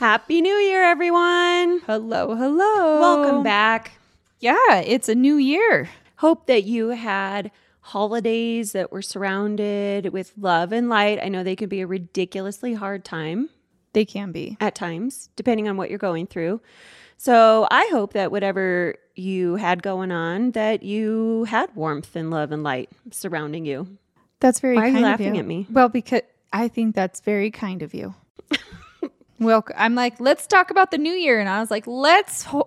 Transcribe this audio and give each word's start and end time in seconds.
Happy 0.00 0.40
New 0.40 0.54
Year, 0.54 0.82
everyone! 0.82 1.82
Hello, 1.84 2.34
hello. 2.34 3.00
Welcome 3.00 3.42
back. 3.42 3.98
Yeah, 4.38 4.76
it's 4.76 5.10
a 5.10 5.14
new 5.14 5.36
year. 5.36 5.90
Hope 6.16 6.46
that 6.46 6.64
you 6.64 6.88
had 6.88 7.50
holidays 7.80 8.72
that 8.72 8.90
were 8.90 9.02
surrounded 9.02 10.10
with 10.10 10.32
love 10.38 10.72
and 10.72 10.88
light. 10.88 11.18
I 11.22 11.28
know 11.28 11.44
they 11.44 11.54
can 11.54 11.68
be 11.68 11.82
a 11.82 11.86
ridiculously 11.86 12.72
hard 12.72 13.04
time. 13.04 13.50
They 13.92 14.06
can 14.06 14.32
be. 14.32 14.56
at 14.58 14.74
times, 14.74 15.28
depending 15.36 15.68
on 15.68 15.76
what 15.76 15.90
you're 15.90 15.98
going 15.98 16.26
through. 16.26 16.62
So 17.18 17.68
I 17.70 17.86
hope 17.92 18.14
that 18.14 18.30
whatever 18.32 18.94
you 19.16 19.56
had 19.56 19.82
going 19.82 20.12
on, 20.12 20.52
that 20.52 20.82
you 20.82 21.44
had 21.44 21.76
warmth 21.76 22.16
and 22.16 22.30
love 22.30 22.52
and 22.52 22.62
light 22.62 22.88
surrounding 23.10 23.66
you. 23.66 23.98
That's 24.40 24.60
very 24.60 24.76
Why 24.76 24.84
are 24.84 24.86
you 24.86 24.94
kind 24.94 25.04
of 25.04 25.10
laughing 25.10 25.38
at 25.38 25.46
me? 25.46 25.66
Well, 25.68 25.90
because 25.90 26.22
I 26.54 26.68
think 26.68 26.94
that's 26.94 27.20
very 27.20 27.50
kind 27.50 27.82
of 27.82 27.92
you. 27.92 28.14
Well, 29.40 29.64
I'm 29.76 29.94
like, 29.94 30.20
let's 30.20 30.46
talk 30.46 30.70
about 30.70 30.90
the 30.90 30.98
new 30.98 31.12
year. 31.12 31.40
And 31.40 31.48
I 31.48 31.60
was 31.60 31.70
like, 31.70 31.86
let's 31.86 32.42
hold, 32.50 32.66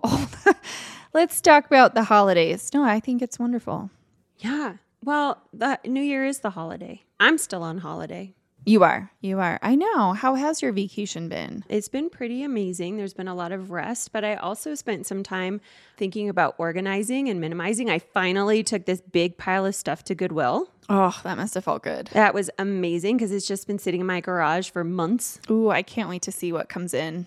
let's 1.14 1.40
talk 1.40 1.66
about 1.66 1.94
the 1.94 2.04
holidays. 2.04 2.70
No, 2.74 2.84
I 2.84 3.00
think 3.00 3.22
it's 3.22 3.38
wonderful. 3.38 3.90
Yeah. 4.38 4.74
Well, 5.02 5.42
the 5.52 5.78
New 5.84 6.02
Year 6.02 6.24
is 6.24 6.40
the 6.40 6.50
holiday. 6.50 7.02
I'm 7.20 7.38
still 7.38 7.62
on 7.62 7.78
holiday. 7.78 8.34
You 8.66 8.82
are. 8.82 9.10
You 9.20 9.40
are. 9.40 9.58
I 9.62 9.74
know. 9.74 10.14
How 10.14 10.36
has 10.36 10.62
your 10.62 10.72
vacation 10.72 11.28
been? 11.28 11.64
It's 11.68 11.88
been 11.88 12.08
pretty 12.08 12.42
amazing. 12.42 12.96
There's 12.96 13.12
been 13.12 13.28
a 13.28 13.34
lot 13.34 13.52
of 13.52 13.70
rest, 13.70 14.12
but 14.12 14.24
I 14.24 14.36
also 14.36 14.74
spent 14.74 15.06
some 15.06 15.22
time 15.22 15.60
thinking 15.98 16.30
about 16.30 16.54
organizing 16.56 17.28
and 17.28 17.40
minimizing. 17.40 17.90
I 17.90 17.98
finally 17.98 18.62
took 18.62 18.86
this 18.86 19.02
big 19.02 19.36
pile 19.36 19.66
of 19.66 19.74
stuff 19.74 20.02
to 20.04 20.14
Goodwill. 20.14 20.70
Oh, 20.88 21.18
that 21.24 21.36
must 21.36 21.54
have 21.54 21.64
felt 21.64 21.82
good. 21.82 22.08
That 22.12 22.32
was 22.32 22.50
amazing 22.58 23.16
because 23.18 23.32
it's 23.32 23.46
just 23.46 23.66
been 23.66 23.78
sitting 23.78 24.00
in 24.00 24.06
my 24.06 24.20
garage 24.20 24.70
for 24.70 24.84
months 24.84 25.40
Ooh, 25.50 25.70
I 25.70 25.82
can't 25.82 26.08
wait 26.08 26.22
to 26.22 26.32
see 26.32 26.52
what 26.52 26.68
comes 26.68 26.94
in. 26.94 27.26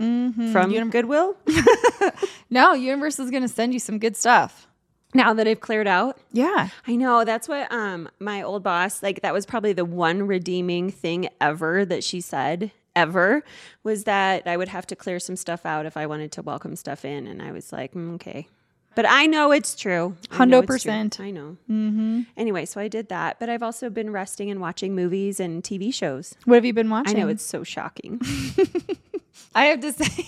Mm-hmm. 0.00 0.52
from 0.52 0.90
Goodwill. 0.90 1.36
No, 2.50 2.72
Universe 2.72 3.18
is 3.18 3.30
going 3.30 3.42
to 3.42 3.48
send 3.48 3.74
you 3.74 3.80
some 3.80 3.98
good 3.98 4.16
stuff. 4.16 4.67
Now 5.14 5.32
that 5.34 5.48
I've 5.48 5.60
cleared 5.60 5.86
out, 5.86 6.18
Yeah. 6.32 6.68
I 6.86 6.96
know 6.96 7.24
that's 7.24 7.48
what 7.48 7.70
um 7.72 8.08
my 8.20 8.42
old 8.42 8.62
boss 8.62 9.02
like 9.02 9.22
that 9.22 9.32
was 9.32 9.46
probably 9.46 9.72
the 9.72 9.84
one 9.84 10.26
redeeming 10.26 10.90
thing 10.90 11.28
ever 11.40 11.84
that 11.84 12.04
she 12.04 12.20
said 12.20 12.70
ever 12.94 13.42
was 13.84 14.04
that 14.04 14.46
I 14.46 14.56
would 14.56 14.68
have 14.68 14.86
to 14.88 14.96
clear 14.96 15.18
some 15.20 15.36
stuff 15.36 15.64
out 15.64 15.86
if 15.86 15.96
I 15.96 16.06
wanted 16.06 16.32
to 16.32 16.42
welcome 16.42 16.76
stuff 16.76 17.04
in 17.04 17.26
and 17.26 17.40
I 17.40 17.52
was 17.52 17.72
like 17.72 17.94
mm, 17.94 18.14
okay. 18.16 18.48
But 18.94 19.06
I 19.08 19.26
know 19.26 19.52
it's 19.52 19.76
true. 19.76 20.16
I 20.32 20.44
know 20.44 20.60
Hundo 20.60 20.62
it's 20.62 20.66
true. 20.66 20.74
percent. 20.90 21.20
I 21.20 21.30
know. 21.30 21.56
Mm-hmm. 21.70 22.22
Anyway, 22.36 22.64
so 22.64 22.80
I 22.80 22.88
did 22.88 23.08
that, 23.10 23.38
but 23.38 23.48
I've 23.48 23.62
also 23.62 23.90
been 23.90 24.10
resting 24.10 24.50
and 24.50 24.60
watching 24.60 24.96
movies 24.96 25.38
and 25.38 25.62
TV 25.62 25.94
shows. 25.94 26.34
What 26.46 26.56
have 26.56 26.64
you 26.64 26.72
been 26.72 26.90
watching? 26.90 27.16
I 27.16 27.20
know 27.20 27.28
it's 27.28 27.44
so 27.44 27.62
shocking. 27.62 28.20
I 29.54 29.66
have 29.66 29.80
to 29.80 29.92
say, 30.04 30.26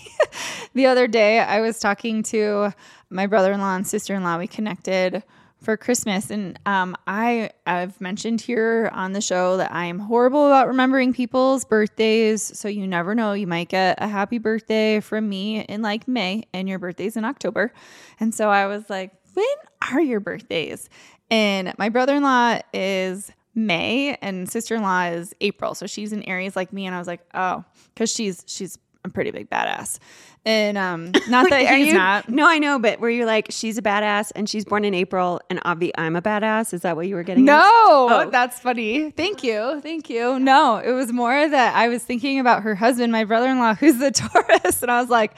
the 0.75 0.87
other 0.87 1.07
day 1.07 1.39
I 1.39 1.61
was 1.61 1.79
talking 1.79 2.23
to 2.25 2.73
my 3.11 3.27
brother 3.27 3.53
in 3.53 3.61
law 3.61 3.75
and 3.75 3.87
sister 3.87 4.15
in 4.15 4.23
law. 4.23 4.39
We 4.39 4.47
connected 4.47 5.23
for 5.63 5.77
Christmas, 5.77 6.31
and 6.31 6.59
um, 6.65 6.97
I 7.07 7.51
I've 7.67 8.01
mentioned 8.01 8.41
here 8.41 8.91
on 8.95 9.13
the 9.13 9.21
show 9.21 9.59
that 9.59 9.73
I 9.73 9.85
am 9.87 9.99
horrible 9.99 10.47
about 10.47 10.69
remembering 10.69 11.13
people's 11.13 11.67
birthdays. 11.67 12.43
So 12.59 12.69
you 12.69 12.87
never 12.87 13.15
know, 13.15 13.35
you 13.35 13.47
might 13.47 13.69
get 13.69 14.03
a 14.03 14.09
happy 14.09 14.39
birthday 14.39 15.01
from 15.01 15.29
me 15.29 15.61
in 15.61 15.83
like 15.83 16.09
May, 16.09 16.45
and 16.55 16.69
your 16.69 16.79
birthday's 16.79 17.17
in 17.17 17.27
October. 17.27 17.73
And 18.21 18.35
so 18.35 18.49
I 18.49 18.67
was 18.67 18.89
like, 18.89 19.13
when 19.35 19.47
are 19.93 20.01
your 20.01 20.21
birthdays? 20.21 20.89
And 21.31 21.75
my 21.79 21.91
brother 21.91 22.17
in 22.17 22.23
law 22.23 22.59
is 22.73 23.31
May 23.55 24.17
and 24.23 24.49
sister-in-law 24.51 25.07
is 25.07 25.35
April. 25.41 25.75
So 25.75 25.87
she's 25.87 26.13
in 26.13 26.23
Aries 26.25 26.57
like 26.57 26.73
me 26.73 26.87
and 26.87 26.95
I 26.95 26.99
was 26.99 27.07
like, 27.07 27.21
"Oh, 27.35 27.65
cuz 27.97 28.11
she's 28.11 28.45
she's 28.47 28.79
a 29.05 29.09
pretty 29.09 29.31
big 29.31 29.49
badass." 29.51 29.99
And 30.47 30.79
um 30.79 31.13
not 31.29 31.51
that 31.51 31.69
he's 31.77 31.89
you- 31.89 31.95
not. 31.95 32.29
No, 32.29 32.49
I 32.49 32.59
know, 32.59 32.79
but 32.79 32.99
were 33.01 33.11
you 33.11 33.27
like 33.27 33.49
she's 33.51 33.77
a 33.77 33.83
badass 33.83 34.33
and 34.35 34.49
she's 34.49 34.65
born 34.65 34.85
in 34.87 34.95
April 34.95 35.41
and 35.51 35.61
Avi 35.65 35.93
I'm 35.99 36.17
a 36.17 36.23
badass? 36.23 36.73
Is 36.73 36.81
that 36.83 36.97
what 36.97 37.07
you 37.09 37.15
were 37.15 37.23
getting 37.23 37.47
at? 37.49 37.53
No, 37.53 37.61
Oh. 37.65 38.31
that's 38.31 38.59
funny. 38.59 39.11
Thank 39.11 39.45
you. 39.45 39.81
Thank 39.83 40.09
you. 40.09 40.39
No, 40.39 40.77
it 40.79 40.93
was 40.93 41.13
more 41.13 41.47
that 41.49 41.77
I 41.77 41.89
was 41.89 42.03
thinking 42.03 42.41
about 42.41 42.63
her 42.63 42.75
husband, 42.75 43.13
my 43.13 43.25
brother-in-law, 43.25 43.75
who's 43.81 43.99
the 43.99 44.11
Taurus, 44.11 44.81
and 44.83 44.91
I 44.91 45.01
was 45.01 45.11
like, 45.11 45.35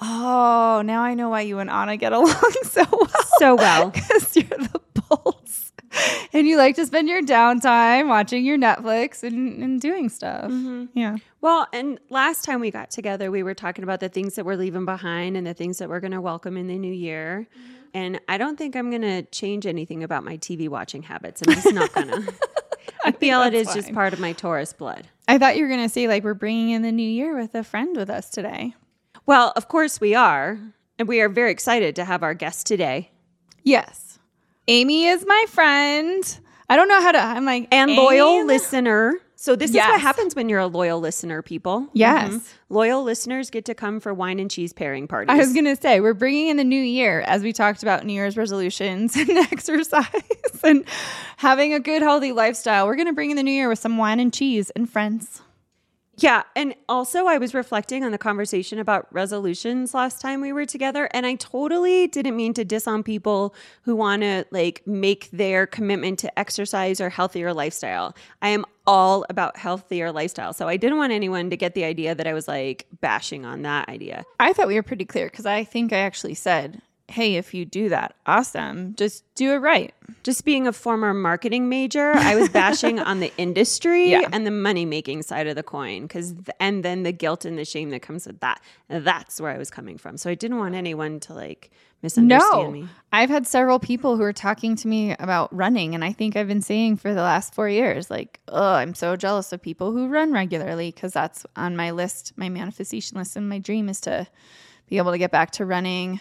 "Oh, 0.00 0.82
now 0.84 1.02
I 1.02 1.14
know 1.14 1.30
why 1.30 1.40
you 1.42 1.58
and 1.58 1.68
Anna 1.70 1.96
get 1.96 2.12
along 2.12 2.34
so 2.62 2.84
well." 2.90 3.24
So 3.38 3.54
well. 3.56 3.90
because 3.90 4.36
you're 4.36 4.44
the 4.46 4.80
bulls 5.08 5.72
and 6.32 6.46
you 6.46 6.56
like 6.56 6.76
to 6.76 6.86
spend 6.86 7.08
your 7.08 7.22
downtime 7.22 8.08
watching 8.08 8.44
your 8.44 8.58
Netflix 8.58 9.22
and, 9.22 9.62
and 9.62 9.80
doing 9.80 10.08
stuff. 10.08 10.50
Mm-hmm. 10.50 10.86
Yeah. 10.94 11.16
Well, 11.40 11.66
and 11.72 11.98
last 12.10 12.44
time 12.44 12.60
we 12.60 12.70
got 12.70 12.90
together, 12.90 13.30
we 13.30 13.42
were 13.42 13.54
talking 13.54 13.84
about 13.84 14.00
the 14.00 14.08
things 14.08 14.34
that 14.34 14.44
we're 14.44 14.56
leaving 14.56 14.84
behind 14.84 15.36
and 15.36 15.46
the 15.46 15.54
things 15.54 15.78
that 15.78 15.88
we're 15.88 16.00
going 16.00 16.12
to 16.12 16.20
welcome 16.20 16.56
in 16.56 16.66
the 16.66 16.78
new 16.78 16.92
year. 16.92 17.46
And 17.92 18.20
I 18.28 18.38
don't 18.38 18.56
think 18.56 18.74
I'm 18.74 18.90
going 18.90 19.02
to 19.02 19.22
change 19.22 19.66
anything 19.66 20.02
about 20.02 20.24
my 20.24 20.36
TV 20.36 20.68
watching 20.68 21.02
habits. 21.02 21.42
I'm 21.46 21.54
just 21.54 21.72
not 21.72 21.92
going 21.92 22.08
to. 22.26 22.34
I 23.04 23.12
feel 23.12 23.42
it 23.42 23.54
is 23.54 23.66
that's 23.66 23.76
just 23.76 23.94
part 23.94 24.12
of 24.12 24.20
my 24.20 24.32
Taurus 24.32 24.72
blood. 24.72 25.06
I 25.28 25.38
thought 25.38 25.56
you 25.56 25.62
were 25.62 25.68
going 25.68 25.82
to 25.82 25.88
say, 25.88 26.08
like, 26.08 26.24
we're 26.24 26.34
bringing 26.34 26.70
in 26.70 26.82
the 26.82 26.92
new 26.92 27.08
year 27.08 27.38
with 27.38 27.54
a 27.54 27.62
friend 27.62 27.96
with 27.96 28.10
us 28.10 28.30
today. 28.30 28.74
Well, 29.26 29.52
of 29.56 29.68
course 29.68 30.00
we 30.00 30.14
are. 30.14 30.58
And 30.98 31.08
we 31.08 31.20
are 31.20 31.28
very 31.28 31.50
excited 31.50 31.96
to 31.96 32.04
have 32.04 32.22
our 32.22 32.34
guest 32.34 32.66
today. 32.66 33.10
Yes. 33.62 34.03
Amy 34.68 35.06
is 35.06 35.24
my 35.26 35.44
friend. 35.48 36.38
I 36.68 36.76
don't 36.76 36.88
know 36.88 37.00
how 37.00 37.12
to, 37.12 37.18
I'm 37.18 37.44
like, 37.44 37.68
And 37.70 37.92
loyal 37.92 38.44
listener. 38.46 39.14
So 39.36 39.56
this 39.56 39.70
is 39.70 39.76
what 39.76 40.00
happens 40.00 40.34
when 40.34 40.48
you're 40.48 40.60
a 40.60 40.66
loyal 40.66 41.00
listener, 41.00 41.42
people. 41.42 41.86
Yes. 41.92 42.32
Mhm. 42.32 42.42
Loyal 42.70 43.02
listeners 43.02 43.50
get 43.50 43.66
to 43.66 43.74
come 43.74 44.00
for 44.00 44.14
wine 44.14 44.38
and 44.38 44.50
cheese 44.50 44.72
pairing 44.72 45.06
parties. 45.06 45.30
I 45.30 45.36
was 45.36 45.52
going 45.52 45.66
to 45.66 45.76
say, 45.76 46.00
we're 46.00 46.14
bringing 46.14 46.48
in 46.48 46.56
the 46.56 46.64
new 46.64 46.80
year 46.80 47.20
as 47.20 47.42
we 47.42 47.52
talked 47.52 47.82
about 47.82 48.06
New 48.06 48.14
Year's 48.14 48.38
resolutions 48.38 49.14
and 49.16 49.30
exercise 49.36 50.06
and 50.62 50.84
having 51.36 51.74
a 51.74 51.80
good, 51.80 52.00
healthy 52.00 52.32
lifestyle. 52.32 52.86
We're 52.86 52.96
going 52.96 53.08
to 53.08 53.12
bring 53.12 53.30
in 53.30 53.36
the 53.36 53.42
new 53.42 53.52
year 53.52 53.68
with 53.68 53.78
some 53.78 53.98
wine 53.98 54.18
and 54.18 54.32
cheese 54.32 54.70
and 54.70 54.88
friends. 54.88 55.42
Yeah. 56.16 56.44
And 56.54 56.74
also, 56.88 57.26
I 57.26 57.38
was 57.38 57.54
reflecting 57.54 58.04
on 58.04 58.12
the 58.12 58.18
conversation 58.18 58.78
about 58.78 59.12
resolutions 59.12 59.94
last 59.94 60.20
time 60.20 60.40
we 60.40 60.52
were 60.52 60.66
together. 60.66 61.08
And 61.12 61.26
I 61.26 61.34
totally 61.34 62.06
didn't 62.06 62.36
mean 62.36 62.54
to 62.54 62.64
diss 62.64 62.86
on 62.86 63.02
people 63.02 63.54
who 63.82 63.96
want 63.96 64.22
to 64.22 64.44
like 64.50 64.86
make 64.86 65.30
their 65.32 65.66
commitment 65.66 66.18
to 66.20 66.38
exercise 66.38 67.00
or 67.00 67.10
healthier 67.10 67.52
lifestyle. 67.52 68.14
I 68.42 68.48
am 68.48 68.64
all 68.86 69.24
about 69.28 69.56
healthier 69.56 70.12
lifestyle. 70.12 70.52
So 70.52 70.68
I 70.68 70.76
didn't 70.76 70.98
want 70.98 71.12
anyone 71.12 71.50
to 71.50 71.56
get 71.56 71.74
the 71.74 71.84
idea 71.84 72.14
that 72.14 72.26
I 72.26 72.34
was 72.34 72.46
like 72.46 72.86
bashing 73.00 73.44
on 73.44 73.62
that 73.62 73.88
idea. 73.88 74.24
I 74.38 74.52
thought 74.52 74.68
we 74.68 74.74
were 74.74 74.82
pretty 74.82 75.06
clear 75.06 75.26
because 75.26 75.46
I 75.46 75.64
think 75.64 75.92
I 75.92 75.98
actually 75.98 76.34
said 76.34 76.80
hey, 77.14 77.36
if 77.36 77.54
you 77.54 77.64
do 77.64 77.88
that, 77.90 78.14
awesome. 78.26 78.94
Just 78.96 79.22
do 79.36 79.52
it 79.52 79.58
right. 79.58 79.94
Just 80.24 80.44
being 80.44 80.66
a 80.66 80.72
former 80.72 81.14
marketing 81.14 81.68
major, 81.68 82.12
I 82.14 82.34
was 82.34 82.48
bashing 82.48 82.98
on 82.98 83.20
the 83.20 83.32
industry 83.38 84.10
Yeah. 84.10 84.28
and 84.32 84.44
the 84.44 84.50
money 84.50 84.84
making 84.84 85.22
side 85.22 85.46
of 85.46 85.54
the 85.54 85.62
coin 85.62 86.08
cuz 86.08 86.34
and 86.58 86.84
then 86.84 87.04
the 87.04 87.12
guilt 87.12 87.44
and 87.44 87.56
the 87.56 87.64
shame 87.64 87.90
that 87.90 88.02
comes 88.02 88.26
with 88.26 88.40
that. 88.40 88.60
That's 88.88 89.40
where 89.40 89.52
I 89.52 89.58
was 89.58 89.70
coming 89.70 89.96
from. 89.96 90.16
So 90.16 90.28
I 90.28 90.34
didn't 90.34 90.58
want 90.58 90.74
anyone 90.74 91.20
to 91.20 91.34
like 91.34 91.70
misunderstand 92.02 92.64
No, 92.64 92.70
me. 92.70 92.88
I've 93.12 93.30
had 93.30 93.46
several 93.46 93.78
people 93.78 94.16
who 94.16 94.22
are 94.24 94.32
talking 94.32 94.74
to 94.76 94.88
me 94.88 95.14
about 95.18 95.54
running, 95.54 95.94
and 95.94 96.04
I 96.04 96.12
think 96.12 96.34
I've 96.36 96.48
been 96.48 96.60
saying 96.62 96.96
for 96.96 97.14
the 97.14 97.22
last 97.22 97.54
four 97.54 97.68
years, 97.68 98.10
like, 98.10 98.40
oh, 98.48 98.74
I'm 98.74 98.92
so 98.94 99.16
jealous 99.16 99.52
of 99.52 99.62
people 99.62 99.92
who 99.92 100.08
run 100.08 100.32
regularly 100.32 100.90
because 100.90 101.12
that's 101.12 101.46
on 101.56 101.76
my 101.76 101.92
list, 101.92 102.32
my 102.36 102.48
manifestation 102.48 103.16
list, 103.18 103.36
and 103.36 103.48
my 103.48 103.58
dream 103.58 103.88
is 103.88 104.00
to 104.02 104.26
be 104.90 104.98
able 104.98 105.12
to 105.12 105.18
get 105.18 105.30
back 105.30 105.50
to 105.52 105.64
running 105.64 106.20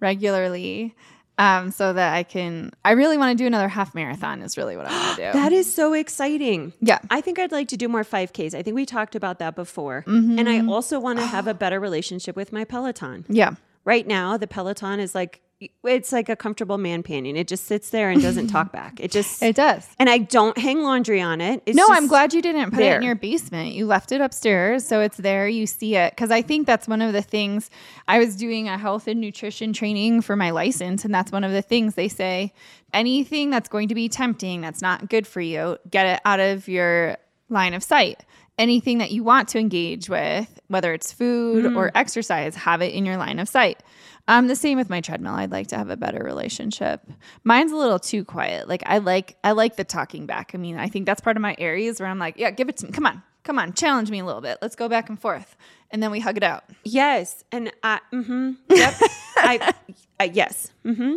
regularly, 0.00 0.94
um, 1.38 1.70
so 1.70 1.92
that 1.92 2.14
I 2.14 2.22
can. 2.22 2.72
I 2.84 2.92
really 2.92 3.18
want 3.18 3.36
to 3.36 3.42
do 3.42 3.46
another 3.46 3.68
half 3.68 3.94
marathon. 3.94 4.42
Is 4.42 4.56
really 4.56 4.76
what 4.76 4.86
I 4.86 4.90
want 4.90 5.16
to 5.18 5.26
do. 5.32 5.32
That 5.38 5.52
is 5.52 5.72
so 5.72 5.92
exciting. 5.92 6.72
Yeah. 6.80 6.98
I 7.10 7.20
think 7.20 7.38
I'd 7.38 7.52
like 7.52 7.68
to 7.68 7.76
do 7.76 7.88
more 7.88 8.04
5Ks. 8.04 8.54
I 8.54 8.62
think 8.62 8.74
we 8.74 8.86
talked 8.86 9.14
about 9.14 9.38
that 9.40 9.54
before. 9.54 10.04
And 10.06 10.48
I 10.48 10.66
also 10.66 10.98
want 10.98 11.18
to 11.18 11.26
have 11.26 11.46
a 11.46 11.54
better 11.62 11.78
relationship 11.80 12.36
with 12.36 12.52
my 12.52 12.64
Peloton. 12.64 13.24
yeah. 13.28 13.54
Right 13.84 14.04
now, 14.06 14.36
the 14.36 14.48
Peloton 14.48 14.98
is 14.98 15.14
like 15.14 15.40
it's 15.84 16.12
like 16.12 16.28
a 16.28 16.36
comfortable 16.36 16.76
man 16.76 17.02
panion. 17.02 17.36
It 17.36 17.48
just 17.48 17.64
sits 17.64 17.88
there 17.90 18.10
and 18.10 18.20
doesn't 18.20 18.48
talk 18.48 18.72
back. 18.72 19.00
It 19.00 19.10
just 19.10 19.42
It 19.42 19.56
does. 19.56 19.86
and 19.98 20.10
I 20.10 20.18
don't 20.18 20.56
hang 20.58 20.82
laundry 20.82 21.20
on 21.20 21.40
it. 21.40 21.62
It's 21.64 21.76
No, 21.76 21.86
I'm 21.88 22.06
glad 22.08 22.34
you 22.34 22.42
didn't 22.42 22.72
put 22.72 22.80
it 22.80 22.96
in 22.96 23.02
your 23.02 23.14
basement. 23.14 23.72
You 23.72 23.86
left 23.86 24.12
it 24.12 24.20
upstairs, 24.20 24.86
so 24.86 25.00
it's 25.00 25.16
there. 25.16 25.48
You 25.48 25.66
see 25.66 25.96
it 25.96 26.12
because 26.12 26.30
I 26.30 26.42
think 26.42 26.66
that's 26.66 26.86
one 26.86 27.00
of 27.00 27.12
the 27.14 27.22
things. 27.22 27.70
I 28.06 28.18
was 28.18 28.36
doing 28.36 28.68
a 28.68 28.76
health 28.76 29.08
and 29.08 29.20
nutrition 29.20 29.72
training 29.72 30.20
for 30.20 30.36
my 30.36 30.50
license, 30.50 31.04
and 31.04 31.14
that's 31.14 31.32
one 31.32 31.44
of 31.44 31.52
the 31.52 31.62
things 31.62 31.94
they 31.94 32.08
say. 32.08 32.52
Anything 32.92 33.50
that's 33.50 33.68
going 33.68 33.88
to 33.88 33.94
be 33.94 34.08
tempting, 34.08 34.60
that's 34.60 34.82
not 34.82 35.08
good 35.08 35.26
for 35.26 35.40
you, 35.40 35.78
get 35.90 36.06
it 36.06 36.20
out 36.24 36.40
of 36.40 36.68
your 36.68 37.16
line 37.48 37.74
of 37.74 37.82
sight. 37.82 38.24
Anything 38.58 38.98
that 38.98 39.10
you 39.10 39.22
want 39.22 39.48
to 39.48 39.58
engage 39.58 40.08
with, 40.08 40.60
whether 40.68 40.94
it's 40.94 41.12
food 41.12 41.66
or 41.66 41.88
mm. 41.88 41.92
exercise, 41.94 42.54
have 42.54 42.80
it 42.80 42.94
in 42.94 43.04
your 43.04 43.18
line 43.18 43.38
of 43.38 43.48
sight. 43.48 43.82
Um, 44.28 44.48
the 44.48 44.56
same 44.56 44.76
with 44.76 44.90
my 44.90 45.00
treadmill. 45.00 45.34
I'd 45.34 45.52
like 45.52 45.68
to 45.68 45.76
have 45.76 45.88
a 45.88 45.96
better 45.96 46.22
relationship. 46.22 47.00
Mine's 47.44 47.72
a 47.72 47.76
little 47.76 47.98
too 47.98 48.24
quiet. 48.24 48.68
Like 48.68 48.82
I 48.86 48.98
like 48.98 49.36
I 49.44 49.52
like 49.52 49.76
the 49.76 49.84
talking 49.84 50.26
back. 50.26 50.52
I 50.54 50.58
mean, 50.58 50.78
I 50.78 50.88
think 50.88 51.06
that's 51.06 51.20
part 51.20 51.36
of 51.36 51.40
my 51.42 51.54
areas 51.58 52.00
where 52.00 52.08
I'm 52.08 52.18
like, 52.18 52.36
yeah, 52.36 52.50
give 52.50 52.68
it 52.68 52.76
to 52.78 52.86
me. 52.86 52.92
Come 52.92 53.06
on, 53.06 53.22
come 53.44 53.58
on, 53.58 53.72
challenge 53.72 54.10
me 54.10 54.18
a 54.18 54.24
little 54.24 54.40
bit. 54.40 54.58
Let's 54.60 54.76
go 54.76 54.88
back 54.88 55.08
and 55.08 55.20
forth, 55.20 55.56
and 55.90 56.02
then 56.02 56.10
we 56.10 56.20
hug 56.20 56.36
it 56.36 56.42
out. 56.42 56.64
Yes, 56.84 57.44
and 57.52 57.72
I, 57.82 58.00
mm-hmm, 58.12 58.52
yep, 58.70 58.94
I, 59.36 59.74
I, 60.18 60.24
yes, 60.24 60.72
mm-hmm. 60.84 61.16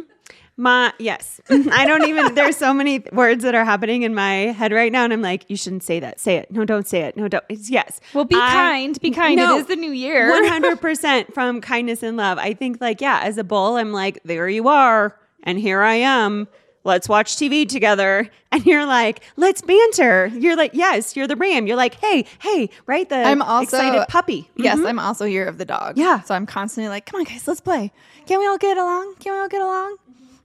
My 0.59 0.91
yes, 0.99 1.39
I 1.49 1.85
don't 1.85 2.05
even. 2.09 2.35
There's 2.35 2.57
so 2.57 2.73
many 2.73 2.99
words 3.13 3.43
that 3.45 3.55
are 3.55 3.63
happening 3.63 4.03
in 4.03 4.13
my 4.13 4.51
head 4.51 4.73
right 4.73 4.91
now, 4.91 5.05
and 5.05 5.13
I'm 5.13 5.21
like, 5.21 5.49
you 5.49 5.55
shouldn't 5.55 5.83
say 5.83 6.01
that. 6.01 6.19
Say 6.19 6.35
it. 6.35 6.51
No, 6.51 6.65
don't 6.65 6.85
say 6.85 6.99
it. 7.03 7.15
No, 7.15 7.29
don't. 7.29 7.45
It's 7.47 7.69
yes. 7.69 8.01
Well, 8.13 8.25
be 8.25 8.35
I- 8.35 8.51
kind. 8.51 8.99
Be 8.99 9.11
kind. 9.11 9.37
No. 9.37 9.55
It 9.55 9.61
is 9.61 9.67
the 9.67 9.77
new 9.77 9.91
year. 9.93 10.29
One 10.31 10.43
hundred 10.45 10.81
percent 10.81 11.33
from 11.33 11.61
kindness 11.61 12.03
and 12.03 12.17
love. 12.17 12.37
I 12.39 12.53
think 12.53 12.81
like 12.81 12.99
yeah, 12.99 13.21
as 13.23 13.37
a 13.37 13.43
bull, 13.45 13.77
I'm 13.77 13.93
like, 13.93 14.19
there 14.25 14.49
you 14.49 14.67
are, 14.67 15.17
and 15.43 15.57
here 15.57 15.81
I 15.81 15.95
am. 15.95 16.49
Let's 16.83 17.07
watch 17.07 17.35
TV 17.37 17.67
together. 17.67 18.29
And 18.51 18.65
you're 18.65 18.87
like, 18.87 19.21
let's 19.37 19.61
banter. 19.61 20.25
You're 20.33 20.55
like, 20.55 20.71
yes, 20.73 21.15
you're 21.15 21.27
the 21.27 21.35
ram. 21.35 21.67
You're 21.67 21.77
like, 21.77 21.93
hey, 22.01 22.25
hey, 22.39 22.71
right? 22.87 23.07
The 23.07 23.17
I'm 23.17 23.43
also 23.43 23.77
excited 23.77 24.07
puppy. 24.07 24.49
Yes, 24.55 24.79
Mhm. 24.79 24.87
I'm 24.89 24.97
also 24.97 25.25
year 25.25 25.45
of 25.45 25.59
the 25.59 25.65
dog. 25.65 25.99
Yeah. 25.99 26.21
So 26.21 26.33
I'm 26.33 26.47
constantly 26.47 26.89
like, 26.89 27.05
come 27.05 27.19
on, 27.19 27.25
guys, 27.25 27.47
let's 27.47 27.61
play. 27.61 27.91
Can 28.25 28.39
we 28.39 28.47
all 28.47 28.57
get 28.57 28.75
along? 28.75 29.13
Can 29.19 29.33
we 29.33 29.39
all 29.39 29.47
get 29.49 29.61
along? 29.61 29.97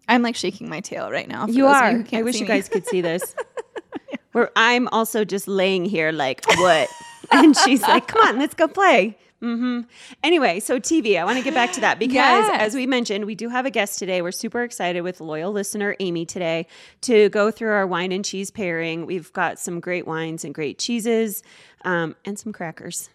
I'm 0.08 0.22
like 0.22 0.36
shaking 0.36 0.68
my 0.68 0.80
tail 0.80 1.10
right 1.10 1.28
now. 1.28 1.46
You 1.46 1.66
are. 1.66 2.04
I 2.12 2.22
wish 2.22 2.36
you 2.36 2.42
me. 2.42 2.46
guys 2.48 2.68
could 2.68 2.86
see 2.86 3.00
this. 3.00 3.34
Where 4.32 4.50
I'm 4.56 4.88
also 4.88 5.24
just 5.24 5.46
laying 5.46 5.84
here 5.84 6.10
like, 6.12 6.44
what? 6.58 6.88
and 7.30 7.56
she's 7.56 7.82
like, 7.82 8.08
come 8.08 8.26
on, 8.26 8.38
let's 8.38 8.54
go 8.54 8.66
play. 8.66 9.16
Mm-hmm. 9.42 9.80
Anyway, 10.22 10.58
so 10.58 10.80
TV, 10.80 11.18
I 11.20 11.24
want 11.24 11.36
to 11.38 11.44
get 11.44 11.52
back 11.54 11.72
to 11.72 11.80
that 11.82 11.98
because, 11.98 12.14
Yes. 12.14 12.60
as 12.60 12.74
we 12.74 12.86
mentioned, 12.86 13.26
we 13.26 13.34
do 13.34 13.50
have 13.50 13.66
a 13.66 13.70
guest 13.70 13.98
today. 13.98 14.22
We're 14.22 14.32
super 14.32 14.62
excited 14.62 15.02
with 15.02 15.20
loyal 15.20 15.52
listener 15.52 15.94
Amy 16.00 16.24
today 16.24 16.66
to 17.02 17.28
go 17.28 17.50
through 17.50 17.70
our 17.70 17.86
wine 17.86 18.10
and 18.10 18.24
cheese 18.24 18.50
pairing. 18.50 19.04
We've 19.04 19.30
got 19.34 19.58
some 19.58 19.80
great 19.80 20.06
wines 20.06 20.44
and 20.44 20.54
great 20.54 20.78
cheeses 20.78 21.42
um, 21.84 22.16
and 22.24 22.38
some 22.38 22.52
crackers 22.52 23.10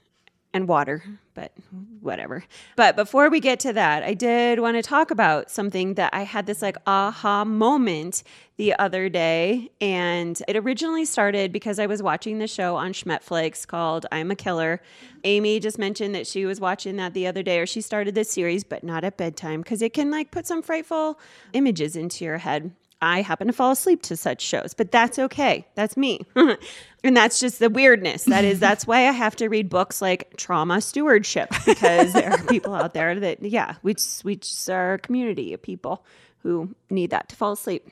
and 0.54 0.68
water, 0.68 1.04
but 1.36 1.52
whatever. 2.02 2.44
But 2.76 2.96
before 2.96 3.30
we 3.30 3.40
get 3.40 3.60
to 3.62 3.74
that, 3.74 4.04
I 4.04 4.14
did 4.16 4.60
want 4.60 4.78
to 4.78 4.82
talk 4.82 5.12
about 5.12 5.52
something 5.52 5.94
that 5.94 6.14
I 6.14 6.24
had 6.24 6.48
this 6.48 6.62
like 6.62 6.78
aha 6.88 7.46
moment 7.46 8.24
the 8.58 8.74
other 8.80 9.10
day. 9.10 9.70
And 9.80 10.42
it 10.48 10.58
originally 10.58 11.06
started 11.06 11.52
because 11.52 11.78
I 11.78 11.86
was 11.86 12.02
watching 12.02 12.40
the 12.40 12.48
show 12.48 12.76
on 12.76 12.94
Schmetflix 12.94 13.68
called 13.68 14.08
I'm 14.12 14.32
a 14.32 14.36
Killer. 14.36 14.82
Amy 15.24 15.60
just 15.60 15.78
mentioned 15.78 16.16
that 16.16 16.26
she 16.26 16.46
was 16.46 16.60
watching 16.60 16.96
that 16.96 17.14
the 17.14 17.28
other 17.28 17.44
day, 17.44 17.60
or 17.60 17.66
she 17.66 17.82
started 17.82 18.16
this 18.16 18.32
series, 18.32 18.64
but 18.64 18.84
not 18.84 19.04
at 19.04 19.18
bedtime 19.18 19.62
because 19.62 19.82
it 19.82 19.94
can 19.94 20.10
like 20.10 20.32
put 20.32 20.48
some 20.48 20.62
frightful 20.64 21.20
images 21.54 21.96
into 21.96 22.26
your 22.26 22.40
head. 22.40 22.72
I 23.02 23.22
happen 23.22 23.48
to 23.48 23.54
fall 23.54 23.72
asleep 23.72 24.02
to 24.04 24.18
such 24.18 24.42
shows, 24.42 24.74
but 24.74 24.92
that's 24.92 25.18
okay. 25.18 25.66
That's 25.76 25.96
me. 25.96 26.22
and 26.36 27.16
that's 27.16 27.40
just 27.40 27.60
the 27.60 27.70
weirdness. 27.70 28.26
That 28.26 28.44
is, 28.44 28.60
that's 28.60 28.86
why 28.86 29.08
I 29.08 29.12
have 29.12 29.36
to 29.38 29.48
read 29.48 29.70
books 29.70 30.02
like 30.02 30.36
Trauma 30.36 30.82
Stewardship 30.82 31.50
because 31.66 32.14
there 32.14 32.32
are 32.32 32.44
people 32.46 32.74
out 32.74 32.94
there 32.94 33.18
that, 33.20 33.42
yeah, 33.42 33.76
we 33.84 33.94
just, 33.94 34.26
we 34.26 34.36
just 34.36 34.70
are 34.70 34.96
a 34.96 35.00
community 35.00 35.54
of 35.54 35.62
people 35.62 36.04
who 36.44 36.76
need 36.90 37.12
that 37.12 37.30
to 37.30 37.36
fall 37.36 37.54
asleep. 37.54 37.88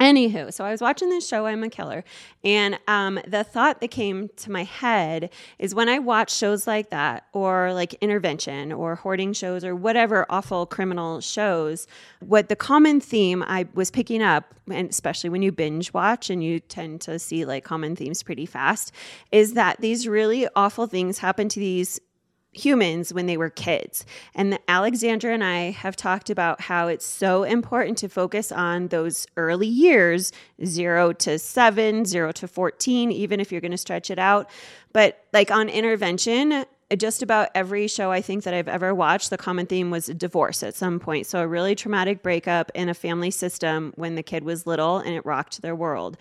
Anywho, 0.00 0.52
so 0.52 0.64
I 0.64 0.72
was 0.72 0.80
watching 0.80 1.08
this 1.08 1.26
show, 1.26 1.46
I'm 1.46 1.62
a 1.62 1.70
Killer, 1.70 2.02
and 2.42 2.78
um, 2.88 3.20
the 3.28 3.44
thought 3.44 3.80
that 3.80 3.92
came 3.92 4.28
to 4.38 4.50
my 4.50 4.64
head 4.64 5.30
is 5.60 5.72
when 5.72 5.88
I 5.88 6.00
watch 6.00 6.34
shows 6.34 6.66
like 6.66 6.90
that, 6.90 7.26
or 7.32 7.72
like 7.72 7.94
intervention, 7.94 8.72
or 8.72 8.96
hoarding 8.96 9.32
shows, 9.32 9.64
or 9.64 9.76
whatever 9.76 10.26
awful 10.28 10.66
criminal 10.66 11.20
shows, 11.20 11.86
what 12.18 12.48
the 12.48 12.56
common 12.56 13.00
theme 13.00 13.44
I 13.44 13.68
was 13.74 13.92
picking 13.92 14.20
up, 14.20 14.52
and 14.68 14.90
especially 14.90 15.30
when 15.30 15.42
you 15.42 15.52
binge 15.52 15.92
watch 15.94 16.28
and 16.28 16.42
you 16.42 16.58
tend 16.58 17.00
to 17.02 17.20
see 17.20 17.44
like 17.44 17.62
common 17.62 17.94
themes 17.94 18.24
pretty 18.24 18.46
fast, 18.46 18.90
is 19.30 19.54
that 19.54 19.80
these 19.80 20.08
really 20.08 20.48
awful 20.56 20.88
things 20.88 21.18
happen 21.18 21.48
to 21.50 21.60
these 21.60 22.00
humans 22.54 23.12
when 23.12 23.26
they 23.26 23.36
were 23.36 23.50
kids. 23.50 24.06
And 24.34 24.58
Alexandra 24.68 25.32
and 25.32 25.44
I 25.44 25.70
have 25.70 25.96
talked 25.96 26.30
about 26.30 26.60
how 26.60 26.88
it's 26.88 27.06
so 27.06 27.42
important 27.42 27.98
to 27.98 28.08
focus 28.08 28.52
on 28.52 28.88
those 28.88 29.26
early 29.36 29.66
years, 29.66 30.32
zero 30.64 31.12
to 31.12 31.38
seven, 31.38 32.04
zero 32.04 32.32
to 32.32 32.48
14, 32.48 33.12
even 33.12 33.40
if 33.40 33.52
you're 33.52 33.60
going 33.60 33.70
to 33.70 33.76
stretch 33.76 34.10
it 34.10 34.18
out. 34.18 34.48
But 34.92 35.24
like 35.32 35.50
on 35.50 35.68
intervention, 35.68 36.52
uh, 36.52 36.64
just 36.96 37.22
about 37.22 37.48
every 37.54 37.88
show 37.88 38.12
I 38.12 38.20
think 38.20 38.44
that 38.44 38.54
I've 38.54 38.68
ever 38.68 38.94
watched, 38.94 39.30
the 39.30 39.38
common 39.38 39.66
theme 39.66 39.90
was 39.90 40.06
divorce 40.06 40.62
at 40.62 40.74
some 40.74 41.00
point. 41.00 41.26
So 41.26 41.40
a 41.40 41.46
really 41.46 41.74
traumatic 41.74 42.22
breakup 42.22 42.70
in 42.74 42.88
a 42.88 42.94
family 42.94 43.30
system 43.30 43.92
when 43.96 44.14
the 44.14 44.22
kid 44.22 44.44
was 44.44 44.66
little 44.66 44.98
and 44.98 45.14
it 45.14 45.24
rocked 45.24 45.62
their 45.62 45.74
world 45.74 46.16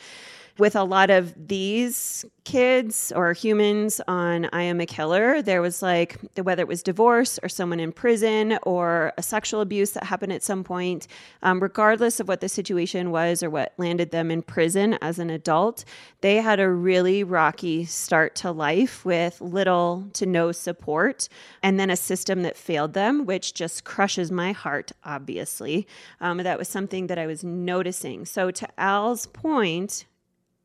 with 0.58 0.76
a 0.76 0.84
lot 0.84 1.10
of 1.10 1.34
these 1.48 2.26
kids 2.44 3.12
or 3.16 3.34
humans 3.34 4.02
on 4.08 4.50
I 4.54 4.64
Am 4.64 4.80
a 4.82 4.86
Killer, 4.86 5.42
there 5.42 5.62
was 5.62 5.82
like 5.82 6.20
whether 6.42 6.62
it 6.62 6.68
was 6.68 6.84
divorce 6.84 7.40
or 7.42 7.50
someone 7.50 7.80
in 7.80 7.92
prison 7.92 8.60
or 8.64 9.14
a 9.18 9.24
sexual 9.24 9.62
abuse 9.62 9.92
that 9.92 10.04
happened 10.04 10.34
at 10.34 10.44
some 10.44 10.64
point, 10.64 11.08
um, 11.42 11.60
regardless 11.60 12.20
of 12.20 12.28
what 12.28 12.42
the 12.42 12.50
situation 12.50 13.12
was 13.12 13.42
or 13.42 13.50
what 13.50 13.74
landed 13.78 14.12
them 14.12 14.30
in 14.30 14.42
prison 14.42 14.98
as 15.02 15.20
an 15.20 15.30
adult, 15.30 15.86
they 16.22 16.36
had 16.36 16.60
a 16.60 16.70
really 16.70 17.24
rocky 17.24 17.86
start 17.86 18.36
to 18.36 18.52
life 18.52 19.04
with 19.06 19.42
little 19.42 20.08
to 20.14 20.26
no 20.26 20.52
support 20.52 21.30
and 21.64 21.80
then 21.80 21.90
a 21.90 21.96
system 21.96 22.44
that 22.44 22.58
failed 22.58 22.94
them, 22.94 23.26
which 23.26 23.54
just 23.54 23.86
crushes 23.86 24.32
my 24.32 24.52
heart, 24.52 24.92
obviously. 25.04 25.88
Um, 26.22 26.38
that 26.38 26.60
was 26.60 26.68
something 26.68 27.08
that 27.08 27.18
I 27.18 27.26
was 27.26 27.44
noticing. 27.44 28.26
So, 28.26 28.52
to 28.52 28.68
Al's 28.80 29.28
point, 29.28 30.06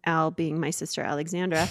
Al 0.09 0.31
being 0.31 0.59
my 0.59 0.71
sister 0.71 1.03
Alexandra, 1.03 1.69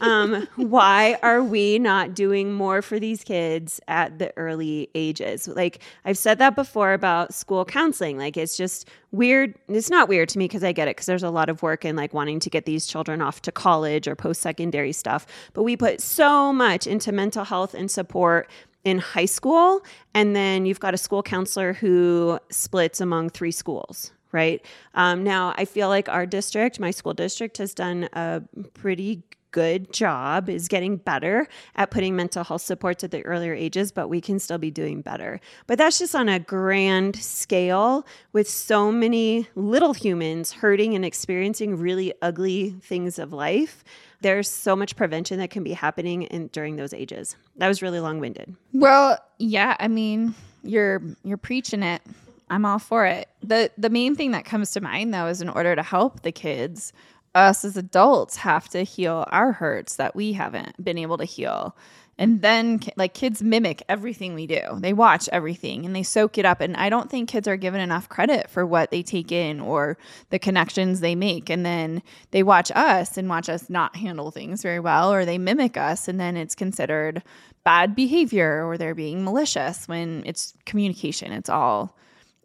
um, 0.00 0.46
why 0.56 1.18
are 1.22 1.42
we 1.42 1.78
not 1.78 2.14
doing 2.14 2.52
more 2.52 2.82
for 2.82 3.00
these 3.00 3.24
kids 3.24 3.80
at 3.88 4.18
the 4.20 4.32
early 4.36 4.88
ages? 4.94 5.48
Like 5.48 5.82
I've 6.04 6.16
said 6.16 6.38
that 6.38 6.54
before 6.54 6.92
about 6.92 7.34
school 7.34 7.64
counseling. 7.64 8.16
Like 8.16 8.36
it's 8.36 8.56
just 8.56 8.88
weird. 9.10 9.54
It's 9.68 9.90
not 9.90 10.08
weird 10.08 10.28
to 10.30 10.38
me 10.38 10.44
because 10.44 10.62
I 10.62 10.70
get 10.72 10.86
it 10.86 10.96
because 10.96 11.06
there's 11.06 11.24
a 11.24 11.30
lot 11.30 11.48
of 11.48 11.62
work 11.62 11.84
in 11.84 11.96
like 11.96 12.14
wanting 12.14 12.38
to 12.40 12.50
get 12.50 12.64
these 12.64 12.86
children 12.86 13.20
off 13.20 13.42
to 13.42 13.52
college 13.52 14.06
or 14.06 14.14
post 14.14 14.40
secondary 14.40 14.92
stuff. 14.92 15.26
But 15.52 15.64
we 15.64 15.76
put 15.76 16.00
so 16.00 16.52
much 16.52 16.86
into 16.86 17.10
mental 17.10 17.44
health 17.44 17.74
and 17.74 17.90
support 17.90 18.48
in 18.84 18.98
high 18.98 19.26
school 19.26 19.84
and 20.14 20.34
then 20.34 20.64
you've 20.64 20.80
got 20.80 20.94
a 20.94 20.96
school 20.96 21.22
counselor 21.22 21.74
who 21.74 22.38
splits 22.50 23.00
among 23.00 23.28
three 23.28 23.50
schools 23.50 24.12
right 24.32 24.64
um, 24.94 25.24
now 25.24 25.54
i 25.56 25.64
feel 25.64 25.88
like 25.88 26.08
our 26.08 26.26
district 26.26 26.80
my 26.80 26.90
school 26.90 27.14
district 27.14 27.58
has 27.58 27.74
done 27.74 28.08
a 28.12 28.42
pretty 28.74 29.22
good 29.52 29.92
job, 29.92 30.48
is 30.48 30.68
getting 30.68 30.96
better 30.96 31.48
at 31.76 31.90
putting 31.90 32.16
mental 32.16 32.44
health 32.44 32.62
supports 32.62 33.04
at 33.04 33.10
the 33.10 33.24
earlier 33.24 33.54
ages, 33.54 33.92
but 33.92 34.08
we 34.08 34.20
can 34.20 34.38
still 34.38 34.58
be 34.58 34.70
doing 34.70 35.02
better. 35.02 35.40
But 35.66 35.78
that's 35.78 35.98
just 35.98 36.14
on 36.14 36.28
a 36.28 36.38
grand 36.38 37.16
scale 37.16 38.06
with 38.32 38.48
so 38.48 38.92
many 38.92 39.48
little 39.54 39.92
humans 39.92 40.52
hurting 40.52 40.94
and 40.94 41.04
experiencing 41.04 41.76
really 41.76 42.12
ugly 42.22 42.70
things 42.82 43.18
of 43.18 43.32
life. 43.32 43.84
There's 44.20 44.50
so 44.50 44.76
much 44.76 44.96
prevention 44.96 45.38
that 45.38 45.50
can 45.50 45.64
be 45.64 45.72
happening 45.72 46.22
in, 46.22 46.48
during 46.48 46.76
those 46.76 46.92
ages. 46.92 47.36
That 47.56 47.68
was 47.68 47.82
really 47.82 48.00
long 48.00 48.20
winded. 48.20 48.54
Well, 48.72 49.18
yeah, 49.38 49.76
I 49.80 49.88
mean, 49.88 50.34
you're 50.62 51.02
you're 51.24 51.38
preaching 51.38 51.82
it. 51.82 52.02
I'm 52.50 52.66
all 52.66 52.80
for 52.80 53.06
it. 53.06 53.28
The 53.42 53.70
the 53.78 53.90
main 53.90 54.16
thing 54.16 54.32
that 54.32 54.44
comes 54.44 54.72
to 54.72 54.80
mind 54.80 55.14
though 55.14 55.28
is 55.28 55.40
in 55.40 55.48
order 55.48 55.76
to 55.76 55.82
help 55.82 56.22
the 56.22 56.32
kids, 56.32 56.92
us 57.34 57.64
as 57.64 57.76
adults 57.76 58.36
have 58.36 58.68
to 58.70 58.82
heal 58.82 59.24
our 59.28 59.52
hurts 59.52 59.96
that 59.96 60.16
we 60.16 60.32
haven't 60.32 60.82
been 60.84 60.98
able 60.98 61.16
to 61.18 61.24
heal. 61.24 61.76
And 62.18 62.42
then 62.42 62.80
like 62.96 63.14
kids 63.14 63.42
mimic 63.42 63.82
everything 63.88 64.34
we 64.34 64.46
do. 64.46 64.60
They 64.78 64.92
watch 64.92 65.26
everything 65.32 65.86
and 65.86 65.96
they 65.96 66.02
soak 66.02 66.36
it 66.36 66.44
up 66.44 66.60
and 66.60 66.76
I 66.76 66.90
don't 66.90 67.08
think 67.08 67.30
kids 67.30 67.48
are 67.48 67.56
given 67.56 67.80
enough 67.80 68.10
credit 68.10 68.50
for 68.50 68.66
what 68.66 68.90
they 68.90 69.02
take 69.02 69.32
in 69.32 69.58
or 69.58 69.96
the 70.28 70.38
connections 70.38 71.00
they 71.00 71.14
make 71.14 71.48
and 71.48 71.64
then 71.64 72.02
they 72.32 72.42
watch 72.42 72.70
us 72.74 73.16
and 73.16 73.28
watch 73.28 73.48
us 73.48 73.70
not 73.70 73.96
handle 73.96 74.30
things 74.30 74.60
very 74.60 74.80
well 74.80 75.10
or 75.10 75.24
they 75.24 75.38
mimic 75.38 75.78
us 75.78 76.08
and 76.08 76.20
then 76.20 76.36
it's 76.36 76.54
considered 76.54 77.22
bad 77.64 77.94
behavior 77.94 78.66
or 78.66 78.76
they're 78.76 78.94
being 78.94 79.24
malicious 79.24 79.88
when 79.88 80.22
it's 80.26 80.52
communication. 80.66 81.32
It's 81.32 81.48
all 81.48 81.96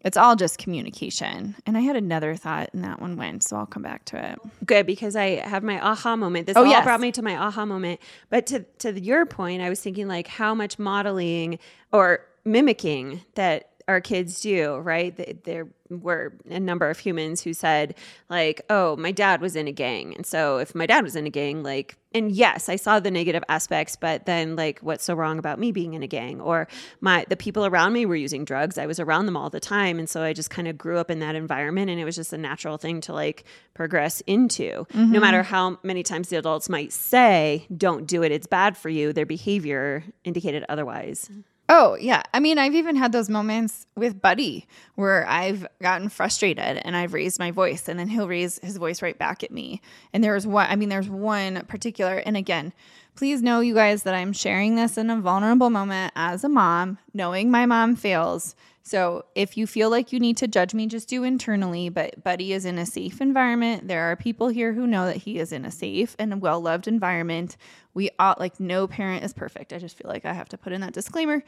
it's 0.05 0.15
all 0.15 0.35
just 0.37 0.57
communication. 0.59 1.55
And 1.65 1.75
I 1.75 1.81
had 1.81 1.97
another 1.97 2.35
thought 2.35 2.69
and 2.73 2.83
that 2.85 3.01
one 3.01 3.17
went, 3.17 3.43
so 3.43 3.57
I'll 3.57 3.65
come 3.65 3.83
back 3.83 4.05
to 4.05 4.31
it. 4.31 4.39
Good 4.65 4.85
because 4.85 5.15
I 5.17 5.37
have 5.45 5.63
my 5.63 5.79
aha 5.85 6.15
moment. 6.15 6.45
This 6.47 6.55
Oh, 6.55 6.61
all 6.63 6.67
yes. 6.69 6.85
brought 6.85 7.01
me 7.01 7.11
to 7.11 7.21
my 7.21 7.35
aha 7.35 7.65
moment. 7.65 7.99
But 8.29 8.45
to 8.47 8.59
to 8.79 8.97
your 8.97 9.25
point, 9.25 9.61
I 9.61 9.69
was 9.69 9.81
thinking 9.81 10.07
like 10.07 10.27
how 10.27 10.53
much 10.55 10.79
modeling 10.79 11.59
or 11.91 12.21
mimicking 12.45 13.21
that 13.33 13.71
our 13.87 14.01
kids 14.01 14.41
do, 14.41 14.77
right? 14.77 15.43
There 15.43 15.67
were 15.89 16.33
a 16.49 16.59
number 16.59 16.89
of 16.89 16.97
humans 16.97 17.41
who 17.41 17.53
said, 17.53 17.93
like, 18.29 18.61
oh, 18.69 18.95
my 18.95 19.11
dad 19.11 19.41
was 19.41 19.55
in 19.55 19.67
a 19.67 19.71
gang. 19.71 20.15
And 20.15 20.25
so 20.25 20.57
if 20.57 20.73
my 20.73 20.87
dad 20.87 21.03
was 21.03 21.15
in 21.15 21.27
a 21.27 21.29
gang, 21.29 21.61
like, 21.61 21.95
and 22.11 22.31
yes, 22.31 22.67
I 22.69 22.77
saw 22.77 22.99
the 22.99 23.11
negative 23.11 23.43
aspects, 23.47 23.95
but 23.95 24.25
then 24.25 24.55
like, 24.55 24.79
what's 24.79 25.03
so 25.03 25.13
wrong 25.13 25.37
about 25.37 25.59
me 25.59 25.71
being 25.71 25.93
in 25.93 26.01
a 26.01 26.07
gang? 26.07 26.41
Or 26.41 26.67
my 27.01 27.25
the 27.29 27.35
people 27.35 27.65
around 27.65 27.93
me 27.93 28.07
were 28.07 28.15
using 28.15 28.45
drugs. 28.45 28.77
I 28.77 28.87
was 28.87 28.99
around 28.99 29.27
them 29.27 29.37
all 29.37 29.49
the 29.49 29.59
time. 29.59 29.99
And 29.99 30.09
so 30.09 30.23
I 30.23 30.33
just 30.33 30.49
kind 30.49 30.67
of 30.67 30.77
grew 30.77 30.97
up 30.97 31.11
in 31.11 31.19
that 31.19 31.35
environment 31.35 31.91
and 31.91 31.99
it 31.99 32.05
was 32.05 32.15
just 32.15 32.33
a 32.33 32.37
natural 32.37 32.77
thing 32.77 33.01
to 33.01 33.13
like 33.13 33.43
progress 33.73 34.21
into. 34.21 34.87
No 34.93 35.01
mm-hmm. 35.01 35.19
matter 35.19 35.43
how 35.43 35.77
many 35.83 36.01
times 36.01 36.29
the 36.29 36.37
adults 36.37 36.69
might 36.69 36.93
say, 36.93 37.67
don't 37.75 38.07
do 38.07 38.23
it, 38.23 38.31
it's 38.31 38.47
bad 38.47 38.77
for 38.77 38.89
you, 38.89 39.13
their 39.13 39.25
behavior 39.25 40.03
indicated 40.23 40.65
otherwise. 40.69 41.29
Oh, 41.67 41.97
yeah. 41.99 42.21
I 42.31 42.39
mean, 42.39 42.59
I've 42.59 42.75
even 42.75 42.95
had 42.95 43.11
those 43.11 43.29
moments 43.29 43.87
with 43.95 44.21
Buddy 44.21 44.67
where 44.93 45.27
I've 45.27 45.65
gotten 45.81 46.09
frustrated 46.09 46.79
and 46.85 46.95
I've 46.95 47.13
raised 47.13 47.39
my 47.39 47.49
voice 47.49 47.87
and 47.89 47.99
then 47.99 48.07
he'll 48.07 48.27
raise 48.27 48.59
his 48.59 48.77
voice 48.77 49.01
right 49.01 49.17
back 49.17 49.43
at 49.43 49.49
me. 49.49 49.81
And 50.13 50.23
there's 50.23 50.45
one, 50.45 50.67
I 50.69 50.75
mean, 50.75 50.89
there's 50.89 51.09
one 51.09 51.65
particular, 51.65 52.17
and 52.17 52.37
again, 52.37 52.71
please 53.15 53.41
know, 53.41 53.61
you 53.61 53.73
guys, 53.73 54.03
that 54.03 54.13
I'm 54.13 54.31
sharing 54.31 54.75
this 54.75 54.95
in 54.95 55.09
a 55.09 55.19
vulnerable 55.19 55.71
moment 55.71 56.13
as 56.15 56.43
a 56.43 56.49
mom, 56.49 56.99
knowing 57.15 57.49
my 57.49 57.65
mom 57.65 57.95
fails. 57.95 58.55
So 58.87 59.25
if 59.33 59.57
you 59.57 59.65
feel 59.65 59.89
like 59.89 60.13
you 60.13 60.19
need 60.19 60.37
to 60.37 60.47
judge 60.47 60.75
me, 60.75 60.85
just 60.85 61.09
do 61.09 61.23
internally. 61.23 61.89
But 61.89 62.23
Buddy 62.23 62.53
is 62.53 62.65
in 62.65 62.77
a 62.77 62.85
safe 62.85 63.19
environment. 63.19 63.87
There 63.87 64.11
are 64.11 64.15
people 64.15 64.49
here 64.49 64.73
who 64.73 64.85
know 64.85 65.07
that 65.07 65.17
he 65.17 65.39
is 65.39 65.51
in 65.51 65.65
a 65.65 65.71
safe 65.71 66.15
and 66.19 66.39
well 66.39 66.61
loved 66.61 66.87
environment. 66.87 67.57
We 67.95 68.11
ought, 68.19 68.39
like 68.39 68.59
no 68.59 68.87
parent 68.87 69.23
is 69.23 69.33
perfect. 69.33 69.73
I 69.73 69.79
just 69.79 69.97
feel 69.97 70.07
like 70.07 70.23
I 70.23 70.33
have 70.33 70.49
to 70.49 70.57
put 70.59 70.71
in 70.71 70.81
that 70.81 70.93
disclaimer. 70.93 71.43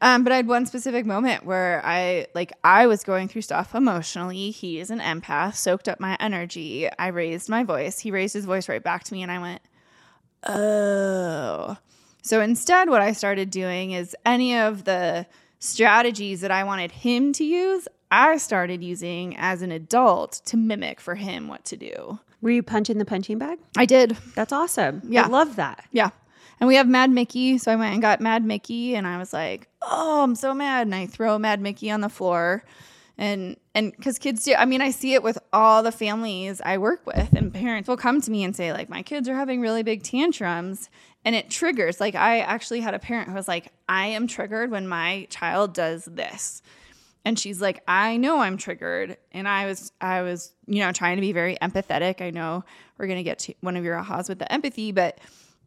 Um, 0.00 0.24
but 0.24 0.32
I 0.32 0.36
had 0.36 0.46
one 0.46 0.64
specific 0.64 1.04
moment 1.04 1.44
where 1.44 1.82
I 1.84 2.28
like 2.34 2.54
I 2.64 2.86
was 2.86 3.04
going 3.04 3.28
through 3.28 3.42
stuff 3.42 3.74
emotionally. 3.74 4.50
He 4.50 4.80
is 4.80 4.90
an 4.90 5.00
empath, 5.00 5.56
soaked 5.56 5.90
up 5.90 6.00
my 6.00 6.16
energy. 6.20 6.88
I 6.98 7.08
raised 7.08 7.50
my 7.50 7.64
voice. 7.64 7.98
He 7.98 8.10
raised 8.10 8.32
his 8.32 8.46
voice 8.46 8.66
right 8.66 8.82
back 8.82 9.04
to 9.04 9.12
me, 9.12 9.22
and 9.22 9.30
I 9.30 9.40
went, 9.40 9.60
oh. 10.46 11.76
So 12.22 12.40
instead, 12.40 12.88
what 12.88 13.02
I 13.02 13.12
started 13.12 13.50
doing 13.50 13.92
is 13.92 14.16
any 14.24 14.56
of 14.56 14.84
the 14.84 15.26
strategies 15.58 16.40
that 16.40 16.50
I 16.50 16.64
wanted 16.64 16.90
him 16.90 17.32
to 17.34 17.44
use, 17.44 17.88
I 18.10 18.36
started 18.38 18.82
using 18.82 19.36
as 19.36 19.62
an 19.62 19.72
adult 19.72 20.40
to 20.46 20.56
mimic 20.56 21.00
for 21.00 21.14
him 21.14 21.48
what 21.48 21.64
to 21.66 21.76
do. 21.76 22.18
Were 22.40 22.50
you 22.50 22.62
punching 22.62 22.98
the 22.98 23.04
punching 23.04 23.38
bag? 23.38 23.58
I 23.76 23.84
did. 23.84 24.16
That's 24.34 24.52
awesome. 24.52 25.02
Yeah. 25.04 25.24
I 25.24 25.28
love 25.28 25.56
that. 25.56 25.84
Yeah. 25.90 26.10
And 26.60 26.68
we 26.68 26.76
have 26.76 26.88
Mad 26.88 27.10
Mickey. 27.10 27.58
So 27.58 27.72
I 27.72 27.76
went 27.76 27.92
and 27.92 28.02
got 28.02 28.20
Mad 28.20 28.44
Mickey 28.44 28.94
and 28.94 29.06
I 29.06 29.18
was 29.18 29.32
like, 29.32 29.68
oh, 29.82 30.22
I'm 30.22 30.34
so 30.34 30.54
mad. 30.54 30.86
And 30.86 30.94
I 30.94 31.06
throw 31.06 31.38
Mad 31.38 31.60
Mickey 31.60 31.90
on 31.90 32.00
the 32.00 32.08
floor. 32.08 32.64
And 33.18 33.56
and 33.74 33.92
because 33.96 34.18
kids 34.18 34.44
do, 34.44 34.54
I 34.54 34.64
mean, 34.64 34.80
I 34.80 34.90
see 34.90 35.14
it 35.14 35.22
with 35.24 35.38
all 35.52 35.82
the 35.82 35.90
families 35.90 36.60
I 36.64 36.78
work 36.78 37.04
with, 37.04 37.32
and 37.32 37.52
parents 37.52 37.88
will 37.88 37.96
come 37.96 38.20
to 38.20 38.30
me 38.30 38.44
and 38.44 38.54
say, 38.54 38.72
like, 38.72 38.88
my 38.88 39.02
kids 39.02 39.28
are 39.28 39.34
having 39.34 39.60
really 39.60 39.82
big 39.82 40.04
tantrums, 40.04 40.88
and 41.24 41.34
it 41.34 41.50
triggers. 41.50 42.00
Like, 42.00 42.14
I 42.14 42.40
actually 42.40 42.80
had 42.80 42.94
a 42.94 42.98
parent 43.00 43.28
who 43.28 43.34
was 43.34 43.48
like, 43.48 43.72
I 43.88 44.06
am 44.06 44.28
triggered 44.28 44.70
when 44.70 44.86
my 44.86 45.26
child 45.30 45.74
does 45.74 46.04
this 46.04 46.62
and 47.28 47.38
she's 47.38 47.60
like 47.60 47.82
i 47.86 48.16
know 48.16 48.38
i'm 48.38 48.56
triggered 48.56 49.16
and 49.32 49.46
i 49.46 49.66
was 49.66 49.92
i 50.00 50.22
was 50.22 50.54
you 50.66 50.80
know 50.80 50.92
trying 50.92 51.16
to 51.16 51.20
be 51.20 51.32
very 51.32 51.56
empathetic 51.60 52.22
i 52.22 52.30
know 52.30 52.64
we're 52.96 53.06
going 53.06 53.18
to 53.18 53.22
get 53.22 53.38
to 53.38 53.54
one 53.60 53.76
of 53.76 53.84
your 53.84 54.02
ahas 54.02 54.28
with 54.28 54.38
the 54.38 54.50
empathy 54.50 54.92
but 54.92 55.18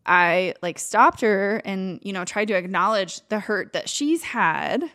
i 0.05 0.53
like 0.63 0.79
stopped 0.79 1.22
her 1.22 1.62
and 1.63 2.00
you 2.01 2.13
know 2.13 2.25
tried 2.25 2.48
to 2.48 2.55
acknowledge 2.55 3.22
the 3.29 3.39
hurt 3.39 3.74
that 3.74 3.88
she's 3.88 4.24
had 4.24 4.89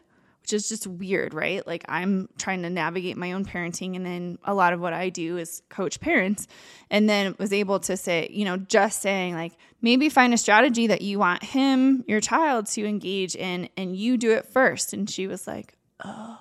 which 0.47 0.53
is 0.53 0.69
just 0.69 0.87
weird 0.87 1.35
right? 1.35 1.67
Like 1.67 1.85
i'm 1.89 2.29
trying 2.39 2.63
to 2.63 2.71
navigate 2.71 3.17
my 3.17 3.33
own 3.33 3.45
parenting 3.45 3.97
and 3.97 4.07
then 4.07 4.39
a 4.45 4.55
lot 4.55 4.73
of 4.73 4.81
what 4.81 4.93
i 4.93 5.09
do 5.09 5.39
is 5.39 5.61
coach 5.69 5.99
parents. 5.99 6.47
And 6.89 7.11
then 7.11 7.35
was 7.41 7.53
able 7.53 7.81
to 7.81 7.97
say 7.97 8.29
you 8.31 8.45
know 8.45 8.57
just 8.57 9.03
saying 9.03 9.35
like 9.35 9.55
maybe 9.83 10.09
find 10.09 10.33
a 10.33 10.39
strategy 10.39 10.87
that 10.87 11.03
you 11.03 11.19
want 11.19 11.43
him 11.43 12.05
your 12.07 12.21
child 12.21 12.67
to 12.67 12.87
engage 12.87 13.35
in 13.35 13.69
and 13.77 13.97
you 13.97 14.17
do 14.17 14.31
it 14.33 14.47
first. 14.47 14.93
And 14.93 15.11
she 15.11 15.27
was 15.27 15.49
like 15.49 15.75
oh. 16.05 16.39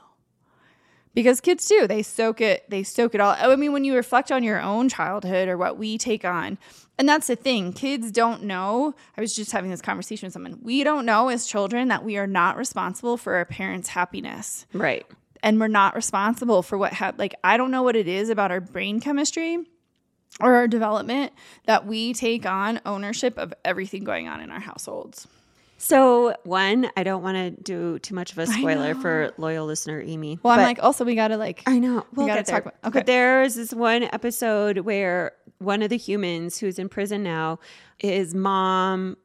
Because 1.16 1.42
kids 1.42 1.68
do 1.68 1.88
they 1.88 2.04
soak 2.04 2.40
it 2.42 2.70
they 2.70 2.84
soak 2.84 3.16
it 3.16 3.22
all. 3.22 3.36
Oh, 3.42 3.52
I 3.52 3.56
mean 3.56 3.74
when 3.74 3.84
you 3.84 3.96
reflect 3.96 4.32
on 4.32 4.44
your 4.44 4.62
own 4.62 4.88
childhood 4.90 5.48
or 5.48 5.58
what 5.58 5.78
we 5.80 5.98
take 5.98 6.24
on 6.24 6.60
and 7.00 7.10
that's 7.10 7.28
the 7.28 7.36
thing 7.36 7.74
kids 7.74 8.12
don't 8.12 8.44
know. 8.44 8.94
I 9.18 9.22
was 9.22 9.36
just 9.36 9.52
having 9.52 9.72
this 9.72 9.82
conversation 9.82 10.28
with 10.28 10.34
someone. 10.34 10.60
We 10.62 10.84
don't 10.84 11.06
know 11.06 11.30
as 11.30 11.48
children 11.48 11.88
that 11.88 12.04
we 12.06 12.18
are 12.18 12.28
not 12.28 12.56
responsible 12.58 13.18
for 13.18 13.34
our 13.36 13.46
parents 13.46 13.90
happiness. 13.90 14.66
Right. 14.74 15.06
and 15.44 15.60
we're 15.60 15.68
not 15.68 15.96
responsible 15.96 16.62
for 16.64 16.78
what 16.78 16.94
happened 16.94 17.20
like 17.20 17.36
i 17.44 17.58
don't 17.58 17.72
know 17.72 17.84
what 17.84 17.96
it 17.96 18.08
is 18.08 18.30
about 18.30 18.52
our 18.52 18.62
brain 18.62 19.00
chemistry 19.00 19.58
or 20.42 20.56
our 20.56 20.68
development 20.68 21.32
that 21.66 21.86
we 21.86 22.14
take 22.14 22.46
on 22.46 22.80
ownership 22.86 23.38
of 23.38 23.54
everything 23.64 24.04
going 24.04 24.28
on 24.28 24.42
in 24.42 24.50
our 24.52 24.60
households 24.60 25.28
So, 25.78 26.36
one, 26.44 26.90
I 26.96 27.04
don't 27.04 27.22
want 27.22 27.36
to 27.36 27.52
do 27.62 28.00
too 28.00 28.16
much 28.16 28.32
of 28.32 28.38
a 28.38 28.48
spoiler 28.48 28.96
for 28.96 29.34
loyal 29.38 29.66
listener 29.66 30.02
Amy. 30.02 30.40
well 30.42 30.54
i'm 30.54 30.62
like 30.64 30.82
also 30.82 31.04
we 31.04 31.16
gotta 31.16 31.38
like 31.38 31.64
I 31.68 31.80
know. 31.80 32.06
We'll 32.14 32.28
gotta 32.28 32.40
get 32.44 32.46
talk 32.48 32.64
there. 32.64 32.74
about- 32.82 32.88
okay. 32.90 33.00
But 33.00 33.06
there's 33.08 33.56
this 33.56 33.74
one 33.74 34.04
episode 34.04 34.80
where 34.80 35.34
one 35.60 35.82
of 35.82 35.90
the 35.90 35.98
humans 35.98 36.58
who's 36.60 36.80
in 36.80 36.88
prison 36.90 37.24
now, 37.24 37.60
his 37.98 38.34
mom 38.34 39.18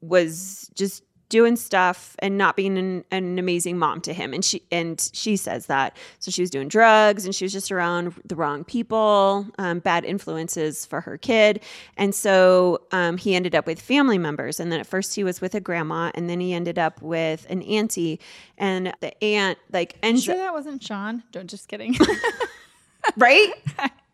was 0.00 0.70
just 0.74 1.02
doing 1.28 1.56
stuff 1.56 2.14
and 2.20 2.38
not 2.38 2.56
being 2.56 2.78
an, 2.78 3.04
an 3.10 3.38
amazing 3.38 3.78
mom 3.78 4.00
to 4.02 4.12
him. 4.12 4.32
And 4.32 4.44
she 4.44 4.62
and 4.70 5.10
she 5.12 5.36
says 5.36 5.66
that. 5.66 5.96
So 6.18 6.30
she 6.30 6.42
was 6.42 6.50
doing 6.50 6.68
drugs 6.68 7.24
and 7.24 7.34
she 7.34 7.44
was 7.44 7.52
just 7.52 7.72
around 7.72 8.14
the 8.24 8.36
wrong 8.36 8.64
people 8.64 9.46
um, 9.58 9.80
bad 9.80 10.04
influences 10.04 10.86
for 10.86 11.00
her 11.00 11.16
kid. 11.18 11.60
And 11.96 12.14
so 12.14 12.82
um, 12.92 13.16
he 13.18 13.34
ended 13.34 13.54
up 13.54 13.66
with 13.66 13.80
family 13.80 14.18
members. 14.18 14.60
And 14.60 14.70
then 14.70 14.80
at 14.80 14.86
first 14.86 15.14
he 15.14 15.24
was 15.24 15.40
with 15.40 15.54
a 15.54 15.60
grandma 15.60 16.10
and 16.14 16.30
then 16.30 16.40
he 16.40 16.52
ended 16.54 16.78
up 16.78 17.02
with 17.02 17.46
an 17.50 17.62
auntie. 17.62 18.20
And 18.58 18.92
the 19.00 19.22
aunt 19.22 19.58
like 19.72 19.96
ends 20.02 20.24
sure 20.24 20.36
that 20.36 20.52
wasn't 20.52 20.82
sean? 20.82 21.22
Don't 21.32 21.48
just 21.48 21.68
kidding. 21.68 21.96
Right? 23.16 23.52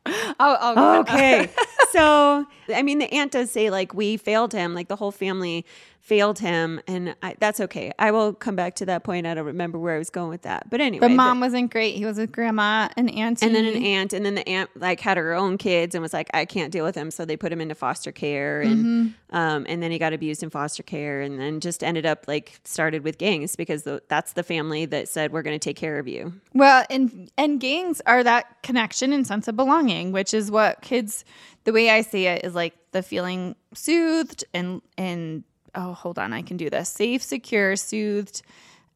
Oh, 0.07 0.35
oh 0.39 1.01
okay. 1.01 1.49
so, 1.91 2.47
I 2.75 2.83
mean, 2.83 2.99
the 2.99 3.13
aunt 3.13 3.33
does 3.33 3.51
say, 3.51 3.71
like, 3.71 3.95
we 3.95 4.17
failed 4.17 4.53
him. 4.53 4.75
Like, 4.75 4.89
the 4.89 4.97
whole 4.97 5.13
family 5.13 5.65
failed 6.05 6.41
him, 6.41 6.81
and 6.89 7.15
I, 7.23 7.37
that's 7.39 7.61
okay. 7.61 7.93
I 7.97 8.11
will 8.11 8.33
come 8.35 8.57
back 8.57 8.75
to 8.77 8.87
that 8.87 9.05
point. 9.05 9.25
I 9.25 9.35
don't 9.35 9.47
remember 9.47 9.79
where 9.79 9.95
I 9.95 9.99
was 9.99 10.11
going 10.11 10.31
with 10.31 10.43
that, 10.43 10.69
but 10.69 10.81
anyway, 10.81 10.99
But 11.01 11.09
the- 11.11 11.15
mom 11.15 11.39
wasn't 11.39 11.71
great. 11.71 11.95
He 11.95 12.05
was 12.05 12.19
with 12.19 12.33
grandma 12.33 12.89
and 12.97 13.09
auntie. 13.09 13.47
and 13.47 13.55
then 13.55 13.65
an 13.65 13.81
aunt, 13.85 14.13
and 14.13 14.27
then 14.27 14.35
the 14.35 14.47
aunt 14.49 14.69
like 14.75 14.99
had 14.99 15.17
her 15.17 15.33
own 15.33 15.59
kids 15.59 15.95
and 15.95 16.03
was 16.03 16.13
like, 16.13 16.29
I 16.35 16.45
can't 16.45 16.73
deal 16.73 16.85
with 16.85 16.97
him, 16.97 17.13
so 17.13 17.25
they 17.25 17.37
put 17.37 17.53
him 17.53 17.61
into 17.61 17.77
foster 17.77 18.11
care, 18.11 18.61
and 18.61 18.73
Mm-hmm. 18.85 19.37
um, 19.37 19.65
and 19.69 19.81
then 19.81 19.93
he 19.93 19.99
got 19.99 20.13
abused 20.13 20.43
in 20.43 20.51
foster 20.51 20.83
care, 20.83 21.21
and 21.23 21.39
then 21.39 21.61
just 21.61 21.85
ended 21.85 22.05
up 22.05 22.25
like 22.27 22.59
started 22.65 23.05
with 23.05 23.17
gangs 23.17 23.55
because 23.55 23.85
the, 23.85 24.03
that's 24.09 24.33
the 24.33 24.43
family 24.43 24.85
that 24.87 25.09
said 25.09 25.33
we're 25.33 25.43
going 25.43 25.55
to 25.59 25.65
take 25.65 25.77
care 25.77 26.01
of 26.01 26.09
you. 26.09 26.33
Well, 26.53 26.85
and 26.91 27.31
and 27.39 27.61
gangs 27.61 28.03
are 28.07 28.25
that 28.25 28.61
connection 28.65 29.13
and 29.13 29.25
sense 29.25 29.47
of 29.47 29.55
belonging, 29.55 30.11
which 30.11 30.35
is 30.35 30.51
what 30.51 30.83
kids. 30.83 31.25
The 31.65 31.73
way 31.73 31.91
I 31.91 32.01
see 32.01 32.27
it 32.27 32.45
is 32.45 32.57
like 32.57 32.75
the 32.91 33.05
feeling 33.05 33.55
soothed 33.73 34.45
and 34.53 34.83
and 34.99 35.45
oh, 35.75 35.93
hold 35.95 36.19
on, 36.19 36.33
I 36.33 36.43
can 36.43 36.57
do 36.57 36.71
this. 36.71 36.89
Safe, 36.89 37.23
secure, 37.23 37.77
soothed, 37.77 38.43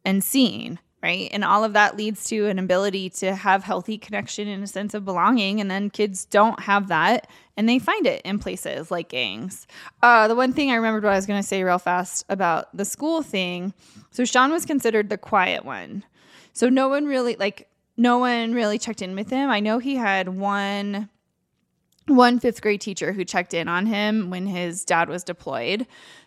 and 0.04 0.22
seen. 0.22 0.78
Right, 1.02 1.28
and 1.30 1.44
all 1.44 1.62
of 1.62 1.74
that 1.74 1.96
leads 1.96 2.24
to 2.30 2.46
an 2.46 2.58
ability 2.58 3.10
to 3.10 3.34
have 3.34 3.62
healthy 3.62 3.96
connection 3.96 4.48
and 4.48 4.64
a 4.64 4.66
sense 4.66 4.92
of 4.92 5.04
belonging. 5.04 5.60
And 5.60 5.70
then 5.70 5.90
kids 5.90 6.24
don't 6.24 6.58
have 6.60 6.88
that, 6.88 7.28
and 7.56 7.68
they 7.68 7.78
find 7.78 8.06
it 8.06 8.22
in 8.24 8.38
places 8.38 8.90
like 8.90 9.10
gangs. 9.10 9.66
Uh, 10.02 10.26
the 10.26 10.34
one 10.34 10.52
thing 10.52 10.70
I 10.70 10.74
remembered 10.74 11.04
what 11.04 11.12
I 11.12 11.16
was 11.16 11.26
going 11.26 11.40
to 11.40 11.46
say 11.46 11.62
real 11.62 11.78
fast 11.78 12.24
about 12.28 12.74
the 12.76 12.84
school 12.84 13.22
thing. 13.22 13.72
So 14.10 14.24
Sean 14.24 14.50
was 14.50 14.64
considered 14.64 15.10
the 15.10 15.18
quiet 15.18 15.64
one. 15.64 16.02
So 16.54 16.68
no 16.70 16.88
one 16.88 17.04
really 17.04 17.36
like 17.36 17.68
no 17.96 18.18
one 18.18 18.54
really 18.54 18.78
checked 18.78 19.02
in 19.02 19.14
with 19.14 19.30
him. 19.30 19.50
I 19.50 19.60
know 19.60 19.78
he 19.78 19.96
had 19.96 20.30
one 20.30 21.10
one 22.06 22.38
fifth 22.38 22.62
grade 22.62 22.80
teacher 22.80 23.12
who 23.12 23.24
checked 23.24 23.52
in 23.52 23.68
on 23.68 23.86
him 23.86 24.30
when 24.30 24.46
his 24.46 24.84
dad 24.84 25.08
was 25.08 25.22
deployed 25.22 25.86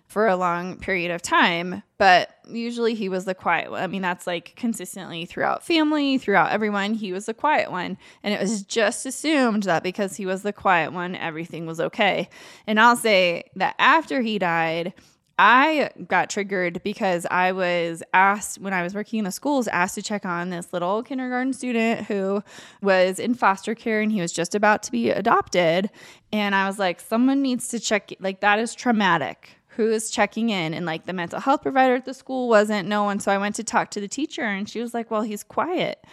for 0.10 0.28
a 0.28 0.36
long 0.36 0.76
period 0.76 1.12
of 1.12 1.22
time, 1.22 1.84
but 2.00 2.32
usually 2.50 2.96
he 2.96 3.08
was 3.08 3.26
the 3.26 3.36
quiet 3.36 3.70
one. 3.70 3.84
I 3.84 3.86
mean, 3.86 4.02
that's 4.02 4.26
like 4.26 4.56
consistently 4.56 5.28
throughout 5.28 5.64
family, 5.64 6.18
throughout 6.18 6.52
everyone, 6.52 6.96
he 6.96 7.14
was 7.14 7.28
the 7.28 7.34
quiet 7.36 7.70
one. 7.70 7.96
And 8.24 8.34
it 8.34 8.42
was 8.42 8.64
just 8.64 9.06
assumed 9.06 9.64
that 9.64 9.84
because 9.84 10.16
he 10.16 10.26
was 10.26 10.42
the 10.42 10.52
quiet 10.52 10.94
one, 10.94 11.16
everything 11.16 11.68
was 11.68 11.80
okay. 11.80 12.28
And 12.66 12.80
I'll 12.80 12.96
say 12.96 13.44
that 13.56 13.76
after 13.78 14.22
he 14.22 14.40
died, 14.40 14.94
I 15.38 15.92
got 16.08 16.32
triggered 16.32 16.82
because 16.82 17.28
I 17.30 17.52
was 17.52 18.02
asked 18.12 18.60
when 18.60 18.74
I 18.74 18.82
was 18.82 18.96
working 18.96 19.20
in 19.20 19.26
the 19.26 19.32
schools, 19.32 19.68
asked 19.68 19.94
to 19.96 20.02
check 20.02 20.26
on 20.26 20.50
this 20.50 20.74
little 20.74 21.04
kindergarten 21.04 21.54
student 21.54 22.08
who 22.08 22.44
was 22.82 23.20
in 23.20 23.36
foster 23.36 23.76
care 23.76 24.02
and 24.02 24.12
he 24.12 24.22
was 24.22 24.34
just 24.34 24.56
about 24.56 24.82
to 24.84 24.92
be 24.92 25.12
adopted. 25.12 25.92
And 26.34 26.56
I 26.56 26.66
was 26.66 26.80
like, 26.80 27.00
someone 27.00 27.44
needs 27.44 27.68
to 27.70 27.80
check, 27.80 28.12
like, 28.20 28.42
that 28.42 28.58
is 28.58 28.74
traumatic. 28.74 29.59
Who 29.80 29.90
is 29.90 30.12
checking 30.12 30.50
in? 30.50 30.74
And 30.74 30.86
like 30.86 31.06
the 31.06 31.14
mental 31.14 31.40
health 31.40 31.62
provider 31.62 31.96
at 31.96 32.04
the 32.04 32.14
school 32.14 32.50
wasn't, 32.50 32.86
no 32.90 33.06
one. 33.06 33.22
So 33.22 33.32
I 33.32 33.38
went 33.38 33.56
to 33.56 33.64
talk 33.64 33.92
to 33.92 34.02
the 34.02 34.10
teacher 34.10 34.44
and 34.44 34.68
she 34.68 34.82
was 34.82 34.94
like, 34.94 35.10
well, 35.10 35.22
he's 35.22 35.42
quiet. 35.42 36.04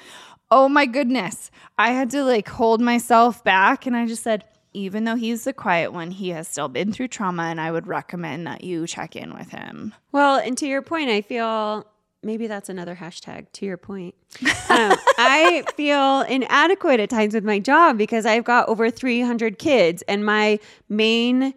Oh 0.53 0.69
my 0.69 0.87
goodness. 0.87 1.51
I 1.77 1.91
had 1.91 2.09
to 2.11 2.23
like 2.23 2.49
hold 2.49 2.81
myself 2.81 3.43
back 3.43 3.85
and 3.85 3.97
I 3.97 4.07
just 4.07 4.23
said, 4.23 4.45
even 4.73 5.03
though 5.03 5.17
he's 5.17 5.43
the 5.43 5.53
quiet 5.53 5.93
one, 5.93 6.13
he 6.13 6.29
has 6.29 6.47
still 6.47 6.69
been 6.69 6.93
through 6.93 7.09
trauma, 7.09 7.45
and 7.45 7.61
I 7.61 7.73
would 7.73 7.87
recommend 7.89 8.47
that 8.47 8.63
you 8.63 8.87
check 8.87 9.17
in 9.17 9.35
with 9.35 9.51
him. 9.51 9.95
Well, 10.13 10.37
and 10.37 10.57
to 10.59 10.67
your 10.67 10.83
point, 10.83 11.09
I 11.09 11.23
feel 11.23 11.87
maybe 12.23 12.47
that's 12.47 12.69
another 12.69 12.95
hashtag. 12.95 13.47
To 13.55 13.67
your 13.67 13.79
point, 13.79 14.15
um, 14.69 14.93
I 15.19 15.65
feel 15.75 16.21
inadequate 16.23 17.01
at 17.01 17.09
times 17.09 17.33
with 17.33 17.45
my 17.45 17.59
job 17.59 17.97
because 17.97 18.27
I've 18.27 18.45
got 18.45 18.69
over 18.69 18.91
300 18.91 19.59
kids, 19.59 20.03
and 20.07 20.25
my 20.25 20.61
main 20.89 21.55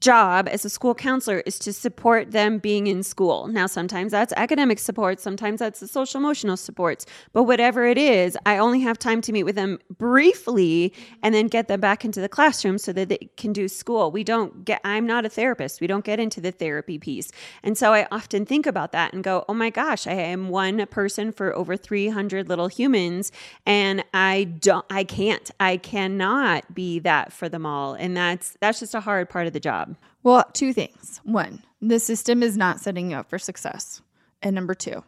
job 0.00 0.48
as 0.50 0.64
a 0.64 0.70
school 0.70 0.94
counselor 0.94 1.42
is 1.46 1.58
to 1.58 1.72
support 1.72 2.32
them 2.32 2.58
being 2.58 2.86
in 2.86 3.02
school. 3.02 3.46
Now, 3.48 3.66
sometimes 3.66 4.12
that's 4.12 4.32
academic 4.36 4.78
support, 4.78 5.20
sometimes 5.20 5.60
that's 5.60 5.80
the 5.80 5.88
social 5.88 6.20
emotional 6.20 6.56
supports, 6.56 7.06
but 7.32 7.44
whatever 7.44 7.86
it 7.86 7.96
is, 7.96 8.36
I 8.44 8.58
only 8.58 8.80
have 8.80 8.98
time 8.98 9.20
to 9.22 9.32
meet 9.32 9.44
with 9.44 9.54
them 9.54 9.78
briefly 9.96 10.92
and 11.22 11.34
then 11.34 11.46
get 11.46 11.68
them 11.68 11.80
back 11.80 12.04
into 12.04 12.20
the 12.20 12.28
classroom 12.28 12.78
so 12.78 12.92
that 12.92 13.08
they 13.08 13.30
can 13.36 13.52
do 13.52 13.68
school. 13.68 14.10
We 14.10 14.24
don't 14.24 14.64
get, 14.64 14.80
I'm 14.84 15.06
not 15.06 15.24
a 15.24 15.28
therapist, 15.28 15.80
we 15.80 15.86
don't 15.86 16.04
get 16.04 16.20
into 16.20 16.40
the 16.40 16.52
therapy 16.52 16.98
piece. 16.98 17.30
And 17.62 17.78
so 17.78 17.92
I 17.94 18.06
often 18.10 18.44
think 18.44 18.66
about 18.66 18.92
that 18.92 19.14
and 19.14 19.24
go, 19.24 19.44
oh 19.48 19.54
my 19.54 19.70
gosh, 19.70 20.06
I 20.06 20.12
am 20.12 20.48
one 20.48 20.84
person 20.86 21.32
for 21.32 21.54
over 21.54 21.76
300 21.76 22.48
little 22.48 22.68
humans 22.68 23.32
and 23.64 24.04
I 24.12 24.44
don't, 24.44 24.84
I 24.90 25.04
can't, 25.04 25.50
I 25.58 25.78
cannot 25.78 26.74
be 26.74 26.98
that 27.00 27.32
for 27.32 27.48
them 27.48 27.64
all. 27.64 27.94
And 27.94 28.16
that's, 28.16 28.56
that's 28.60 28.80
just 28.80 28.94
a 28.94 29.00
hard 29.00 29.30
part 29.30 29.46
of 29.46 29.52
the 29.52 29.60
job. 29.60 29.85
Well, 30.22 30.44
two 30.52 30.72
things. 30.72 31.20
One, 31.24 31.62
the 31.80 31.98
system 32.00 32.42
is 32.42 32.56
not 32.56 32.80
setting 32.80 33.10
you 33.10 33.16
up 33.18 33.28
for 33.30 33.38
success. 33.38 34.00
And 34.42 34.54
number 34.54 34.74
two, 34.74 35.02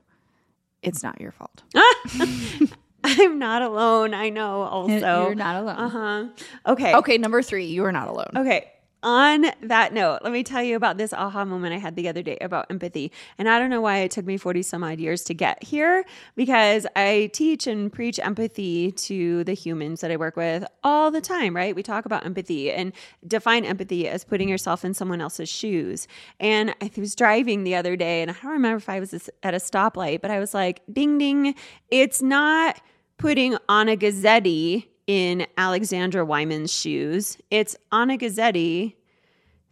it's 0.82 1.02
not 1.02 1.20
your 1.20 1.32
fault. 1.32 1.62
I'm 3.04 3.38
not 3.38 3.62
alone. 3.62 4.14
I 4.14 4.28
know 4.30 4.62
also. 4.62 5.24
You're 5.26 5.34
not 5.34 5.56
alone. 5.56 5.76
Uh 5.76 5.88
huh. 5.88 6.24
Okay. 6.66 6.94
Okay, 6.94 7.18
number 7.18 7.42
three, 7.42 7.66
you 7.66 7.84
are 7.84 7.92
not 7.92 8.08
alone. 8.08 8.30
Okay. 8.36 8.70
On 9.00 9.46
that 9.62 9.92
note, 9.92 10.20
let 10.24 10.32
me 10.32 10.42
tell 10.42 10.62
you 10.62 10.74
about 10.74 10.98
this 10.98 11.12
aha 11.12 11.44
moment 11.44 11.72
I 11.72 11.78
had 11.78 11.94
the 11.94 12.08
other 12.08 12.20
day 12.20 12.36
about 12.40 12.66
empathy. 12.68 13.12
And 13.38 13.48
I 13.48 13.60
don't 13.60 13.70
know 13.70 13.80
why 13.80 13.98
it 13.98 14.10
took 14.10 14.26
me 14.26 14.36
40 14.36 14.62
some 14.62 14.82
odd 14.82 14.98
years 14.98 15.22
to 15.24 15.34
get 15.34 15.62
here 15.62 16.04
because 16.34 16.84
I 16.96 17.30
teach 17.32 17.68
and 17.68 17.92
preach 17.92 18.18
empathy 18.18 18.90
to 18.90 19.44
the 19.44 19.52
humans 19.52 20.00
that 20.00 20.10
I 20.10 20.16
work 20.16 20.36
with 20.36 20.64
all 20.82 21.12
the 21.12 21.20
time, 21.20 21.54
right? 21.54 21.76
We 21.76 21.84
talk 21.84 22.06
about 22.06 22.26
empathy 22.26 22.72
and 22.72 22.92
define 23.24 23.64
empathy 23.64 24.08
as 24.08 24.24
putting 24.24 24.48
yourself 24.48 24.84
in 24.84 24.94
someone 24.94 25.20
else's 25.20 25.48
shoes. 25.48 26.08
And 26.40 26.74
I 26.80 26.90
was 26.96 27.14
driving 27.14 27.62
the 27.62 27.76
other 27.76 27.94
day 27.94 28.22
and 28.22 28.32
I 28.32 28.34
don't 28.42 28.50
remember 28.50 28.78
if 28.78 28.88
I 28.88 28.98
was 28.98 29.30
at 29.44 29.54
a 29.54 29.58
stoplight, 29.58 30.22
but 30.22 30.32
I 30.32 30.40
was 30.40 30.54
like, 30.54 30.82
ding, 30.92 31.18
ding, 31.18 31.54
it's 31.88 32.20
not 32.20 32.80
putting 33.16 33.56
on 33.68 33.88
a 33.88 33.96
Gazzetti 33.96 34.88
in 35.08 35.46
Alexandra 35.56 36.24
Wyman's 36.24 36.72
shoes. 36.72 37.38
It's 37.50 37.76
Anna 37.90 38.18
Gazzetti 38.18 38.94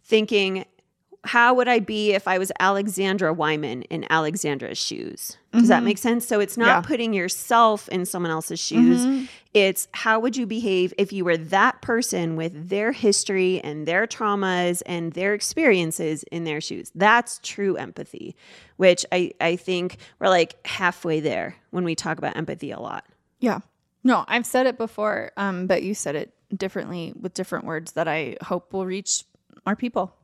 thinking, 0.03 0.65
how 1.23 1.53
would 1.53 1.67
I 1.67 1.79
be 1.79 2.13
if 2.13 2.27
I 2.27 2.39
was 2.39 2.51
Alexandra 2.59 3.33
Wyman 3.33 3.83
in 3.83 4.05
Alexandra's 4.09 4.77
shoes? 4.77 5.37
Does 5.51 5.67
that 5.67 5.77
mm-hmm. 5.77 5.85
make 5.85 5.97
sense? 5.99 6.27
So 6.27 6.39
it's 6.39 6.57
not 6.57 6.67
Yeah. 6.67 6.81
putting 6.81 7.13
yourself 7.13 7.87
in 7.89 8.05
someone 8.05 8.31
else's 8.31 8.59
shoes. 8.59 9.05
Mm-hmm. 9.05 9.25
It's 9.53 9.87
how 9.91 10.19
would 10.19 10.35
you 10.37 10.47
behave 10.47 10.93
if 10.97 11.13
you 11.13 11.23
were 11.23 11.37
that 11.37 11.81
person 11.81 12.35
with 12.35 12.69
their 12.69 12.91
history 12.91 13.61
and 13.63 13.85
their 13.87 14.07
traumas 14.07 14.81
and 14.85 15.13
their 15.13 15.33
experiences 15.33 16.23
in 16.31 16.45
their 16.45 16.61
shoes? 16.61 16.91
That's 16.95 17.39
true 17.43 17.75
empathy, 17.75 18.35
which 18.77 19.05
I, 19.11 19.33
I 19.39 19.55
think 19.55 19.97
we're 20.19 20.29
like 20.29 20.65
halfway 20.65 21.19
there 21.19 21.55
when 21.69 21.83
we 21.83 21.93
talk 21.93 22.17
about 22.17 22.37
empathy 22.37 22.71
a 22.71 22.79
lot. 22.79 23.05
Yeah. 23.39 23.59
No, 24.07 24.23
I've 24.25 24.45
said 24.45 24.67
it 24.67 24.77
before, 24.77 25.33
um, 25.35 25.67
but 25.67 25.83
you 25.83 25.93
said 25.93 26.15
it 26.15 26.33
differently 26.55 27.11
with 27.19 27.33
different 27.33 27.65
words 27.65 27.91
that 27.91 28.07
I 28.07 28.37
hope 28.41 28.71
will 28.71 28.85
reach 28.85 29.25
our 29.65 29.75
people. 29.75 30.15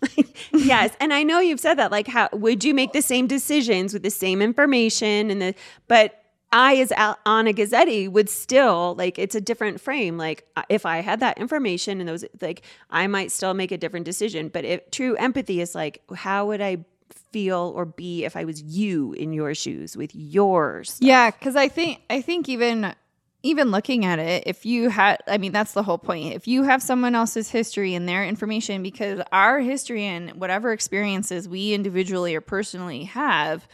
yes, 0.52 0.94
and 1.00 1.12
I 1.12 1.24
know 1.24 1.40
you've 1.40 1.58
said 1.58 1.74
that. 1.74 1.90
Like, 1.90 2.06
how 2.06 2.28
would 2.32 2.62
you 2.62 2.72
make 2.72 2.92
the 2.92 3.02
same 3.02 3.26
decisions 3.26 3.92
with 3.92 4.04
the 4.04 4.12
same 4.12 4.40
information 4.40 5.32
and 5.32 5.42
the? 5.42 5.54
But 5.88 6.22
I, 6.52 6.76
as 6.76 6.92
Al- 6.92 7.18
Anna 7.26 7.52
Gazzetti, 7.52 8.08
would 8.08 8.30
still 8.30 8.94
like 8.96 9.18
it's 9.18 9.34
a 9.34 9.40
different 9.40 9.80
frame. 9.80 10.16
Like, 10.16 10.46
uh, 10.54 10.62
if 10.68 10.86
I 10.86 10.98
had 10.98 11.18
that 11.18 11.36
information 11.38 11.98
and 11.98 12.08
those, 12.08 12.24
like, 12.40 12.62
I 12.90 13.08
might 13.08 13.32
still 13.32 13.54
make 13.54 13.72
a 13.72 13.76
different 13.76 14.06
decision. 14.06 14.50
But 14.50 14.64
if 14.64 14.88
true 14.92 15.16
empathy 15.16 15.60
is 15.60 15.74
like, 15.74 16.00
how 16.14 16.46
would 16.46 16.60
I 16.60 16.84
feel 17.32 17.72
or 17.74 17.86
be 17.86 18.24
if 18.24 18.36
I 18.36 18.44
was 18.44 18.62
you 18.62 19.14
in 19.14 19.32
your 19.32 19.52
shoes 19.56 19.96
with 19.96 20.14
yours? 20.14 20.96
Yeah, 21.00 21.32
because 21.32 21.56
I 21.56 21.66
think 21.66 22.02
I 22.08 22.20
think 22.20 22.48
even 22.48 22.94
even 23.46 23.70
looking 23.70 24.04
at 24.04 24.18
it, 24.18 24.42
if 24.46 24.66
you 24.66 24.90
had, 24.90 25.18
I 25.26 25.38
mean, 25.38 25.52
that's 25.52 25.72
the 25.72 25.82
whole 25.82 25.98
point. 25.98 26.34
If 26.34 26.48
you 26.48 26.64
have 26.64 26.82
someone 26.82 27.14
else's 27.14 27.48
history 27.48 27.94
and 27.94 28.08
their 28.08 28.24
information, 28.24 28.82
because 28.82 29.20
our 29.32 29.60
history 29.60 30.04
and 30.04 30.32
whatever 30.32 30.72
experiences 30.72 31.48
we 31.48 31.72
individually 31.72 32.34
or 32.34 32.40
personally 32.40 33.04
have 33.04 33.68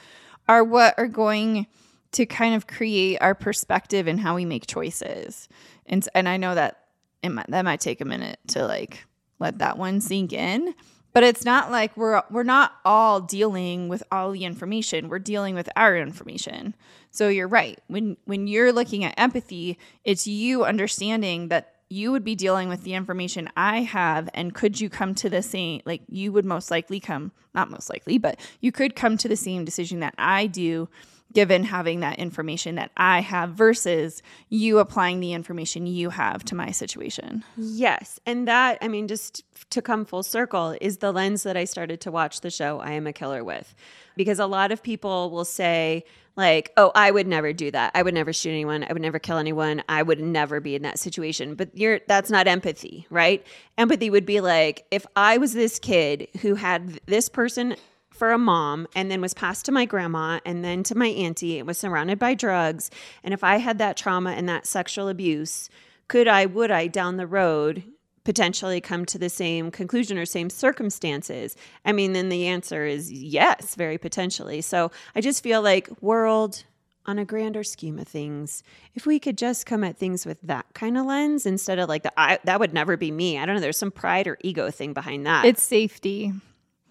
are 0.48 0.62
what 0.62 0.94
are 0.98 1.08
going 1.08 1.66
to 2.12 2.26
kind 2.26 2.54
of 2.54 2.66
create 2.66 3.18
our 3.20 3.34
perspective 3.34 4.06
and 4.06 4.20
how 4.20 4.34
we 4.34 4.44
make 4.44 4.66
choices. 4.66 5.48
And 5.86 6.06
and 6.14 6.28
I 6.28 6.36
know 6.36 6.54
that 6.54 6.84
it 7.22 7.30
might, 7.30 7.46
that 7.48 7.64
might 7.64 7.80
take 7.80 8.00
a 8.00 8.04
minute 8.04 8.38
to 8.48 8.66
like 8.66 9.04
let 9.38 9.58
that 9.58 9.78
one 9.78 10.00
sink 10.00 10.32
in. 10.32 10.74
But 11.12 11.24
it's 11.24 11.44
not 11.44 11.70
like 11.70 11.96
we're 11.96 12.22
we're 12.30 12.42
not 12.42 12.72
all 12.84 13.20
dealing 13.20 13.88
with 13.88 14.02
all 14.10 14.30
the 14.32 14.44
information. 14.44 15.08
We're 15.08 15.18
dealing 15.18 15.54
with 15.54 15.68
our 15.76 15.96
information. 15.96 16.74
So 17.10 17.28
you're 17.28 17.48
right. 17.48 17.78
When 17.88 18.16
when 18.24 18.46
you're 18.46 18.72
looking 18.72 19.04
at 19.04 19.14
empathy, 19.18 19.78
it's 20.04 20.26
you 20.26 20.64
understanding 20.64 21.48
that 21.48 21.74
you 21.90 22.10
would 22.10 22.24
be 22.24 22.34
dealing 22.34 22.70
with 22.70 22.84
the 22.84 22.94
information 22.94 23.50
I 23.54 23.82
have 23.82 24.30
and 24.32 24.54
could 24.54 24.80
you 24.80 24.88
come 24.88 25.14
to 25.16 25.28
the 25.28 25.42
same 25.42 25.82
like 25.84 26.00
you 26.08 26.32
would 26.32 26.46
most 26.46 26.70
likely 26.70 27.00
come 27.00 27.32
not 27.54 27.70
most 27.70 27.90
likely, 27.90 28.16
but 28.16 28.40
you 28.60 28.72
could 28.72 28.96
come 28.96 29.18
to 29.18 29.28
the 29.28 29.36
same 29.36 29.66
decision 29.66 30.00
that 30.00 30.14
I 30.16 30.46
do 30.46 30.88
given 31.32 31.64
having 31.64 32.00
that 32.00 32.18
information 32.18 32.74
that 32.76 32.90
I 32.96 33.20
have 33.20 33.50
versus 33.50 34.22
you 34.48 34.78
applying 34.78 35.20
the 35.20 35.32
information 35.32 35.86
you 35.86 36.10
have 36.10 36.44
to 36.44 36.54
my 36.54 36.70
situation. 36.70 37.44
Yes. 37.56 38.20
And 38.26 38.46
that, 38.48 38.78
I 38.80 38.88
mean, 38.88 39.08
just 39.08 39.44
to 39.70 39.82
come 39.82 40.04
full 40.04 40.22
circle, 40.22 40.76
is 40.80 40.98
the 40.98 41.12
lens 41.12 41.42
that 41.44 41.56
I 41.56 41.64
started 41.64 42.00
to 42.02 42.10
watch 42.10 42.40
the 42.40 42.50
show 42.50 42.80
I 42.80 42.92
Am 42.92 43.06
a 43.06 43.12
Killer 43.12 43.44
with. 43.44 43.74
Because 44.16 44.38
a 44.38 44.46
lot 44.46 44.72
of 44.72 44.82
people 44.82 45.30
will 45.30 45.46
say, 45.46 46.04
like, 46.36 46.72
oh, 46.76 46.92
I 46.94 47.10
would 47.10 47.26
never 47.26 47.52
do 47.52 47.70
that. 47.70 47.92
I 47.94 48.02
would 48.02 48.14
never 48.14 48.32
shoot 48.32 48.50
anyone. 48.50 48.84
I 48.88 48.92
would 48.92 49.02
never 49.02 49.18
kill 49.18 49.36
anyone. 49.36 49.82
I 49.88 50.02
would 50.02 50.20
never 50.20 50.60
be 50.60 50.74
in 50.74 50.82
that 50.82 50.98
situation. 50.98 51.54
But 51.54 51.76
you're 51.76 52.00
that's 52.06 52.30
not 52.30 52.46
empathy, 52.46 53.06
right? 53.10 53.46
Empathy 53.76 54.08
would 54.08 54.26
be 54.26 54.40
like 54.40 54.86
if 54.90 55.06
I 55.14 55.38
was 55.38 55.52
this 55.52 55.78
kid 55.78 56.28
who 56.40 56.54
had 56.54 57.00
this 57.06 57.28
person 57.28 57.76
for 58.12 58.32
a 58.32 58.38
mom 58.38 58.86
and 58.94 59.10
then 59.10 59.20
was 59.20 59.34
passed 59.34 59.64
to 59.66 59.72
my 59.72 59.84
grandma 59.84 60.40
and 60.44 60.64
then 60.64 60.82
to 60.84 60.94
my 60.94 61.08
auntie 61.08 61.58
and 61.58 61.66
was 61.66 61.78
surrounded 61.78 62.18
by 62.18 62.34
drugs. 62.34 62.90
And 63.24 63.34
if 63.34 63.42
I 63.42 63.56
had 63.56 63.78
that 63.78 63.96
trauma 63.96 64.30
and 64.30 64.48
that 64.48 64.66
sexual 64.66 65.08
abuse, 65.08 65.68
could 66.08 66.28
I, 66.28 66.46
would 66.46 66.70
I 66.70 66.86
down 66.86 67.16
the 67.16 67.26
road 67.26 67.84
potentially 68.24 68.80
come 68.80 69.04
to 69.06 69.18
the 69.18 69.28
same 69.28 69.70
conclusion 69.70 70.18
or 70.18 70.26
same 70.26 70.50
circumstances? 70.50 71.56
I 71.84 71.92
mean, 71.92 72.12
then 72.12 72.28
the 72.28 72.46
answer 72.46 72.84
is 72.84 73.10
yes, 73.10 73.74
very 73.74 73.98
potentially. 73.98 74.60
So 74.60 74.90
I 75.14 75.20
just 75.20 75.42
feel 75.42 75.62
like 75.62 75.88
world 76.02 76.64
on 77.06 77.18
a 77.18 77.24
grander 77.24 77.64
scheme 77.64 77.98
of 77.98 78.06
things, 78.06 78.62
if 78.94 79.06
we 79.06 79.18
could 79.18 79.36
just 79.36 79.66
come 79.66 79.82
at 79.82 79.96
things 79.96 80.24
with 80.24 80.40
that 80.42 80.66
kind 80.72 80.96
of 80.96 81.06
lens 81.06 81.46
instead 81.46 81.78
of 81.78 81.88
like 81.88 82.04
the, 82.04 82.12
I, 82.16 82.38
that 82.44 82.60
would 82.60 82.72
never 82.72 82.96
be 82.96 83.10
me. 83.10 83.38
I 83.38 83.46
don't 83.46 83.56
know. 83.56 83.60
There's 83.60 83.78
some 83.78 83.90
pride 83.90 84.28
or 84.28 84.38
ego 84.42 84.70
thing 84.70 84.92
behind 84.92 85.26
that. 85.26 85.44
It's 85.44 85.62
safety. 85.62 86.32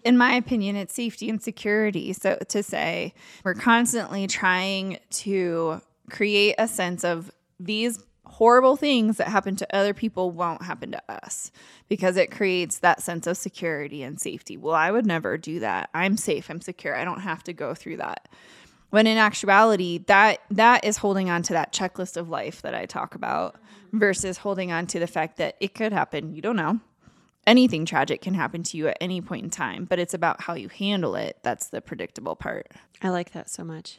In 0.04 0.18
my 0.18 0.34
opinion, 0.34 0.76
it's 0.76 0.94
safety 0.94 1.30
and 1.30 1.42
security. 1.42 2.12
So 2.12 2.38
to 2.48 2.62
say 2.62 3.14
we're 3.44 3.54
constantly 3.54 4.26
trying 4.26 4.98
to 5.10 5.80
create 6.10 6.56
a 6.58 6.66
sense 6.66 7.04
of 7.04 7.30
these 7.60 8.02
horrible 8.24 8.76
things 8.76 9.18
that 9.18 9.28
happen 9.28 9.56
to 9.56 9.76
other 9.76 9.92
people 9.92 10.30
won't 10.30 10.62
happen 10.62 10.90
to 10.92 11.02
us 11.08 11.50
because 11.88 12.16
it 12.16 12.30
creates 12.30 12.78
that 12.78 13.02
sense 13.02 13.26
of 13.26 13.36
security 13.36 14.02
and 14.02 14.20
safety. 14.20 14.56
Well, 14.56 14.74
I 14.74 14.90
would 14.90 15.06
never 15.06 15.36
do 15.36 15.60
that. 15.60 15.90
I'm 15.92 16.16
safe, 16.16 16.48
I'm 16.48 16.60
secure. 16.60 16.96
I 16.96 17.04
don't 17.04 17.20
have 17.20 17.44
to 17.44 17.52
go 17.52 17.74
through 17.74 17.98
that. 17.98 18.28
When 18.90 19.06
in 19.06 19.18
actuality, 19.18 19.98
that 20.06 20.40
that 20.50 20.84
is 20.84 20.98
holding 20.98 21.30
on 21.30 21.42
to 21.44 21.54
that 21.54 21.72
checklist 21.72 22.16
of 22.16 22.28
life 22.28 22.62
that 22.62 22.74
I 22.74 22.86
talk 22.86 23.14
about 23.14 23.56
versus 23.92 24.38
holding 24.38 24.72
on 24.72 24.86
to 24.88 24.98
the 24.98 25.06
fact 25.06 25.38
that 25.38 25.56
it 25.60 25.74
could 25.74 25.92
happen. 25.92 26.34
You 26.34 26.42
don't 26.42 26.56
know. 26.56 26.80
Anything 27.46 27.84
tragic 27.84 28.20
can 28.20 28.34
happen 28.34 28.62
to 28.62 28.76
you 28.76 28.88
at 28.88 28.98
any 29.00 29.20
point 29.20 29.44
in 29.44 29.50
time, 29.50 29.84
but 29.84 29.98
it's 29.98 30.14
about 30.14 30.42
how 30.42 30.54
you 30.54 30.68
handle 30.68 31.16
it. 31.16 31.38
That's 31.42 31.66
the 31.66 31.80
predictable 31.80 32.36
part. 32.36 32.68
I 33.00 33.08
like 33.08 33.32
that 33.32 33.50
so 33.50 33.64
much. 33.64 33.98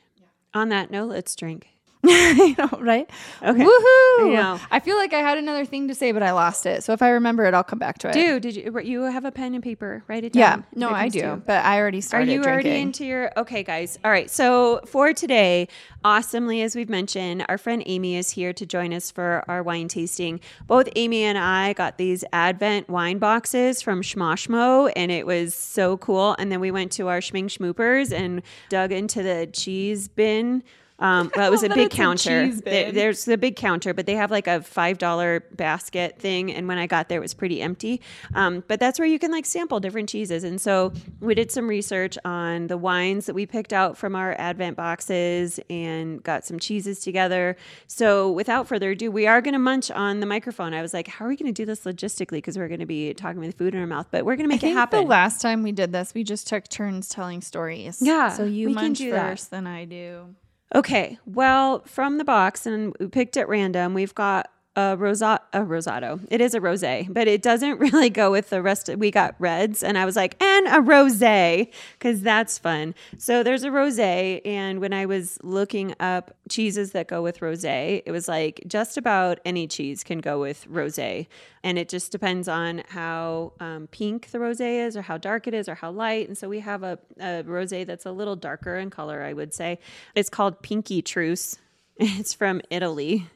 On 0.54 0.70
that 0.70 0.92
note, 0.92 1.10
let's 1.10 1.36
drink. 1.36 1.68
you 2.08 2.54
know, 2.58 2.70
right? 2.82 3.10
Okay. 3.42 3.64
Woohoo! 3.64 4.20
I 4.20 4.30
know. 4.34 4.60
I 4.70 4.82
feel 4.82 4.98
like 4.98 5.14
I 5.14 5.20
had 5.20 5.38
another 5.38 5.64
thing 5.64 5.88
to 5.88 5.96
say, 5.96 6.12
but 6.12 6.22
I 6.22 6.32
lost 6.32 6.66
it. 6.66 6.84
So 6.84 6.92
if 6.92 7.02
I 7.02 7.12
remember 7.12 7.46
it, 7.46 7.54
I'll 7.54 7.64
come 7.64 7.80
back 7.80 7.98
to 8.00 8.10
it. 8.10 8.14
Do 8.14 8.42
did 8.42 8.58
you 8.58 8.80
you 8.80 9.02
have 9.04 9.24
a 9.24 9.32
pen 9.32 9.54
and 9.54 9.64
paper? 9.64 10.04
Write 10.10 10.26
it 10.26 10.34
down. 10.34 10.66
if 10.70 10.78
no, 10.78 10.90
I 10.90 11.08
do, 11.08 11.42
but 11.46 11.64
I 11.64 11.80
already 11.80 12.02
started. 12.02 12.30
Are 12.30 12.34
you 12.34 12.44
already 12.44 12.82
into 12.82 13.06
your 13.06 13.32
okay, 13.38 13.64
guys? 13.64 13.98
All 14.04 14.12
right. 14.12 14.30
So 14.30 14.82
for 14.86 15.14
today, 15.14 15.70
awesomely 16.04 16.62
as 16.62 16.76
we've 16.76 16.90
mentioned, 16.90 17.46
our 17.48 17.58
friend 17.58 17.82
Amy 17.86 18.18
is 18.18 18.32
here 18.32 18.52
to 18.52 18.66
join 18.66 18.94
us 18.94 19.10
for 19.10 19.46
our 19.48 19.64
wine 19.64 19.88
tasting. 19.88 20.42
Both 20.68 20.90
Amy 20.98 21.24
and 21.24 21.38
I 21.38 21.72
got 21.72 21.98
these 21.98 22.26
Advent 22.34 22.90
wine 22.90 23.18
boxes 23.18 23.82
from 23.82 24.02
Schmoshmo, 24.02 24.92
and 24.96 25.10
it 25.10 25.26
was 25.26 25.56
so 25.56 25.96
cool. 25.98 26.36
And 26.38 26.52
then 26.52 26.60
we 26.60 26.72
went 26.72 26.92
to 26.94 27.08
our 27.08 27.20
Schming 27.20 27.46
Schmoopers 27.46 28.12
and 28.12 28.42
dug 28.68 28.92
into 28.92 29.24
the 29.24 29.48
cheese 29.54 30.10
bin. 30.10 30.64
Um, 31.00 31.32
well, 31.36 31.48
it 31.48 31.52
was 31.52 31.64
a 31.64 31.70
big 31.76 31.88
it's 31.88 31.96
a 31.96 31.98
counter. 31.98 32.48
There- 32.54 32.92
there's 32.92 33.26
the 33.26 33.38
big 33.38 33.56
counter, 33.56 33.94
but 33.94 34.06
they 34.06 34.16
have 34.16 34.32
like 34.32 34.48
a 34.48 34.62
five 34.62 34.98
dollar 35.00 35.42
basket 35.54 36.20
thing. 36.20 36.54
And 36.54 36.68
when 36.68 36.78
I 36.78 36.88
got 36.88 37.10
there, 37.10 37.18
it 37.18 37.22
was 37.22 37.34
pretty 37.34 37.62
empty. 37.62 38.02
Um, 38.36 38.64
but 38.68 38.80
that's 38.80 39.00
where 39.00 39.08
you 39.08 39.20
can 39.20 39.32
like 39.32 39.46
sample 39.46 39.80
different 39.80 40.08
cheeses. 40.08 40.44
And 40.44 40.62
so 40.62 40.94
we 41.20 41.36
did 41.36 41.52
some 41.52 41.68
research 41.68 42.18
on 42.24 42.68
the 42.68 42.78
wines 42.78 43.26
that 43.26 43.34
we 43.34 43.46
picked 43.46 43.74
out 43.74 43.98
from 43.98 44.16
our 44.16 44.36
Advent 44.38 44.78
boxes 44.78 45.60
and 45.70 46.22
got 46.24 46.46
some 46.46 46.60
cheeses 46.60 47.00
together. 47.00 47.58
So 47.88 48.32
without 48.32 48.68
further 48.68 48.92
ado, 48.92 49.12
we 49.12 49.28
are 49.28 49.42
going 49.42 49.54
to 49.54 49.60
munch 49.60 49.90
on 49.92 50.20
the 50.20 50.26
microphone. 50.26 50.74
I 50.74 50.82
was 50.82 50.94
like, 50.94 51.08
how 51.08 51.26
are 51.26 51.28
we 51.28 51.36
going 51.36 51.52
to 51.54 51.60
do 51.62 51.66
this 51.66 51.82
logistically? 51.82 52.38
Because 52.38 52.58
we're 52.58 52.68
going 52.68 52.80
to 52.80 52.86
be 52.86 53.14
talking 53.14 53.40
with 53.40 53.58
food 53.58 53.74
in 53.74 53.82
our 53.82 53.88
mouth, 53.88 54.08
but 54.12 54.26
we're 54.26 54.36
going 54.36 54.48
to 54.48 54.54
I 54.54 54.58
make 54.58 54.64
it 54.64 54.74
happen. 54.74 55.02
the 55.02 55.10
last 55.10 55.42
time 55.42 55.64
we 55.64 55.72
did 55.72 55.92
this, 55.92 56.14
we 56.14 56.24
just 56.24 56.48
took 56.48 56.68
turns 56.70 57.10
telling 57.10 57.42
stories. 57.42 57.98
Yeah, 58.02 58.30
So 58.30 58.46
you 58.46 58.70
munch 58.70 59.00
do 59.00 59.12
that. 59.12 59.32
first, 59.32 59.52
then 59.52 59.68
I 59.68 59.86
do. 59.86 60.36
Okay, 60.76 61.20
well, 61.26 61.84
from 61.86 62.18
the 62.18 62.24
box, 62.24 62.66
and 62.66 62.96
we 63.00 63.08
picked 63.08 63.38
at 63.38 63.48
random, 63.48 63.94
we've 63.94 64.16
got 64.16 64.50
a 64.76 64.98
rosa 64.98 65.40
a 65.54 65.60
rosado. 65.60 66.20
It 66.32 66.42
is 66.42 66.56
a 66.56 66.60
rosé, 66.60 67.12
but 67.12 67.28
it 67.28 67.42
doesn't 67.42 67.80
really 67.80 68.10
go 68.10 68.32
with 68.32 68.50
the 68.50 68.62
rest. 68.62 68.90
We 68.98 69.12
got 69.12 69.36
reds, 69.38 69.84
and 69.84 69.98
I 69.98 70.06
was 70.06 70.16
like, 70.16 70.42
and 70.42 70.68
a 70.68 70.80
rosé 70.80 71.72
because 71.94 72.22
that's 72.22 72.58
fun. 72.58 72.96
So 73.18 73.44
there's 73.44 73.64
a 73.64 73.70
rosé, 73.70 74.42
and 74.46 74.80
when 74.82 74.94
I 74.94 75.06
was 75.06 75.38
looking 75.44 75.94
up 76.00 76.36
cheeses 76.50 76.92
that 76.92 77.08
go 77.08 77.22
with 77.22 77.40
rosé, 77.40 78.02
it 78.06 78.12
was 78.12 78.28
like 78.28 78.64
just 78.68 78.98
about 78.98 79.40
any 79.46 79.68
cheese 79.68 80.04
can 80.04 80.20
go 80.20 80.40
with 80.40 80.68
rosé, 80.70 81.28
and 81.64 81.78
it 81.78 81.88
just 81.88 82.12
depends 82.12 82.48
on 82.48 82.84
how 82.90 83.54
um, 83.60 83.88
pink 83.92 84.32
the 84.32 84.40
rosé 84.40 84.86
is, 84.86 84.98
or 84.98 85.04
how 85.04 85.18
dark 85.18 85.48
it 85.48 85.54
is, 85.54 85.70
or 85.70 85.76
how 85.76 85.92
light. 85.92 86.28
And 86.28 86.38
so 86.38 86.50
we 86.50 86.62
have 86.62 86.82
a, 86.82 86.98
a 87.20 87.44
rosé 87.44 87.86
that's 87.86 88.06
a 88.06 88.12
little 88.12 88.36
darker 88.36 88.78
in 88.78 88.90
color, 88.90 89.22
I 89.22 89.34
would 89.34 89.54
say. 89.54 89.80
It's 90.16 90.30
called 90.30 90.62
Pinky 90.62 91.02
Truce. 91.02 91.58
It's 91.96 92.34
from 92.34 92.60
Italy 92.72 93.28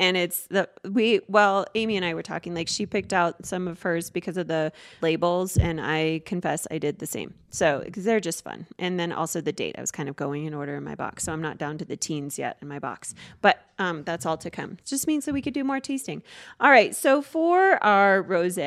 and 0.00 0.16
it's 0.16 0.46
the 0.48 0.68
we 0.90 1.20
well 1.28 1.66
amy 1.76 1.96
and 1.96 2.04
i 2.04 2.14
were 2.14 2.22
talking 2.22 2.54
like 2.54 2.66
she 2.66 2.86
picked 2.86 3.12
out 3.12 3.46
some 3.46 3.68
of 3.68 3.80
hers 3.80 4.10
because 4.10 4.36
of 4.36 4.48
the 4.48 4.72
labels 5.02 5.56
and 5.56 5.80
i 5.80 6.20
confess 6.24 6.66
i 6.72 6.78
did 6.78 6.98
the 6.98 7.06
same. 7.06 7.34
So 7.52 7.82
because 7.84 8.04
they're 8.04 8.20
just 8.20 8.44
fun. 8.44 8.66
And 8.78 8.98
then 8.98 9.12
also 9.12 9.40
the 9.40 9.52
date 9.52 9.76
i 9.78 9.80
was 9.80 9.92
kind 9.92 10.08
of 10.08 10.16
going 10.16 10.46
in 10.46 10.54
order 10.54 10.76
in 10.76 10.82
my 10.82 10.94
box. 10.94 11.24
So 11.24 11.32
i'm 11.32 11.42
not 11.42 11.58
down 11.58 11.78
to 11.78 11.84
the 11.84 11.96
teens 11.96 12.38
yet 12.38 12.56
in 12.62 12.66
my 12.68 12.78
box. 12.78 13.14
But 13.40 13.62
um, 13.78 14.02
that's 14.04 14.26
all 14.26 14.36
to 14.38 14.50
come. 14.50 14.72
It 14.72 14.86
just 14.86 15.06
means 15.06 15.24
that 15.26 15.32
we 15.32 15.42
could 15.42 15.54
do 15.54 15.64
more 15.64 15.80
tasting. 15.80 16.22
All 16.60 16.70
right. 16.70 16.94
So 16.94 17.22
for 17.22 17.82
our 17.82 18.22
rose 18.22 18.58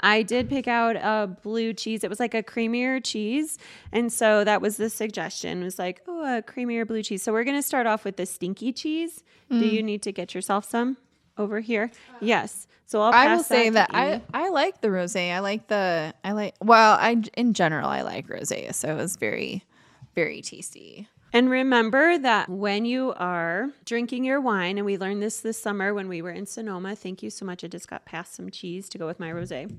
I 0.00 0.22
did 0.22 0.48
pick 0.48 0.68
out 0.68 0.96
a 0.96 1.26
blue 1.26 1.72
cheese. 1.72 2.04
It 2.04 2.10
was 2.10 2.20
like 2.20 2.34
a 2.34 2.42
creamier 2.42 3.02
cheese. 3.02 3.58
And 3.92 4.12
so 4.12 4.44
that 4.44 4.60
was 4.60 4.76
the 4.76 4.90
suggestion. 4.90 5.62
It 5.62 5.64
was 5.64 5.78
like, 5.78 6.02
oh, 6.06 6.38
a 6.38 6.42
creamier 6.42 6.86
blue 6.86 7.02
cheese. 7.02 7.22
So 7.22 7.32
we're 7.32 7.44
going 7.44 7.56
to 7.56 7.62
start 7.62 7.86
off 7.86 8.04
with 8.04 8.16
the 8.16 8.26
stinky 8.26 8.72
cheese. 8.72 9.24
Do 9.50 9.60
mm. 9.60 9.72
you 9.72 9.82
need 9.82 10.02
to 10.02 10.12
get 10.12 10.34
yourself 10.34 10.68
some 10.68 10.98
over 11.38 11.60
here? 11.60 11.90
Yes. 12.20 12.66
So 12.86 13.00
I'll 13.00 13.12
I 13.12 13.34
will 13.34 13.42
say 13.42 13.70
that 13.70 13.90
to 13.90 13.96
Amy. 13.96 14.22
I 14.32 14.46
I 14.46 14.48
like 14.50 14.80
the 14.80 14.88
rosé. 14.88 15.32
I 15.32 15.40
like 15.40 15.66
the 15.66 16.14
I 16.24 16.32
like 16.32 16.54
well, 16.62 16.96
I 17.00 17.20
in 17.36 17.52
general 17.52 17.88
I 17.88 18.02
like 18.02 18.28
rosé, 18.28 18.72
so 18.72 18.88
it 18.88 18.94
was 18.94 19.16
very 19.16 19.64
very 20.14 20.40
tasty. 20.40 21.08
And 21.32 21.50
remember 21.50 22.18
that 22.18 22.48
when 22.48 22.84
you 22.84 23.12
are 23.16 23.70
drinking 23.84 24.24
your 24.24 24.40
wine, 24.40 24.78
and 24.78 24.86
we 24.86 24.96
learned 24.96 25.22
this 25.22 25.40
this 25.40 25.60
summer 25.60 25.92
when 25.92 26.08
we 26.08 26.22
were 26.22 26.30
in 26.30 26.46
Sonoma. 26.46 26.96
Thank 26.96 27.22
you 27.22 27.30
so 27.30 27.44
much. 27.44 27.62
I 27.64 27.68
just 27.68 27.88
got 27.88 28.04
past 28.04 28.34
some 28.34 28.50
cheese 28.50 28.88
to 28.90 28.98
go 28.98 29.06
with 29.06 29.20
my 29.20 29.30
rosé. 29.30 29.76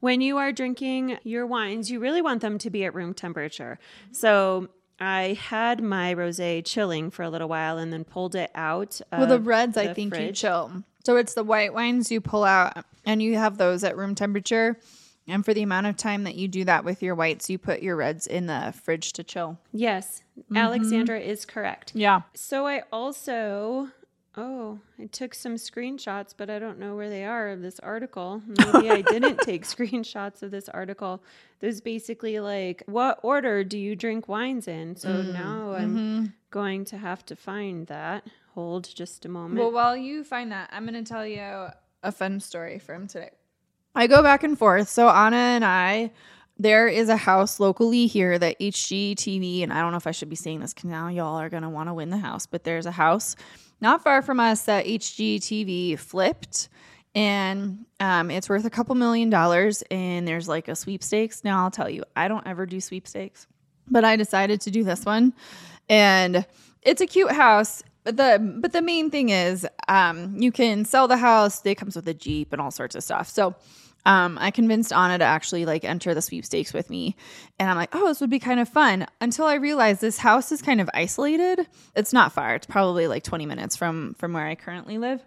When 0.00 0.20
you 0.20 0.38
are 0.38 0.50
drinking 0.50 1.18
your 1.22 1.46
wines, 1.46 1.90
you 1.90 2.00
really 2.00 2.22
want 2.22 2.40
them 2.40 2.58
to 2.58 2.70
be 2.70 2.84
at 2.84 2.94
room 2.94 3.14
temperature. 3.14 3.78
So 4.10 4.68
I 4.98 5.38
had 5.40 5.80
my 5.80 6.14
rosé 6.14 6.64
chilling 6.64 7.10
for 7.10 7.22
a 7.22 7.30
little 7.30 7.48
while 7.48 7.78
and 7.78 7.92
then 7.92 8.02
pulled 8.02 8.34
it 8.34 8.50
out. 8.54 9.00
Well, 9.12 9.26
the 9.26 9.38
reds 9.38 9.76
I 9.76 9.88
the 9.88 9.94
think 9.94 10.16
you 10.18 10.32
chill. 10.32 10.72
So 11.04 11.16
it's 11.16 11.34
the 11.34 11.44
white 11.44 11.72
wines 11.72 12.10
you 12.10 12.20
pull 12.20 12.42
out 12.42 12.84
and 13.04 13.22
you 13.22 13.36
have 13.36 13.58
those 13.58 13.84
at 13.84 13.96
room 13.96 14.14
temperature. 14.14 14.78
And 15.28 15.44
for 15.44 15.54
the 15.54 15.62
amount 15.62 15.86
of 15.86 15.96
time 15.96 16.24
that 16.24 16.34
you 16.34 16.48
do 16.48 16.64
that 16.64 16.84
with 16.84 17.02
your 17.02 17.14
whites, 17.14 17.48
you 17.48 17.56
put 17.56 17.82
your 17.82 17.96
reds 17.96 18.26
in 18.26 18.46
the 18.46 18.74
fridge 18.82 19.12
to 19.14 19.24
chill. 19.24 19.58
Yes, 19.72 20.22
mm-hmm. 20.38 20.56
Alexandra 20.56 21.20
is 21.20 21.44
correct. 21.44 21.92
Yeah. 21.94 22.22
So 22.34 22.66
I 22.66 22.82
also 22.92 23.88
oh, 24.36 24.78
I 24.98 25.06
took 25.06 25.34
some 25.34 25.56
screenshots, 25.56 26.34
but 26.36 26.48
I 26.48 26.58
don't 26.58 26.78
know 26.78 26.96
where 26.96 27.10
they 27.10 27.24
are 27.24 27.50
of 27.50 27.62
this 27.62 27.78
article. 27.80 28.42
Maybe 28.46 28.90
I 28.90 29.02
didn't 29.08 29.38
take 29.40 29.64
screenshots 29.64 30.42
of 30.42 30.50
this 30.50 30.68
article. 30.68 31.22
There's 31.60 31.80
basically 31.80 32.40
like 32.40 32.82
what 32.86 33.20
order 33.22 33.64
do 33.64 33.78
you 33.78 33.94
drink 33.96 34.28
wines 34.28 34.68
in? 34.68 34.96
So 34.96 35.08
mm, 35.08 35.32
now 35.32 35.74
I'm 35.74 35.96
mm-hmm. 35.96 36.26
going 36.50 36.84
to 36.86 36.98
have 36.98 37.24
to 37.26 37.36
find 37.36 37.86
that. 37.88 38.26
Hold 38.54 38.94
just 38.94 39.24
a 39.24 39.28
moment. 39.30 39.60
Well, 39.60 39.72
while 39.72 39.96
you 39.96 40.24
find 40.24 40.52
that, 40.52 40.68
I'm 40.72 40.86
going 40.86 41.02
to 41.02 41.10
tell 41.10 41.26
you 41.26 41.68
a 42.02 42.12
fun 42.12 42.38
story 42.38 42.78
from 42.78 43.06
today. 43.06 43.30
I 43.94 44.06
go 44.06 44.22
back 44.22 44.42
and 44.42 44.58
forth. 44.58 44.88
So 44.88 45.08
Anna 45.08 45.36
and 45.36 45.64
I, 45.64 46.10
there 46.58 46.86
is 46.86 47.08
a 47.08 47.16
house 47.16 47.60
locally 47.60 48.06
here 48.06 48.38
that 48.38 48.58
HGTV, 48.60 49.62
and 49.62 49.72
I 49.72 49.80
don't 49.80 49.90
know 49.90 49.96
if 49.96 50.06
I 50.06 50.12
should 50.12 50.28
be 50.28 50.36
saying 50.36 50.60
this 50.60 50.72
because 50.72 50.88
now 50.88 51.08
y'all 51.08 51.36
are 51.36 51.48
going 51.48 51.62
to 51.62 51.68
want 51.68 51.88
to 51.88 51.94
win 51.94 52.10
the 52.10 52.18
house, 52.18 52.46
but 52.46 52.64
there's 52.64 52.86
a 52.86 52.90
house 52.92 53.36
not 53.80 54.02
far 54.02 54.22
from 54.22 54.40
us 54.40 54.64
that 54.64 54.86
HGTV 54.86 55.98
flipped. 55.98 56.68
And 57.14 57.84
um, 58.00 58.30
it's 58.30 58.48
worth 58.48 58.64
a 58.64 58.70
couple 58.70 58.94
million 58.94 59.28
dollars, 59.28 59.82
and 59.90 60.26
there's 60.26 60.48
like 60.48 60.68
a 60.68 60.76
sweepstakes. 60.76 61.44
Now, 61.44 61.62
I'll 61.62 61.70
tell 61.70 61.90
you, 61.90 62.04
I 62.16 62.28
don't 62.28 62.46
ever 62.46 62.64
do 62.64 62.80
sweepstakes, 62.80 63.46
but 63.88 64.04
I 64.04 64.16
decided 64.16 64.62
to 64.62 64.70
do 64.70 64.82
this 64.82 65.04
one. 65.04 65.34
and 65.88 66.46
it's 66.82 67.00
a 67.00 67.06
cute 67.06 67.30
house. 67.30 67.82
But 68.04 68.16
the 68.16 68.58
but 68.60 68.72
the 68.72 68.82
main 68.82 69.10
thing 69.10 69.28
is, 69.28 69.66
um, 69.88 70.36
you 70.36 70.50
can 70.50 70.84
sell 70.84 71.08
the 71.08 71.16
house. 71.16 71.64
It 71.64 71.76
comes 71.76 71.96
with 71.96 72.08
a 72.08 72.14
jeep 72.14 72.52
and 72.52 72.60
all 72.60 72.70
sorts 72.70 72.94
of 72.94 73.04
stuff. 73.04 73.28
So 73.28 73.54
um, 74.04 74.38
I 74.40 74.50
convinced 74.50 74.92
Anna 74.92 75.18
to 75.18 75.24
actually 75.24 75.64
like 75.64 75.84
enter 75.84 76.12
the 76.14 76.22
sweepstakes 76.22 76.72
with 76.72 76.90
me. 76.90 77.16
And 77.58 77.70
I'm 77.70 77.76
like, 77.76 77.90
oh, 77.94 78.08
this 78.08 78.20
would 78.20 78.30
be 78.30 78.40
kind 78.40 78.58
of 78.58 78.68
fun. 78.68 79.06
Until 79.20 79.46
I 79.46 79.54
realized 79.54 80.00
this 80.00 80.18
house 80.18 80.50
is 80.50 80.60
kind 80.60 80.80
of 80.80 80.90
isolated. 80.92 81.66
It's 81.94 82.12
not 82.12 82.32
far. 82.32 82.56
It's 82.56 82.66
probably 82.66 83.06
like 83.06 83.22
20 83.22 83.46
minutes 83.46 83.76
from 83.76 84.14
from 84.14 84.32
where 84.32 84.46
I 84.46 84.56
currently 84.56 84.98
live. 84.98 85.22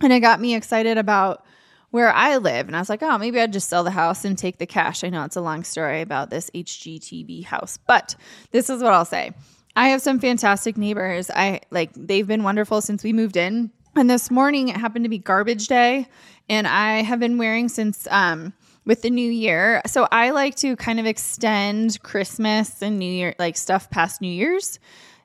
And 0.00 0.12
it 0.12 0.20
got 0.20 0.40
me 0.40 0.54
excited 0.54 0.98
about 0.98 1.44
where 1.90 2.12
I 2.12 2.36
live. 2.36 2.66
And 2.66 2.76
I 2.76 2.78
was 2.78 2.88
like, 2.88 3.02
oh, 3.02 3.18
maybe 3.18 3.40
I'd 3.40 3.52
just 3.52 3.68
sell 3.68 3.82
the 3.82 3.90
house 3.90 4.24
and 4.24 4.38
take 4.38 4.58
the 4.58 4.66
cash. 4.66 5.02
I 5.02 5.08
know 5.08 5.24
it's 5.24 5.36
a 5.36 5.40
long 5.40 5.64
story 5.64 6.02
about 6.02 6.30
this 6.30 6.50
HGTV 6.54 7.44
house, 7.44 7.78
but 7.86 8.14
this 8.52 8.70
is 8.70 8.82
what 8.82 8.92
I'll 8.92 9.04
say. 9.04 9.32
I 9.78 9.90
have 9.90 10.02
some 10.02 10.18
fantastic 10.18 10.76
neighbors. 10.76 11.30
I 11.30 11.60
like 11.70 11.92
they've 11.94 12.26
been 12.26 12.42
wonderful 12.42 12.80
since 12.80 13.04
we 13.04 13.12
moved 13.12 13.36
in. 13.36 13.70
And 13.94 14.10
this 14.10 14.28
morning 14.28 14.66
it 14.66 14.76
happened 14.76 15.04
to 15.04 15.08
be 15.08 15.18
garbage 15.18 15.68
day 15.68 16.08
and 16.48 16.66
I 16.66 17.02
have 17.02 17.20
been 17.20 17.38
wearing 17.38 17.68
since 17.68 18.08
um 18.10 18.52
with 18.84 19.02
the 19.02 19.10
new 19.10 19.30
year. 19.30 19.80
So 19.86 20.08
I 20.10 20.30
like 20.30 20.56
to 20.56 20.74
kind 20.74 20.98
of 20.98 21.06
extend 21.06 22.02
Christmas 22.02 22.82
and 22.82 22.98
New 22.98 23.10
Year 23.10 23.36
like 23.38 23.56
stuff 23.56 23.88
past 23.88 24.20
New 24.20 24.32
Year's. 24.32 24.80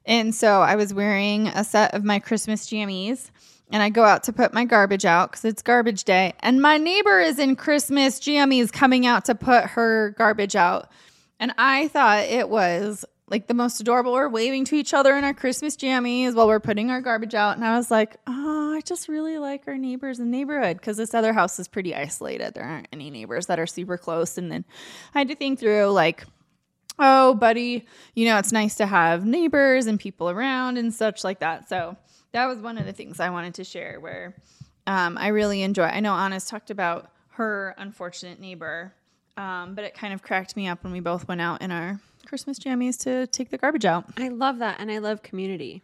And 0.05 0.35
so 0.35 0.61
I 0.61 0.75
was 0.75 0.93
wearing 0.93 1.47
a 1.47 1.63
set 1.63 1.95
of 1.95 2.03
my 2.03 2.19
Christmas 2.19 2.69
jammies 2.69 3.31
and 3.71 3.81
I 3.81 3.89
go 3.89 4.03
out 4.03 4.21
to 4.25 4.33
put 4.33 4.53
my 4.53 4.65
garbage 4.65 5.03
out 5.03 5.31
because 5.31 5.45
it's 5.45 5.63
garbage 5.63 6.03
day. 6.03 6.33
And 6.41 6.61
my 6.61 6.77
neighbor 6.77 7.19
is 7.19 7.39
in 7.39 7.55
Christmas 7.55 8.19
jammies 8.19 8.71
coming 8.71 9.07
out 9.07 9.25
to 9.25 9.33
put 9.33 9.63
her 9.63 10.11
garbage 10.15 10.55
out. 10.55 10.91
And 11.39 11.55
I 11.57 11.87
thought 11.87 12.25
it 12.25 12.49
was 12.49 13.03
like 13.27 13.47
the 13.47 13.53
most 13.53 13.79
adorable. 13.79 14.13
We're 14.13 14.29
waving 14.29 14.65
to 14.65 14.75
each 14.75 14.93
other 14.93 15.15
in 15.15 15.23
our 15.23 15.33
Christmas 15.33 15.75
jammies 15.75 16.35
while 16.35 16.47
we're 16.47 16.59
putting 16.59 16.89
our 16.89 17.01
garbage 17.01 17.33
out. 17.33 17.55
And 17.55 17.65
I 17.65 17.77
was 17.77 17.89
like, 17.89 18.17
oh, 18.27 18.73
I 18.75 18.81
just 18.81 19.07
really 19.07 19.37
like 19.37 19.63
our 19.67 19.77
neighbors 19.77 20.17
the 20.17 20.25
neighborhood 20.25 20.77
because 20.77 20.97
this 20.97 21.13
other 21.13 21.33
house 21.33 21.57
is 21.59 21.67
pretty 21.67 21.95
isolated. 21.95 22.53
There 22.53 22.63
aren't 22.63 22.89
any 22.91 23.09
neighbors 23.09 23.47
that 23.47 23.59
are 23.59 23.67
super 23.67 23.97
close. 23.97 24.37
And 24.37 24.51
then 24.51 24.65
I 25.15 25.19
had 25.19 25.29
to 25.29 25.35
think 25.35 25.59
through 25.59 25.87
like, 25.87 26.25
oh, 26.99 27.33
buddy, 27.33 27.85
you 28.13 28.25
know, 28.25 28.37
it's 28.37 28.51
nice 28.51 28.75
to 28.75 28.85
have 28.85 29.25
neighbors 29.25 29.87
and 29.87 29.99
people 29.99 30.29
around 30.29 30.77
and 30.77 30.93
such 30.93 31.23
like 31.23 31.39
that. 31.39 31.69
So 31.69 31.97
that 32.33 32.45
was 32.47 32.59
one 32.59 32.77
of 32.77 32.85
the 32.85 32.93
things 32.93 33.19
I 33.19 33.29
wanted 33.29 33.55
to 33.55 33.63
share 33.63 33.99
where 33.99 34.35
um, 34.85 35.17
I 35.17 35.27
really 35.29 35.61
enjoy. 35.61 35.85
I 35.85 36.01
know 36.01 36.13
Anna's 36.13 36.45
talked 36.45 36.69
about 36.69 37.09
her 37.31 37.73
unfortunate 37.77 38.39
neighbor, 38.39 38.93
um, 39.37 39.75
but 39.75 39.85
it 39.85 39.95
kind 39.95 40.13
of 40.13 40.21
cracked 40.21 40.55
me 40.55 40.67
up 40.67 40.83
when 40.83 40.93
we 40.93 40.99
both 40.99 41.27
went 41.27 41.41
out 41.41 41.61
in 41.61 41.71
our 41.71 41.99
Christmas 42.25 42.59
jammies 42.59 42.99
to 43.03 43.27
take 43.27 43.49
the 43.49 43.57
garbage 43.57 43.85
out. 43.85 44.05
I 44.17 44.29
love 44.29 44.59
that. 44.59 44.79
And 44.79 44.91
I 44.91 44.99
love 44.99 45.23
community. 45.23 45.83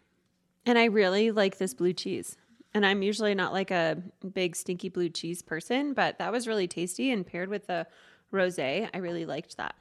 And 0.65 0.77
I 0.77 0.85
really 0.85 1.31
like 1.31 1.57
this 1.57 1.73
blue 1.73 1.93
cheese. 1.93 2.37
And 2.73 2.85
I'm 2.85 3.01
usually 3.01 3.35
not 3.35 3.53
like 3.53 3.71
a 3.71 4.01
big 4.33 4.55
stinky 4.55 4.89
blue 4.89 5.09
cheese 5.09 5.41
person, 5.41 5.93
but 5.93 6.19
that 6.19 6.31
was 6.31 6.47
really 6.47 6.67
tasty 6.67 7.11
and 7.11 7.25
paired 7.25 7.49
with 7.49 7.67
the 7.67 7.87
rose, 8.31 8.59
I 8.59 8.89
really 8.93 9.25
liked 9.25 9.57
that. 9.57 9.75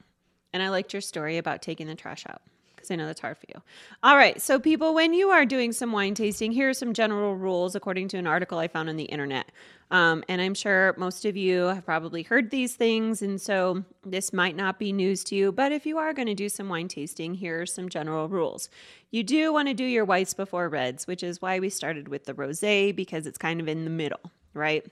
And 0.53 0.63
I 0.63 0.69
liked 0.69 0.93
your 0.93 1.01
story 1.01 1.37
about 1.37 1.61
taking 1.61 1.87
the 1.87 1.95
trash 1.95 2.25
out 2.27 2.41
because 2.79 2.91
I 2.91 2.95
know 2.95 3.05
that's 3.05 3.21
hard 3.21 3.37
for 3.37 3.45
you. 3.49 3.61
All 4.03 4.15
right. 4.15 4.41
So, 4.41 4.59
people, 4.59 4.93
when 4.93 5.13
you 5.13 5.29
are 5.29 5.45
doing 5.45 5.71
some 5.71 5.91
wine 5.91 6.13
tasting, 6.13 6.51
here 6.51 6.69
are 6.69 6.73
some 6.73 6.93
general 6.93 7.35
rules 7.35 7.75
according 7.75 8.07
to 8.09 8.17
an 8.17 8.25
article 8.25 8.57
I 8.57 8.67
found 8.67 8.89
on 8.89 8.95
the 8.95 9.03
internet. 9.05 9.51
Um, 9.91 10.23
and 10.29 10.39
I'm 10.41 10.53
sure 10.53 10.93
most 10.97 11.25
of 11.25 11.35
you 11.35 11.63
have 11.63 11.85
probably 11.85 12.23
heard 12.23 12.51
these 12.51 12.75
things. 12.75 13.21
And 13.21 13.39
so, 13.39 13.83
this 14.05 14.31
might 14.33 14.55
not 14.55 14.79
be 14.79 14.93
news 14.93 15.23
to 15.25 15.35
you. 15.35 15.51
But 15.51 15.71
if 15.71 15.85
you 15.85 15.97
are 15.97 16.13
going 16.13 16.27
to 16.27 16.35
do 16.35 16.49
some 16.49 16.69
wine 16.69 16.87
tasting, 16.87 17.33
here 17.33 17.61
are 17.61 17.65
some 17.65 17.89
general 17.89 18.27
rules. 18.29 18.69
You 19.11 19.23
do 19.23 19.51
want 19.51 19.67
to 19.67 19.73
do 19.73 19.83
your 19.83 20.05
whites 20.05 20.33
before 20.33 20.69
reds, 20.69 21.07
which 21.07 21.23
is 21.23 21.41
why 21.41 21.59
we 21.59 21.69
started 21.69 22.07
with 22.07 22.25
the 22.25 22.33
rose 22.33 22.59
because 22.59 23.27
it's 23.27 23.37
kind 23.37 23.59
of 23.59 23.67
in 23.67 23.83
the 23.83 23.89
middle, 23.89 24.31
right? 24.53 24.85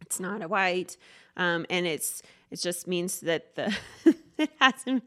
It's 0.00 0.20
not 0.20 0.42
a 0.42 0.48
white. 0.48 0.96
Um, 1.36 1.66
and 1.70 1.86
it's 1.86 2.22
it 2.50 2.60
just 2.60 2.86
means 2.86 3.20
that 3.20 3.54
the 3.54 3.74
it 4.38 4.50
hasn't 4.60 5.04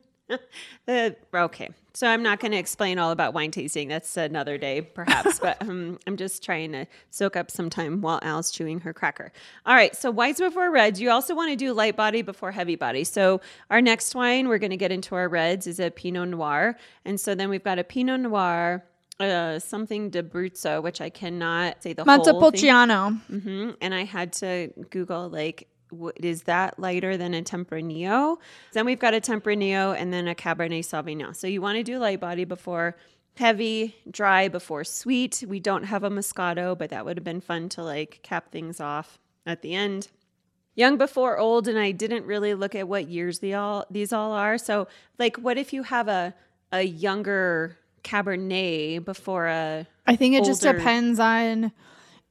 the 0.86 1.16
okay 1.34 1.70
so 1.94 2.08
i'm 2.08 2.24
not 2.24 2.40
going 2.40 2.52
to 2.52 2.58
explain 2.58 2.98
all 2.98 3.12
about 3.12 3.34
wine 3.34 3.52
tasting 3.52 3.88
that's 3.88 4.18
another 4.18 4.58
day 4.58 4.82
perhaps 4.82 5.40
but 5.40 5.62
um, 5.68 5.98
i'm 6.08 6.18
just 6.18 6.44
trying 6.44 6.72
to 6.72 6.86
soak 7.10 7.36
up 7.36 7.50
some 7.50 7.70
time 7.70 8.02
while 8.02 8.20
al's 8.22 8.52
chewing 8.52 8.80
her 8.80 8.94
cracker 8.94 9.32
all 9.66 9.76
right 9.76 9.96
so 9.96 10.12
whites 10.12 10.40
before 10.40 10.72
reds 10.72 11.00
you 11.00 11.10
also 11.10 11.36
want 11.36 11.50
to 11.50 11.56
do 11.56 11.74
light 11.74 11.96
body 11.96 12.22
before 12.22 12.52
heavy 12.52 12.76
body 12.76 13.04
so 13.04 13.42
our 13.70 13.82
next 13.82 14.16
wine 14.16 14.48
we're 14.48 14.58
going 14.58 14.72
to 14.72 14.78
get 14.78 14.92
into 14.92 15.16
our 15.16 15.28
reds 15.28 15.68
is 15.68 15.80
a 15.80 15.90
pinot 15.90 16.30
noir 16.30 16.76
and 17.06 17.20
so 17.20 17.36
then 17.36 17.50
we've 17.50 17.64
got 17.64 17.80
a 17.80 17.84
pinot 17.84 18.20
noir 18.20 18.84
uh, 19.22 19.60
something 19.60 20.10
d'Abruzzo, 20.10 20.82
which 20.82 21.00
I 21.00 21.10
cannot 21.10 21.84
say 21.84 21.94
the 21.94 22.04
Montepulciano. 22.06 23.02
whole 23.02 23.12
thing. 23.12 23.40
Mm-hmm. 23.40 23.70
And 23.82 23.94
I 23.94 24.04
had 24.04 24.34
to 24.34 24.72
Google 24.90 25.30
like 25.30 25.68
is 26.16 26.44
that 26.44 26.80
lighter 26.80 27.18
than 27.18 27.34
a 27.34 27.42
Tempranillo? 27.42 28.38
Then 28.74 28.86
we've 28.86 29.00
got 29.00 29.14
a 29.14 29.22
Tempranillo 29.22 29.96
and 29.98 30.14
then 30.14 30.28
a 30.28 30.36
Cabernet 30.36 30.86
Sauvignon. 30.86 31.36
So 31.36 31.48
you 31.48 31.62
want 31.62 31.78
to 31.78 31.84
do 31.84 31.98
light 32.00 32.20
body 32.20 32.46
before 32.46 32.96
heavy, 33.38 33.96
dry 34.10 34.48
before 34.48 34.84
sweet. 34.84 35.44
We 35.48 35.60
don't 35.60 35.84
have 35.84 36.04
a 36.04 36.10
Moscato, 36.10 36.78
but 36.78 36.90
that 36.90 37.06
would 37.06 37.18
have 37.18 37.24
been 37.24 37.42
fun 37.42 37.70
to 37.70 37.84
like 37.84 38.20
cap 38.24 38.52
things 38.52 38.80
off 38.80 39.20
at 39.46 39.62
the 39.62 39.74
end. 39.74 40.10
Young 40.76 40.98
before 40.98 41.38
old, 41.38 41.68
and 41.68 41.78
I 41.78 41.92
didn't 41.92 42.26
really 42.26 42.54
look 42.54 42.76
at 42.76 42.88
what 42.88 43.08
years 43.08 43.40
the 43.40 43.56
all 43.56 43.86
these 43.92 44.14
all 44.14 44.32
are. 44.32 44.58
So, 44.58 44.88
like, 45.20 45.36
what 45.38 45.58
if 45.58 45.74
you 45.74 45.84
have 45.84 46.08
a 46.08 46.34
a 46.72 46.84
younger 46.84 47.78
Cabernet 48.04 49.04
before 49.04 49.48
a? 49.48 49.86
I 50.08 50.16
think 50.16 50.36
it 50.36 50.40
older... 50.40 50.50
just 50.50 50.62
depends 50.62 51.20
on 51.20 51.74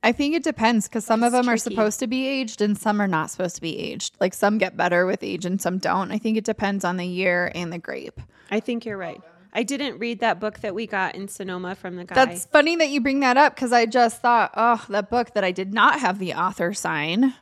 I 0.03 0.13
think 0.13 0.35
it 0.35 0.43
depends 0.43 0.89
because 0.89 1.05
some 1.05 1.23
of 1.23 1.33
them 1.33 1.45
tricky. 1.45 1.55
are 1.55 1.59
supposed 1.59 2.01
to 2.01 2.07
be 2.07 2.27
aged 2.27 2.63
and 2.63 2.77
some 2.77 3.01
are 3.03 3.09
not 3.09 3.31
supposed 3.31 3.57
to 3.57 3.61
be 3.61 3.79
aged. 3.79 4.15
Like 4.19 4.33
some 4.33 4.57
get 4.57 4.77
better 4.77 5.05
with 5.05 5.23
age 5.23 5.45
and 5.45 5.61
some 5.61 5.79
don't. 5.79 6.11
I 6.11 6.19
think 6.19 6.39
it 6.39 6.45
depends 6.45 6.85
on 6.85 6.97
the 6.97 7.07
year 7.07 7.53
and 7.55 7.73
the 7.73 7.79
grape. 7.79 8.21
I 8.51 8.61
think 8.61 8.87
you're 8.87 8.97
right. 8.97 9.21
I 9.53 9.63
didn't 9.63 9.99
read 9.99 10.21
that 10.21 10.41
book 10.41 10.61
that 10.61 10.75
we 10.75 10.87
got 10.87 11.17
in 11.17 11.29
Sonoma 11.29 11.75
from 11.75 11.97
the 11.97 12.05
guy. 12.05 12.15
That's 12.15 12.47
funny 12.47 12.77
that 12.77 12.89
you 12.89 13.01
bring 13.01 13.21
that 13.21 13.37
up 13.37 13.55
because 13.55 13.73
I 13.73 13.85
just 13.87 14.23
thought, 14.23 14.53
oh, 14.57 14.85
that 14.89 15.11
book 15.11 15.35
that 15.35 15.45
I 15.45 15.51
did 15.51 15.75
not 15.75 16.01
have 16.01 16.19
the 16.19 16.35
author 16.35 16.73
sign 16.73 17.35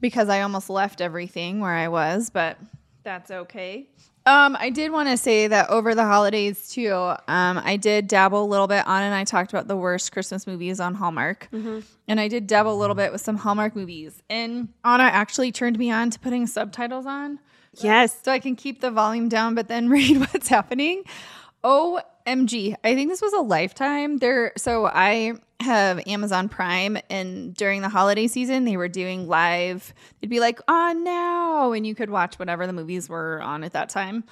because 0.00 0.28
I 0.28 0.42
almost 0.42 0.68
left 0.68 1.00
everything 1.00 1.60
where 1.60 1.72
I 1.72 1.88
was, 1.88 2.28
but 2.28 2.58
that's 3.02 3.30
okay. 3.30 3.88
Um, 4.24 4.56
I 4.58 4.70
did 4.70 4.92
want 4.92 5.08
to 5.08 5.16
say 5.16 5.48
that 5.48 5.68
over 5.68 5.94
the 5.94 6.04
holidays 6.04 6.68
too, 6.68 6.92
um, 6.92 7.60
I 7.64 7.76
did 7.76 8.06
dabble 8.06 8.44
a 8.44 8.46
little 8.46 8.68
bit 8.68 8.86
on, 8.86 9.02
and 9.02 9.14
I 9.14 9.24
talked 9.24 9.52
about 9.52 9.66
the 9.66 9.76
worst 9.76 10.12
Christmas 10.12 10.46
movies 10.46 10.78
on 10.78 10.94
Hallmark, 10.94 11.48
mm-hmm. 11.52 11.80
and 12.06 12.20
I 12.20 12.28
did 12.28 12.46
dabble 12.46 12.72
a 12.72 12.78
little 12.78 12.94
bit 12.94 13.10
with 13.10 13.20
some 13.20 13.36
Hallmark 13.36 13.74
movies. 13.74 14.22
And 14.30 14.68
Anna 14.84 15.04
actually 15.04 15.50
turned 15.50 15.78
me 15.78 15.90
on 15.90 16.10
to 16.10 16.20
putting 16.20 16.46
subtitles 16.46 17.04
on. 17.04 17.40
Yes, 17.80 18.16
so 18.22 18.30
I 18.30 18.38
can 18.38 18.54
keep 18.54 18.80
the 18.80 18.90
volume 18.90 19.28
down, 19.28 19.54
but 19.54 19.66
then 19.66 19.88
read 19.90 20.18
what's 20.20 20.48
happening. 20.48 21.02
OMG, 22.26 22.74
I 22.84 22.94
think 22.94 23.10
this 23.10 23.22
was 23.22 23.32
a 23.32 23.40
lifetime. 23.40 24.18
There, 24.18 24.52
so 24.56 24.86
I 24.86 25.34
have 25.60 26.00
Amazon 26.06 26.48
Prime, 26.48 26.98
and 27.08 27.54
during 27.54 27.82
the 27.82 27.88
holiday 27.88 28.26
season, 28.26 28.64
they 28.64 28.76
were 28.76 28.88
doing 28.88 29.28
live. 29.28 29.94
They'd 30.20 30.30
be 30.30 30.40
like, 30.40 30.60
on 30.68 31.04
now, 31.04 31.72
and 31.72 31.86
you 31.86 31.94
could 31.94 32.10
watch 32.10 32.38
whatever 32.38 32.66
the 32.66 32.72
movies 32.72 33.08
were 33.08 33.40
on 33.42 33.64
at 33.64 33.72
that 33.72 33.88
time. 33.88 34.24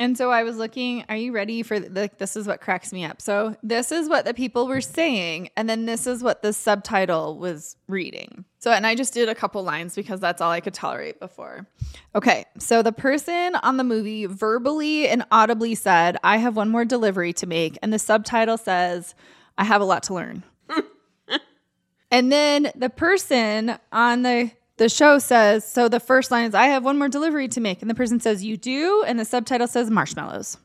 And 0.00 0.16
so 0.16 0.30
I 0.30 0.44
was 0.44 0.56
looking, 0.56 1.04
are 1.10 1.14
you 1.14 1.30
ready 1.30 1.62
for 1.62 1.78
the, 1.78 2.10
this 2.16 2.34
is 2.34 2.46
what 2.46 2.62
cracks 2.62 2.90
me 2.90 3.04
up. 3.04 3.20
So 3.20 3.54
this 3.62 3.92
is 3.92 4.08
what 4.08 4.24
the 4.24 4.32
people 4.32 4.66
were 4.66 4.80
saying 4.80 5.50
and 5.58 5.68
then 5.68 5.84
this 5.84 6.06
is 6.06 6.22
what 6.22 6.40
the 6.40 6.54
subtitle 6.54 7.36
was 7.36 7.76
reading. 7.86 8.46
So 8.60 8.72
and 8.72 8.86
I 8.86 8.94
just 8.94 9.12
did 9.12 9.28
a 9.28 9.34
couple 9.34 9.62
lines 9.62 9.94
because 9.94 10.18
that's 10.18 10.40
all 10.40 10.50
I 10.50 10.60
could 10.60 10.72
tolerate 10.72 11.20
before. 11.20 11.66
Okay. 12.14 12.46
So 12.58 12.82
the 12.82 12.92
person 12.92 13.54
on 13.56 13.76
the 13.76 13.84
movie 13.84 14.24
verbally 14.24 15.06
and 15.06 15.22
audibly 15.30 15.74
said, 15.74 16.16
"I 16.24 16.38
have 16.38 16.56
one 16.56 16.70
more 16.70 16.86
delivery 16.86 17.34
to 17.34 17.46
make." 17.46 17.78
And 17.82 17.92
the 17.92 17.98
subtitle 17.98 18.56
says, 18.56 19.14
"I 19.58 19.64
have 19.64 19.80
a 19.80 19.84
lot 19.84 20.02
to 20.04 20.14
learn." 20.14 20.44
and 22.10 22.32
then 22.32 22.70
the 22.74 22.90
person 22.90 23.78
on 23.92 24.22
the 24.22 24.50
the 24.80 24.88
show 24.88 25.18
says, 25.18 25.70
so 25.70 25.90
the 25.90 26.00
first 26.00 26.30
line 26.30 26.46
is, 26.46 26.54
I 26.54 26.68
have 26.68 26.82
one 26.82 26.98
more 26.98 27.10
delivery 27.10 27.48
to 27.48 27.60
make. 27.60 27.82
And 27.82 27.90
the 27.90 27.94
person 27.94 28.18
says, 28.18 28.42
You 28.42 28.56
do. 28.56 29.04
And 29.06 29.20
the 29.20 29.26
subtitle 29.26 29.66
says, 29.66 29.90
Marshmallows. 29.90 30.56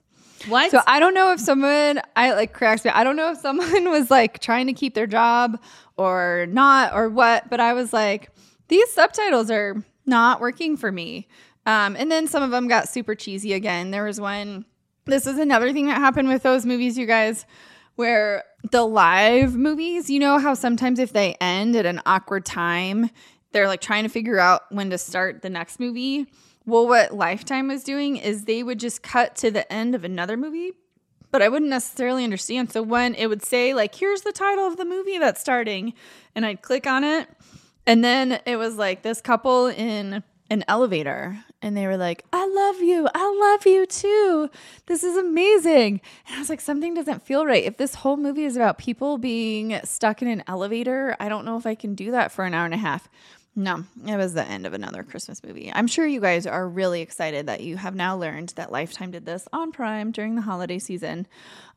What? 0.48 0.72
So 0.72 0.80
I 0.88 1.02
don't 1.02 1.14
know 1.14 1.34
if 1.34 1.42
someone, 1.42 2.02
I 2.16 2.32
like 2.32 2.54
cracks 2.54 2.86
me. 2.86 2.92
I 2.92 3.04
don't 3.04 3.18
know 3.18 3.32
if 3.32 3.40
someone 3.40 3.90
was 3.90 4.10
like 4.10 4.40
trying 4.40 4.68
to 4.68 4.74
keep 4.74 4.94
their 4.94 5.06
job 5.06 5.62
or 5.98 6.48
not 6.50 6.94
or 6.94 7.10
what, 7.10 7.50
but 7.50 7.60
I 7.60 7.74
was 7.74 7.92
like, 7.92 8.32
these 8.70 8.90
subtitles 8.94 9.52
are 9.52 9.84
not 10.06 10.40
working 10.40 10.78
for 10.78 10.94
me. 10.94 11.28
Um, 11.66 11.98
and 11.98 12.10
then 12.10 12.28
some 12.28 12.42
of 12.42 12.52
them 12.52 12.70
got 12.70 12.88
super 12.88 13.16
cheesy 13.16 13.52
again. 13.52 13.92
There 13.92 14.06
was 14.06 14.22
one, 14.22 14.64
this 15.04 15.28
is 15.28 15.38
another 15.40 15.74
thing 15.74 15.88
that 15.88 15.98
happened 15.98 16.30
with 16.30 16.42
those 16.42 16.66
movies, 16.66 16.98
you 16.98 17.06
guys, 17.06 17.46
where 17.96 18.46
the 18.72 18.86
live 18.86 19.56
movies, 19.56 20.10
you 20.10 20.20
know 20.20 20.38
how 20.38 20.54
sometimes 20.54 21.00
if 21.00 21.12
they 21.12 21.34
end 21.42 21.76
at 21.76 21.86
an 21.86 22.02
awkward 22.06 22.46
time, 22.46 23.10
they're 23.56 23.70
like 23.70 23.80
trying 23.80 24.04
to 24.04 24.10
figure 24.10 24.38
out 24.38 24.64
when 24.70 24.90
to 24.90 24.98
start 24.98 25.42
the 25.42 25.50
next 25.50 25.80
movie. 25.80 26.28
Well, 26.66 26.90
what 26.90 27.14
Lifetime 27.14 27.70
was 27.70 27.86
doing 27.86 28.18
is 28.18 28.44
they 28.44 28.64
would 28.64 28.82
just 28.82 29.02
cut 29.02 29.34
to 29.38 29.50
the 29.50 29.72
end 29.72 29.96
of 29.96 30.04
another 30.04 30.36
movie, 30.36 30.74
but 31.32 31.42
I 31.42 31.48
wouldn't 31.48 31.70
necessarily 31.70 32.26
understand. 32.26 32.74
So 32.74 32.82
when 32.82 33.16
it 33.16 33.28
would 33.28 33.46
say 33.46 33.74
like, 33.74 33.96
"Here's 33.96 34.24
the 34.24 34.34
title 34.34 34.68
of 34.68 34.76
the 34.76 34.84
movie 34.84 35.18
that's 35.20 35.40
starting," 35.40 35.94
and 36.36 36.46
I'd 36.46 36.62
click 36.62 36.86
on 36.86 37.06
it, 37.06 37.30
and 37.88 38.04
then 38.04 38.42
it 38.46 38.58
was 38.58 38.76
like 38.76 39.04
this 39.04 39.22
couple 39.22 39.68
in 39.68 40.22
an 40.50 40.64
elevator, 40.68 41.44
and 41.62 41.76
they 41.76 41.88
were 41.88 41.98
like, 41.98 42.24
"I 42.32 42.46
love 42.46 42.82
you, 42.82 43.08
I 43.16 43.36
love 43.40 43.66
you 43.66 43.86
too. 43.86 44.50
This 44.86 45.04
is 45.04 45.18
amazing." 45.18 46.02
And 46.28 46.36
I 46.36 46.40
was 46.40 46.50
like, 46.50 46.62
something 46.62 46.94
doesn't 46.94 47.24
feel 47.24 47.46
right. 47.46 47.64
If 47.64 47.78
this 47.78 47.96
whole 47.96 48.18
movie 48.18 48.46
is 48.46 48.56
about 48.56 48.78
people 48.78 49.18
being 49.18 49.80
stuck 49.84 50.22
in 50.22 50.28
an 50.28 50.44
elevator, 50.46 51.16
I 51.20 51.30
don't 51.30 51.46
know 51.46 51.58
if 51.58 51.66
I 51.66 51.74
can 51.74 51.96
do 51.96 52.12
that 52.12 52.32
for 52.32 52.46
an 52.46 52.54
hour 52.54 52.66
and 52.66 52.74
a 52.74 52.78
half. 52.78 53.10
No, 53.58 53.86
it 54.06 54.18
was 54.18 54.34
the 54.34 54.44
end 54.44 54.66
of 54.66 54.74
another 54.74 55.02
Christmas 55.04 55.42
movie. 55.42 55.72
I'm 55.74 55.88
sure 55.88 56.06
you 56.06 56.20
guys 56.20 56.46
are 56.46 56.68
really 56.68 57.02
excited 57.02 57.48
that 57.48 57.62
you 57.62 57.78
have 57.78 57.96
now 57.96 58.18
learned 58.18 58.50
that 58.58 58.70
Lifetime 58.72 59.12
did 59.12 59.26
this 59.26 59.48
on 59.54 59.72
Prime 59.72 60.12
during 60.12 60.36
the 60.36 60.42
holiday 60.42 60.78
season. 60.78 61.26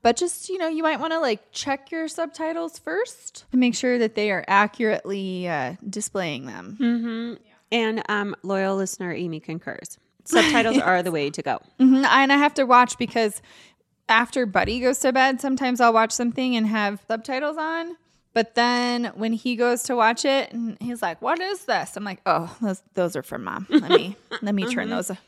But 0.02 0.16
just, 0.16 0.48
you 0.48 0.58
know, 0.58 0.66
you 0.68 0.82
might 0.82 0.98
want 0.98 1.12
to 1.12 1.20
like 1.20 1.52
check 1.52 1.92
your 1.92 2.08
subtitles 2.08 2.78
first 2.80 3.44
to 3.52 3.56
make 3.56 3.76
sure 3.76 3.96
that 4.00 4.16
they 4.16 4.30
are 4.32 4.44
accurately 4.48 5.48
uh, 5.48 5.74
displaying 5.88 6.46
them. 6.46 7.38
And 7.70 8.02
um, 8.08 8.34
loyal 8.42 8.76
listener 8.76 9.12
Amy 9.12 9.38
concurs. 9.40 9.98
Subtitles 10.24 10.78
are 10.82 11.02
the 11.02 11.12
way 11.12 11.30
to 11.30 11.42
go. 11.42 11.58
Mhm, 11.78 12.04
And 12.04 12.32
I 12.32 12.36
have 12.38 12.54
to 12.54 12.64
watch 12.64 12.98
because 12.98 13.40
after 14.08 14.46
Buddy 14.46 14.80
goes 14.80 14.98
to 15.00 15.12
bed, 15.12 15.40
sometimes 15.40 15.80
I'll 15.80 15.92
watch 15.92 16.12
something 16.12 16.56
and 16.56 16.66
have 16.66 17.00
subtitles 17.06 17.56
on. 17.56 17.96
But 18.38 18.55
then 18.55 19.07
when 19.16 19.33
he 19.33 19.57
goes 19.57 19.83
to 19.85 19.96
watch 19.96 20.24
it, 20.24 20.53
and 20.53 20.77
he's 20.81 21.03
like, 21.03 21.20
"What 21.20 21.40
is 21.40 21.64
this?" 21.64 21.96
I'm 21.96 22.05
like, 22.05 22.20
"Oh, 22.24 22.57
those 22.62 22.83
those 22.94 23.16
are 23.16 23.22
from 23.24 23.42
mom. 23.42 23.66
Let 23.68 23.90
me 23.90 24.14
let 24.42 24.55
me 24.55 24.72
turn 24.72 24.90
those." 24.90 25.11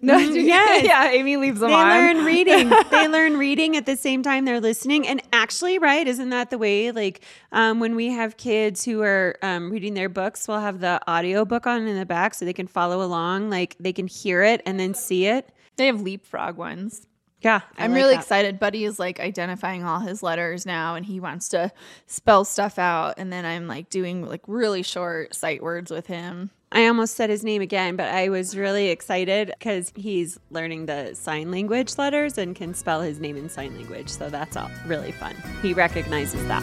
No, 0.00 0.16
yes. 0.18 0.84
yeah. 0.84 1.08
Amy 1.10 1.36
leaves 1.38 1.58
them 1.60 1.70
They 1.70 1.74
on. 1.74 1.88
learn 1.88 2.24
reading. 2.26 2.70
they 2.92 3.08
learn 3.08 3.36
reading 3.36 3.76
at 3.76 3.84
the 3.86 3.96
same 3.96 4.22
time 4.22 4.44
they're 4.44 4.60
listening. 4.60 5.08
And 5.08 5.20
actually, 5.32 5.80
right, 5.80 6.06
isn't 6.06 6.28
that 6.28 6.50
the 6.50 6.58
way? 6.58 6.92
Like 6.92 7.22
um, 7.50 7.80
when 7.80 7.96
we 7.96 8.10
have 8.10 8.36
kids 8.36 8.84
who 8.84 9.02
are 9.02 9.34
um, 9.42 9.72
reading 9.72 9.94
their 9.94 10.08
books, 10.08 10.46
we'll 10.46 10.60
have 10.60 10.78
the 10.78 11.00
audio 11.08 11.44
book 11.44 11.66
on 11.66 11.84
in 11.88 11.98
the 11.98 12.06
back 12.06 12.34
so 12.34 12.44
they 12.44 12.52
can 12.52 12.68
follow 12.68 13.02
along. 13.02 13.50
Like 13.50 13.74
they 13.80 13.92
can 13.92 14.06
hear 14.06 14.44
it 14.44 14.60
and 14.66 14.78
then 14.78 14.94
see 14.94 15.26
it. 15.26 15.50
They 15.76 15.86
have 15.86 16.00
leapfrog 16.02 16.56
ones. 16.56 17.07
Yeah, 17.40 17.60
I 17.76 17.84
I'm 17.84 17.92
like 17.92 17.98
really 17.98 18.14
that. 18.14 18.22
excited. 18.22 18.58
Buddy 18.58 18.84
is 18.84 18.98
like 18.98 19.20
identifying 19.20 19.84
all 19.84 20.00
his 20.00 20.22
letters 20.22 20.66
now 20.66 20.96
and 20.96 21.06
he 21.06 21.20
wants 21.20 21.48
to 21.50 21.70
spell 22.06 22.44
stuff 22.44 22.78
out. 22.78 23.14
And 23.16 23.32
then 23.32 23.44
I'm 23.44 23.68
like 23.68 23.90
doing 23.90 24.26
like 24.26 24.42
really 24.46 24.82
short 24.82 25.34
sight 25.34 25.62
words 25.62 25.90
with 25.90 26.06
him. 26.08 26.50
I 26.70 26.86
almost 26.86 27.14
said 27.14 27.30
his 27.30 27.44
name 27.44 27.62
again, 27.62 27.96
but 27.96 28.08
I 28.08 28.28
was 28.28 28.56
really 28.56 28.88
excited 28.88 29.52
because 29.58 29.90
he's 29.94 30.38
learning 30.50 30.86
the 30.86 31.14
sign 31.14 31.50
language 31.50 31.96
letters 31.96 32.36
and 32.36 32.54
can 32.54 32.74
spell 32.74 33.00
his 33.00 33.20
name 33.20 33.36
in 33.36 33.48
sign 33.48 33.74
language. 33.74 34.10
So 34.10 34.28
that's 34.28 34.56
all 34.56 34.70
really 34.84 35.12
fun. 35.12 35.34
He 35.62 35.72
recognizes 35.72 36.46
that. 36.48 36.62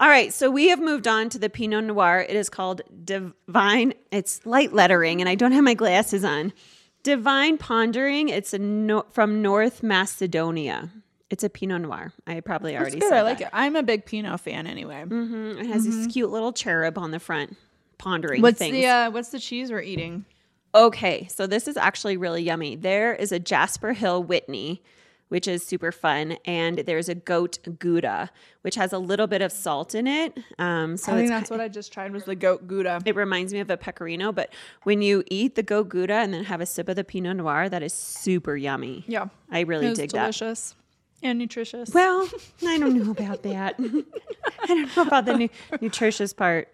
All 0.00 0.08
right, 0.08 0.32
so 0.32 0.48
we 0.50 0.68
have 0.68 0.78
moved 0.80 1.08
on 1.08 1.28
to 1.30 1.38
the 1.38 1.50
Pinot 1.50 1.84
Noir. 1.84 2.20
It 2.28 2.36
is 2.36 2.48
called 2.48 2.82
Divine. 3.04 3.94
It's 4.12 4.44
light 4.46 4.72
lettering, 4.72 5.20
and 5.20 5.28
I 5.28 5.34
don't 5.34 5.52
have 5.52 5.64
my 5.64 5.74
glasses 5.74 6.24
on. 6.24 6.52
Divine 7.02 7.58
Pondering. 7.58 8.28
It's 8.28 8.54
a 8.54 8.58
no, 8.58 9.04
from 9.10 9.42
North 9.42 9.82
Macedonia. 9.82 10.90
It's 11.30 11.42
a 11.42 11.48
Pinot 11.50 11.82
Noir. 11.82 12.12
I 12.28 12.40
probably 12.40 12.74
It's 12.74 12.80
already 12.80 13.00
good. 13.00 13.08
said 13.08 13.18
I 13.18 13.22
like 13.22 13.38
that. 13.38 13.46
it. 13.48 13.50
I'm 13.52 13.74
a 13.76 13.82
big 13.82 14.04
Pinot 14.06 14.38
fan 14.40 14.66
anyway. 14.68 15.04
Mhm. 15.06 15.60
It 15.60 15.66
has 15.66 15.84
this 15.84 16.06
cute 16.12 16.30
little 16.30 16.52
cherub 16.52 16.96
on 16.96 17.10
the 17.10 17.18
front, 17.20 17.56
pondering 17.98 18.40
What's 18.40 18.58
things. 18.58 18.74
the 18.74 18.86
uh, 18.86 19.10
what's 19.10 19.30
the 19.30 19.40
cheese 19.40 19.70
we're 19.72 19.82
eating? 19.82 20.24
Okay, 20.74 21.26
so 21.30 21.46
this 21.46 21.66
is 21.66 21.76
actually 21.76 22.16
really 22.16 22.42
yummy. 22.42 22.76
There 22.76 23.14
is 23.14 23.32
a 23.32 23.38
Jasper 23.40 23.94
Hill 23.94 24.22
Whitney, 24.22 24.82
which 25.28 25.46
is 25.46 25.64
super 25.64 25.92
fun, 25.92 26.36
and 26.44 26.78
there's 26.78 27.08
a 27.08 27.14
goat 27.14 27.58
Gouda, 27.78 28.30
which 28.62 28.74
has 28.74 28.92
a 28.92 28.98
little 28.98 29.26
bit 29.26 29.42
of 29.42 29.52
salt 29.52 29.94
in 29.94 30.06
it. 30.06 30.38
Um, 30.58 30.96
so 30.96 31.12
I 31.12 31.16
think 31.16 31.28
that's 31.28 31.50
what 31.50 31.60
I 31.60 31.68
just 31.68 31.92
tried 31.92 32.12
was 32.12 32.24
the 32.24 32.34
goat 32.34 32.66
gouda. 32.66 33.00
it 33.04 33.14
reminds 33.16 33.52
me 33.52 33.60
of 33.60 33.70
a 33.70 33.76
pecorino, 33.76 34.32
but 34.32 34.52
when 34.84 35.02
you 35.02 35.24
eat 35.30 35.54
the 35.54 35.62
goat 35.62 35.88
Gouda 35.88 36.14
and 36.14 36.32
then 36.32 36.44
have 36.44 36.60
a 36.60 36.66
sip 36.66 36.88
of 36.88 36.96
the 36.96 37.04
Pinot 37.04 37.36
Noir, 37.36 37.68
that 37.68 37.82
is 37.82 37.92
super 37.92 38.56
yummy. 38.56 39.04
Yeah, 39.06 39.28
I 39.50 39.60
really 39.60 39.86
it 39.86 39.90
was 39.90 39.98
dig 39.98 40.10
delicious 40.10 40.74
and 41.22 41.38
nutritious. 41.38 41.90
Well, 41.92 42.28
I 42.66 42.78
don't 42.78 42.94
know 42.94 43.10
about 43.18 43.42
that. 43.42 43.76
I 44.62 44.66
don't 44.66 44.96
know 44.96 45.02
about 45.02 45.24
the 45.24 45.34
nu- 45.36 45.48
nutritious 45.80 46.32
part. 46.32 46.68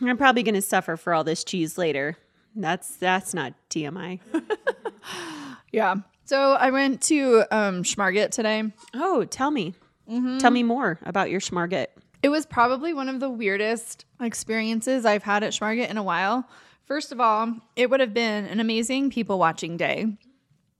I'm 0.00 0.16
probably 0.16 0.42
going 0.42 0.54
to 0.54 0.62
suffer 0.62 0.96
for 0.96 1.14
all 1.14 1.24
this 1.24 1.44
cheese 1.44 1.78
later. 1.78 2.16
That's 2.56 2.96
that's 2.96 3.34
not 3.34 3.54
TMI. 3.70 4.20
yeah. 5.72 5.96
So 6.24 6.52
I 6.52 6.70
went 6.70 7.02
to 7.02 7.44
um, 7.50 7.82
Schmarget 7.82 8.30
today. 8.30 8.64
Oh, 8.94 9.24
tell 9.24 9.50
me. 9.50 9.74
Mm-hmm. 10.10 10.38
Tell 10.38 10.50
me 10.50 10.62
more 10.62 10.98
about 11.04 11.30
your 11.30 11.40
schmarget. 11.40 11.86
It 12.22 12.28
was 12.28 12.46
probably 12.46 12.94
one 12.94 13.08
of 13.08 13.20
the 13.20 13.30
weirdest 13.30 14.06
experiences 14.20 15.04
I've 15.04 15.22
had 15.22 15.42
at 15.42 15.52
Schmarget 15.52 15.90
in 15.90 15.98
a 15.98 16.02
while. 16.02 16.48
First 16.84 17.12
of 17.12 17.20
all, 17.20 17.54
it 17.76 17.90
would 17.90 18.00
have 18.00 18.14
been 18.14 18.46
an 18.46 18.60
amazing 18.60 19.10
people 19.10 19.38
watching 19.38 19.76
day. 19.76 20.06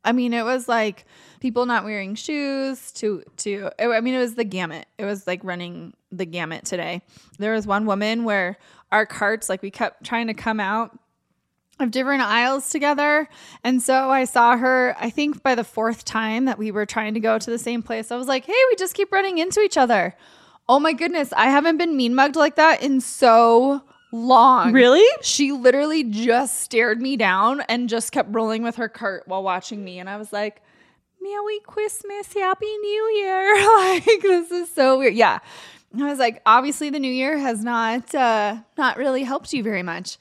I 0.04 0.12
mean, 0.12 0.34
it 0.34 0.44
was 0.44 0.68
like 0.68 1.06
people 1.40 1.64
not 1.64 1.84
wearing 1.84 2.14
shoes 2.14 2.92
to 2.92 3.22
to 3.38 3.70
I 3.78 4.00
mean, 4.00 4.14
it 4.14 4.18
was 4.18 4.34
the 4.34 4.44
gamut. 4.44 4.86
It 4.98 5.04
was 5.04 5.26
like 5.26 5.42
running 5.42 5.94
the 6.12 6.26
gamut 6.26 6.66
today. 6.66 7.02
There 7.38 7.54
was 7.54 7.66
one 7.66 7.86
woman 7.86 8.24
where 8.24 8.58
our 8.92 9.06
carts 9.06 9.48
like 9.48 9.62
we 9.62 9.70
kept 9.70 10.04
trying 10.04 10.26
to 10.26 10.34
come 10.34 10.60
out 10.60 10.98
of 11.80 11.90
different 11.90 12.22
aisles 12.22 12.70
together. 12.70 13.28
And 13.64 13.82
so 13.82 14.10
I 14.10 14.24
saw 14.24 14.56
her, 14.56 14.96
I 14.98 15.10
think 15.10 15.42
by 15.42 15.54
the 15.54 15.64
fourth 15.64 16.04
time 16.04 16.44
that 16.44 16.58
we 16.58 16.70
were 16.70 16.86
trying 16.86 17.14
to 17.14 17.20
go 17.20 17.38
to 17.38 17.50
the 17.50 17.58
same 17.58 17.82
place, 17.82 18.10
I 18.10 18.16
was 18.16 18.28
like, 18.28 18.44
hey, 18.44 18.52
we 18.52 18.76
just 18.76 18.94
keep 18.94 19.10
running 19.12 19.38
into 19.38 19.60
each 19.60 19.76
other. 19.76 20.14
Oh 20.68 20.78
my 20.78 20.92
goodness, 20.92 21.32
I 21.36 21.46
haven't 21.46 21.76
been 21.76 21.96
mean 21.96 22.14
mugged 22.14 22.36
like 22.36 22.56
that 22.56 22.82
in 22.82 23.00
so 23.00 23.82
long. 24.12 24.72
Really? 24.72 25.06
She 25.22 25.52
literally 25.52 26.04
just 26.04 26.60
stared 26.60 27.02
me 27.02 27.16
down 27.16 27.60
and 27.62 27.88
just 27.88 28.12
kept 28.12 28.32
rolling 28.32 28.62
with 28.62 28.76
her 28.76 28.88
cart 28.88 29.24
while 29.26 29.42
watching 29.42 29.84
me. 29.84 29.98
And 29.98 30.08
I 30.08 30.16
was 30.16 30.32
like, 30.32 30.62
Merry 31.20 31.58
Christmas, 31.60 32.32
Happy 32.32 32.66
New 32.78 33.12
Year. 33.16 33.54
like, 33.78 34.22
this 34.22 34.50
is 34.50 34.70
so 34.70 34.98
weird. 34.98 35.14
Yeah. 35.14 35.40
I 35.96 36.04
was 36.04 36.18
like, 36.18 36.42
obviously 36.44 36.90
the 36.90 36.98
new 36.98 37.12
year 37.12 37.38
has 37.38 37.62
not 37.62 38.14
uh 38.14 38.56
not 38.76 38.96
really 38.96 39.22
helped 39.22 39.52
you 39.52 39.62
very 39.62 39.82
much. 39.82 40.18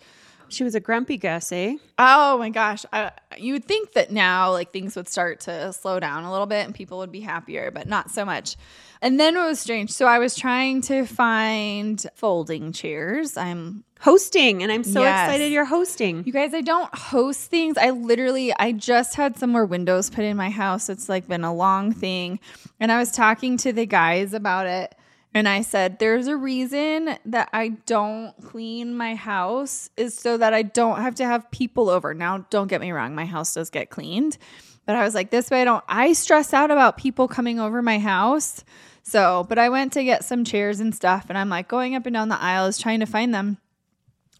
She 0.53 0.63
was 0.63 0.75
a 0.75 0.79
grumpy 0.79 1.17
Gus, 1.17 1.51
eh? 1.51 1.77
Oh 1.97 2.37
my 2.37 2.49
gosh. 2.49 2.85
I, 2.93 3.11
you 3.37 3.53
would 3.53 3.65
think 3.65 3.93
that 3.93 4.11
now 4.11 4.51
like 4.51 4.71
things 4.71 4.95
would 4.95 5.07
start 5.07 5.39
to 5.41 5.73
slow 5.73 5.99
down 5.99 6.23
a 6.23 6.31
little 6.31 6.45
bit 6.45 6.65
and 6.65 6.73
people 6.75 6.99
would 6.99 7.11
be 7.11 7.21
happier, 7.21 7.71
but 7.71 7.87
not 7.87 8.11
so 8.11 8.23
much. 8.23 8.55
And 9.01 9.19
then 9.19 9.35
it 9.35 9.43
was 9.45 9.59
strange. 9.59 9.91
So 9.91 10.05
I 10.05 10.19
was 10.19 10.35
trying 10.35 10.81
to 10.83 11.05
find 11.05 12.05
folding 12.15 12.71
chairs. 12.71 13.35
I'm 13.37 13.83
Hosting, 14.01 14.61
and 14.61 14.69
I'm 14.69 14.83
so 14.83 14.99
Yes. 14.99 15.29
excited 15.29 15.53
you're 15.53 15.63
hosting. 15.63 16.23
you 16.25 16.33
guys, 16.33 16.53
I 16.53 16.59
don't 16.59 16.93
host 16.93 17.49
things. 17.49 17.77
I 17.77 17.91
literally, 17.91 18.53
I 18.59 18.73
just 18.73 19.15
had 19.15 19.37
some 19.39 19.49
more 19.49 19.65
windows 19.65 20.09
put 20.09 20.25
in 20.25 20.35
my 20.35 20.49
house. 20.49 20.89
It's 20.89 21.07
like 21.07 21.25
been 21.29 21.45
a 21.45 21.53
long 21.53 21.93
thing. 21.93 22.41
And 22.81 22.91
I 22.91 22.97
was 22.99 23.11
talking 23.13 23.55
to 23.59 23.71
the 23.71 23.85
guys 23.85 24.33
about 24.33 24.67
it. 24.67 24.93
And 25.33 25.47
I 25.49 25.61
said, 25.61 25.99
There's 25.99 26.27
a 26.27 26.37
reason 26.37 27.17
that 27.25 27.49
I 27.53 27.69
don't 27.85 28.33
clean 28.43 28.95
my 28.95 29.15
house, 29.15 29.89
is 29.97 30.17
so 30.17 30.37
that 30.37 30.53
I 30.53 30.61
don't 30.61 31.01
have 31.01 31.15
to 31.15 31.25
have 31.25 31.49
people 31.51 31.89
over. 31.89 32.13
Now, 32.13 32.45
don't 32.49 32.67
get 32.67 32.81
me 32.81 32.91
wrong, 32.91 33.15
my 33.15 33.25
house 33.25 33.53
does 33.53 33.69
get 33.69 33.89
cleaned. 33.89 34.37
But 34.85 34.95
I 34.95 35.03
was 35.03 35.15
like, 35.15 35.31
This 35.31 35.49
way 35.49 35.61
I 35.61 35.65
don't, 35.65 35.83
I 35.87 36.13
stress 36.13 36.53
out 36.53 36.71
about 36.71 36.97
people 36.97 37.27
coming 37.27 37.59
over 37.59 37.81
my 37.81 37.99
house. 37.99 38.63
So, 39.03 39.45
but 39.49 39.59
I 39.59 39.69
went 39.69 39.93
to 39.93 40.03
get 40.03 40.23
some 40.23 40.45
chairs 40.45 40.79
and 40.79 40.95
stuff, 40.95 41.25
and 41.29 41.37
I'm 41.37 41.49
like 41.49 41.67
going 41.67 41.95
up 41.95 42.05
and 42.05 42.13
down 42.13 42.29
the 42.29 42.41
aisles 42.41 42.77
trying 42.77 43.01
to 43.01 43.05
find 43.05 43.33
them. 43.33 43.57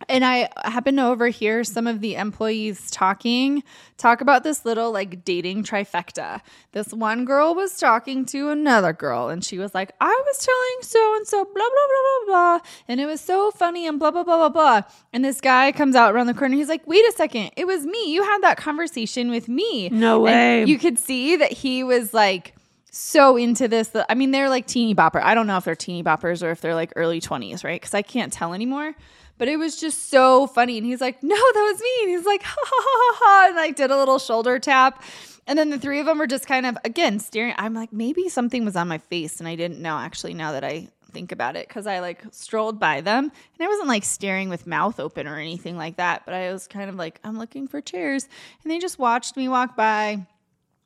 And 0.10 0.24
I 0.26 0.50
happened 0.64 0.98
to 0.98 1.06
overhear 1.06 1.64
some 1.64 1.88
of 1.88 2.02
the 2.02 2.16
employees 2.16 2.90
talking, 2.92 3.64
talk 3.98 4.22
about 4.22 4.44
this 4.44 4.66
little 4.66 4.92
like 4.92 5.24
dating 5.26 5.64
trifecta. 5.64 6.42
This 6.72 6.94
one 6.94 7.26
girl 7.26 7.56
was 7.56 7.78
talking 7.78 8.26
to 8.28 8.50
another 8.50 8.94
girl, 8.94 9.30
and 9.30 9.44
she 9.44 9.58
was 9.58 9.74
like, 9.74 9.92
I 10.02 10.22
was 10.26 10.38
telling 10.46 10.82
so 10.82 11.16
and 11.18 11.28
so, 11.28 11.46
blah, 11.46 11.54
blah, 11.54 11.64
blah, 11.64 12.26
blah, 12.26 12.58
blah. 12.60 12.68
And 12.88 13.00
it 13.00 13.06
was 13.06 13.22
so 13.22 13.52
funny, 13.52 13.88
and 13.88 14.00
blah, 14.00 14.12
blah, 14.12 14.24
blah, 14.24 14.38
blah, 14.38 14.50
blah. 14.50 14.82
And 15.12 15.24
this 15.24 15.40
guy 15.42 15.72
comes 15.72 15.96
out 15.96 16.14
around 16.14 16.28
the 16.28 16.34
corner. 16.34 16.56
He's 16.56 16.70
like, 16.70 16.86
Wait 16.88 17.06
a 17.08 17.12
second. 17.14 17.52
It 17.56 17.66
was 17.68 17.86
me. 17.86 18.14
You 18.14 18.24
had 18.24 18.42
that 18.44 18.58
conversation 18.58 19.30
with 19.32 19.48
me. 19.48 19.90
No 19.90 20.16
And 20.28 20.66
way. 20.66 20.66
you 20.66 20.78
could 20.80 20.98
see 21.00 21.36
that 21.38 21.52
he 21.52 21.84
was 21.84 22.14
like, 22.14 22.56
so 22.96 23.38
into 23.38 23.68
this. 23.68 23.88
that- 23.90 24.06
I 24.10 24.14
mean, 24.14 24.30
they're 24.32 24.50
like 24.50 24.68
teeny 24.68 24.94
bopper. 24.94 25.20
I 25.22 25.34
don't 25.34 25.48
know 25.48 25.58
if 25.58 25.64
they're 25.66 25.76
teeny 25.76 26.04
boppers 26.04 26.44
or 26.46 26.52
if 26.52 26.62
they're 26.62 26.76
like 26.76 26.94
early 26.96 27.20
20s, 27.20 27.64
right? 27.64 27.80
Because 27.82 27.94
I 27.96 28.04
can't 28.04 28.32
tell 28.32 28.54
anymore. 28.54 28.94
But 29.38 29.48
it 29.48 29.58
was 29.58 29.80
just 29.80 30.10
so 30.10 30.48
funny. 30.48 30.78
And 30.78 30.86
he's 30.86 31.02
like, 31.02 31.22
no, 31.24 31.36
that 31.36 31.72
was 31.72 31.82
me. 31.82 31.90
And 32.02 32.10
he's 32.10 32.26
like, 32.26 32.44
ha 32.46 32.56
ha 32.56 32.82
ha 32.86 33.18
ha. 33.20 33.46
And 33.48 33.56
like 33.56 33.76
did 33.76 33.92
a 33.92 33.98
little 33.98 34.20
shoulder 34.20 34.60
tap. 34.60 35.04
And 35.46 35.60
then 35.60 35.70
the 35.70 35.80
three 35.80 36.00
of 36.00 36.06
them 36.06 36.20
were 36.20 36.28
just 36.28 36.48
kind 36.48 36.66
of, 36.66 36.78
again, 36.86 37.20
staring. 37.20 37.54
I'm 37.58 37.74
like, 37.74 37.92
maybe 37.92 38.30
something 38.30 38.64
was 38.64 38.76
on 38.76 38.88
my 38.88 39.00
face 39.00 39.40
and 39.40 39.48
I 39.48 39.56
didn't 39.56 39.82
know 39.82 39.98
actually 39.98 40.34
now 40.34 40.54
that 40.54 40.64
I 40.64 40.88
think 41.12 41.32
about 41.32 41.56
it 41.56 41.68
because 41.68 41.86
I 41.86 42.00
like 42.00 42.24
strolled 42.32 42.80
by 42.80 43.02
them 43.02 43.26
and 43.26 43.66
I 43.66 43.68
wasn't 43.68 43.88
like 43.88 44.04
staring 44.04 44.50
with 44.50 44.66
mouth 44.66 45.00
open 45.00 45.28
or 45.28 45.38
anything 45.38 45.78
like 45.78 45.98
that. 45.98 46.24
But 46.26 46.34
I 46.34 46.52
was 46.52 46.68
kind 46.68 46.90
of 46.90 46.96
like, 46.96 47.20
I'm 47.24 47.38
looking 47.38 47.68
for 47.68 47.82
chairs. 47.82 48.28
And 48.64 48.72
they 48.72 48.80
just 48.80 49.00
watched 49.00 49.36
me 49.36 49.48
walk 49.48 49.76
by 49.76 50.26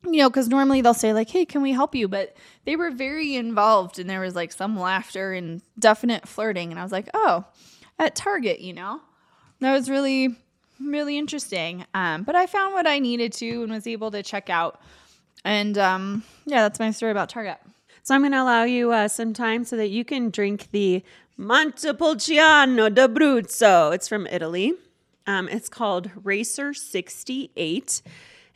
you 0.04 0.20
know, 0.20 0.30
because 0.30 0.48
normally 0.48 0.82
they'll 0.82 0.93
say, 0.93 1.12
like, 1.12 1.30
hey, 1.30 1.45
can 1.45 1.62
we 1.62 1.72
help 1.72 1.95
you? 1.95 2.08
But 2.08 2.36
they 2.66 2.76
were 2.76 2.91
very 2.91 3.36
involved 3.36 4.00
and 4.00 4.10
there 4.10 4.22
was 4.22 4.36
like 4.36 4.52
some 4.52 4.80
laughter 4.80 5.34
and 5.34 5.62
definite 5.78 6.28
flirting. 6.28 6.72
And 6.72 6.80
I 6.80 6.84
was 6.84 6.91
like, 6.91 7.10
oh, 7.14 7.45
at 8.00 8.16
Target, 8.16 8.60
you 8.60 8.74
know? 8.74 9.02
That 9.60 9.74
was 9.74 9.89
really, 9.89 10.36
really 10.80 11.18
interesting. 11.18 11.86
Um, 11.93 12.24
but 12.24 12.36
I 12.36 12.45
found 12.45 12.74
what 12.74 12.88
I 12.88 13.00
needed 13.00 13.34
to 13.34 13.64
and 13.64 13.72
was 13.72 13.88
able 13.88 14.12
to 14.12 14.22
check 14.24 14.50
out. 14.50 14.80
And 15.43 15.78
um, 15.78 16.24
yeah, 16.45 16.64
that's 16.64 16.80
my 16.80 16.91
story 16.91 17.12
about 17.12 17.30
Target. 17.30 17.58
So 18.04 18.16
I'm 18.16 18.22
going 18.22 18.32
to 18.32 18.41
allow 18.41 18.64
you 18.64 18.91
uh, 18.91 19.08
some 19.08 19.34
time 19.34 19.66
so 19.66 19.76
that 19.78 19.89
you 19.89 20.06
can 20.06 20.30
drink 20.30 20.70
the 20.72 21.04
Montepulciano 21.38 22.89
d'Abruzzo. 22.89 23.93
It's 23.93 24.08
from 24.08 24.28
Italy. 24.28 24.74
Um, 25.26 25.50
it's 25.50 25.70
called 25.70 26.10
Racer 26.24 26.74
68. 26.74 28.02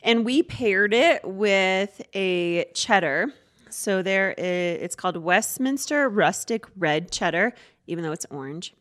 And 0.02 0.24
we 0.24 0.42
paired 0.42 0.94
it 0.94 1.22
with 1.24 2.02
a 2.14 2.64
cheddar. 2.74 3.32
So 3.70 4.02
there 4.02 4.32
is, 4.32 4.82
it's 4.82 4.94
called 4.96 5.16
Westminster 5.16 6.08
Rustic 6.08 6.64
Red 6.76 7.10
Cheddar, 7.10 7.54
even 7.86 8.04
though 8.04 8.12
it's 8.12 8.26
orange. 8.30 8.74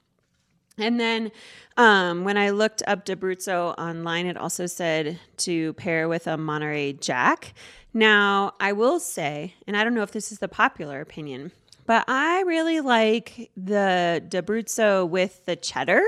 And 0.82 1.00
then 1.00 1.32
um, 1.78 2.24
when 2.24 2.38
I 2.38 2.50
looked 2.50 2.84
up 2.88 3.06
D'Abruzzo 3.06 3.76
online, 3.78 4.26
it 4.26 4.38
also 4.38 4.66
said 4.66 5.20
to 5.38 5.74
pair 5.74 6.10
with 6.10 6.28
a 6.28 6.38
Monterey 6.38 6.94
Jack. 6.94 7.54
Now, 7.94 8.54
I 8.60 8.74
will 8.74 9.00
say, 9.00 9.56
and 9.68 9.76
I 9.76 9.84
don't 9.84 9.94
know 9.94 10.04
if 10.04 10.12
this 10.12 10.32
is 10.32 10.40
the 10.40 10.48
popular 10.48 11.02
opinion, 11.02 11.52
but 11.86 12.06
I 12.08 12.42
really 12.42 12.80
like 12.80 13.52
the 13.58 14.24
D'Abruzzo 14.28 15.08
with 15.08 15.46
the 15.46 15.56
cheddar 15.56 16.02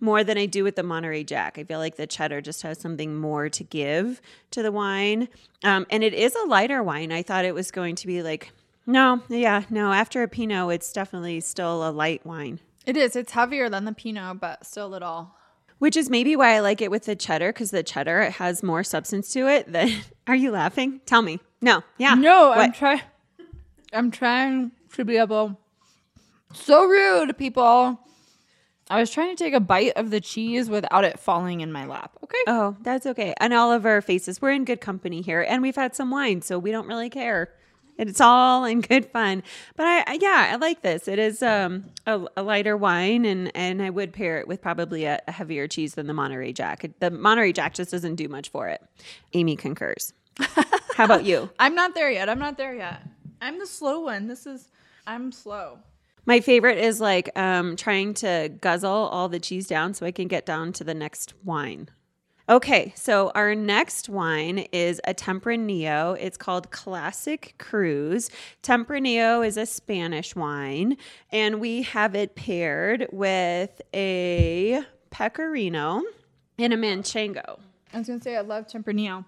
more 0.00 0.22
than 0.22 0.38
I 0.38 0.46
do 0.46 0.64
with 0.64 0.76
the 0.76 0.82
Monterey 0.82 1.24
Jack. 1.24 1.58
I 1.58 1.64
feel 1.64 1.78
like 1.78 1.96
the 1.96 2.06
cheddar 2.06 2.40
just 2.40 2.62
has 2.62 2.78
something 2.78 3.16
more 3.16 3.48
to 3.48 3.64
give 3.64 4.20
to 4.52 4.62
the 4.62 4.72
wine. 4.72 5.28
Um, 5.64 5.86
and 5.90 6.04
it 6.04 6.14
is 6.14 6.34
a 6.34 6.46
lighter 6.46 6.82
wine. 6.82 7.12
I 7.12 7.22
thought 7.22 7.44
it 7.44 7.54
was 7.54 7.70
going 7.70 7.96
to 7.96 8.06
be 8.06 8.22
like, 8.22 8.52
no, 8.86 9.22
yeah, 9.28 9.64
no, 9.68 9.92
after 9.92 10.22
a 10.22 10.28
Pinot, 10.28 10.72
it's 10.72 10.92
definitely 10.92 11.40
still 11.40 11.86
a 11.86 11.90
light 11.90 12.24
wine. 12.24 12.60
It 12.88 12.96
is. 12.96 13.14
It's 13.16 13.32
heavier 13.32 13.68
than 13.68 13.84
the 13.84 13.92
Pinot, 13.92 14.40
but 14.40 14.64
still 14.64 14.86
a 14.86 14.88
little. 14.88 15.30
Which 15.78 15.94
is 15.94 16.08
maybe 16.08 16.34
why 16.36 16.54
I 16.56 16.60
like 16.60 16.80
it 16.80 16.90
with 16.90 17.04
the 17.04 17.14
cheddar 17.14 17.52
because 17.52 17.70
the 17.70 17.82
cheddar 17.82 18.22
it 18.22 18.32
has 18.32 18.62
more 18.62 18.82
substance 18.82 19.30
to 19.34 19.46
it. 19.46 19.70
Than 19.70 19.90
are 20.26 20.34
you 20.34 20.50
laughing? 20.50 21.02
Tell 21.04 21.20
me. 21.20 21.38
No. 21.60 21.82
Yeah. 21.98 22.14
No, 22.14 22.50
I'm 22.52 22.70
What? 22.70 22.74
trying. 22.74 23.02
I'm 23.92 24.10
trying 24.10 24.72
to 24.94 25.04
be 25.04 25.18
able. 25.18 25.60
So 26.54 26.84
rude, 26.86 27.36
people. 27.36 28.00
I 28.90 28.98
was 29.00 29.10
trying 29.10 29.36
to 29.36 29.44
take 29.44 29.52
a 29.52 29.60
bite 29.60 29.92
of 29.96 30.10
the 30.10 30.20
cheese 30.20 30.70
without 30.70 31.04
it 31.04 31.20
falling 31.20 31.60
in 31.60 31.70
my 31.70 31.84
lap. 31.84 32.12
Okay. 32.24 32.38
Oh, 32.46 32.74
that's 32.80 33.04
okay. 33.04 33.34
And 33.38 33.52
all 33.52 33.70
of 33.70 33.84
our 33.84 34.00
faces, 34.00 34.40
we're 34.40 34.52
in 34.52 34.64
good 34.64 34.80
company 34.80 35.20
here, 35.20 35.42
and 35.46 35.60
we've 35.60 35.76
had 35.76 35.94
some 35.94 36.10
wine, 36.10 36.40
so 36.40 36.58
we 36.58 36.70
don't 36.70 36.86
really 36.86 37.10
care. 37.10 37.50
It's 37.98 38.20
all 38.20 38.64
in 38.64 38.80
good 38.80 39.06
fun. 39.06 39.42
But 39.76 39.86
I, 39.86 40.04
I 40.06 40.18
yeah, 40.20 40.50
I 40.52 40.56
like 40.56 40.82
this. 40.82 41.08
It 41.08 41.18
is 41.18 41.42
um 41.42 41.86
a, 42.06 42.24
a 42.36 42.42
lighter 42.42 42.76
wine, 42.76 43.24
and 43.24 43.50
and 43.54 43.82
I 43.82 43.90
would 43.90 44.12
pair 44.12 44.38
it 44.38 44.46
with 44.46 44.62
probably 44.62 45.04
a, 45.04 45.20
a 45.26 45.32
heavier 45.32 45.66
cheese 45.66 45.94
than 45.94 46.06
the 46.06 46.14
Monterey 46.14 46.52
Jack. 46.52 46.84
The 47.00 47.10
Monterey 47.10 47.52
Jack 47.52 47.74
just 47.74 47.90
doesn't 47.90 48.14
do 48.14 48.28
much 48.28 48.50
for 48.50 48.68
it. 48.68 48.80
Amy 49.34 49.56
concurs. 49.56 50.14
How 50.94 51.04
about 51.04 51.24
you? 51.24 51.50
I'm 51.58 51.74
not 51.74 51.94
there 51.94 52.10
yet. 52.10 52.28
I'm 52.28 52.38
not 52.38 52.56
there 52.56 52.74
yet. 52.74 53.02
I'm 53.42 53.58
the 53.58 53.66
slow 53.66 54.00
one. 54.00 54.28
This 54.28 54.46
is. 54.46 54.68
I'm 55.06 55.32
slow. 55.32 55.78
My 56.26 56.40
favorite 56.40 56.76
is 56.76 57.00
like 57.00 57.30
um, 57.38 57.74
trying 57.74 58.12
to 58.14 58.52
guzzle 58.60 58.90
all 58.90 59.30
the 59.30 59.40
cheese 59.40 59.66
down 59.66 59.94
so 59.94 60.04
I 60.04 60.10
can 60.10 60.28
get 60.28 60.44
down 60.44 60.74
to 60.74 60.84
the 60.84 60.92
next 60.92 61.32
wine. 61.42 61.88
Okay, 62.50 62.94
so 62.96 63.30
our 63.34 63.54
next 63.54 64.08
wine 64.08 64.66
is 64.72 65.02
a 65.04 65.12
Tempranillo. 65.12 66.16
It's 66.18 66.38
called 66.38 66.70
Classic 66.70 67.54
Cruise. 67.58 68.30
Tempranillo 68.62 69.46
is 69.46 69.58
a 69.58 69.66
Spanish 69.66 70.34
wine, 70.34 70.96
and 71.30 71.60
we 71.60 71.82
have 71.82 72.14
it 72.14 72.34
paired 72.36 73.06
with 73.12 73.82
a 73.92 74.80
Pecorino 75.10 76.02
and 76.58 76.72
a 76.72 76.76
Manchego. 76.78 77.58
I 77.92 77.98
was 77.98 78.06
gonna 78.06 78.22
say 78.22 78.34
I 78.34 78.40
love 78.40 78.66
Tempranillo. 78.66 79.26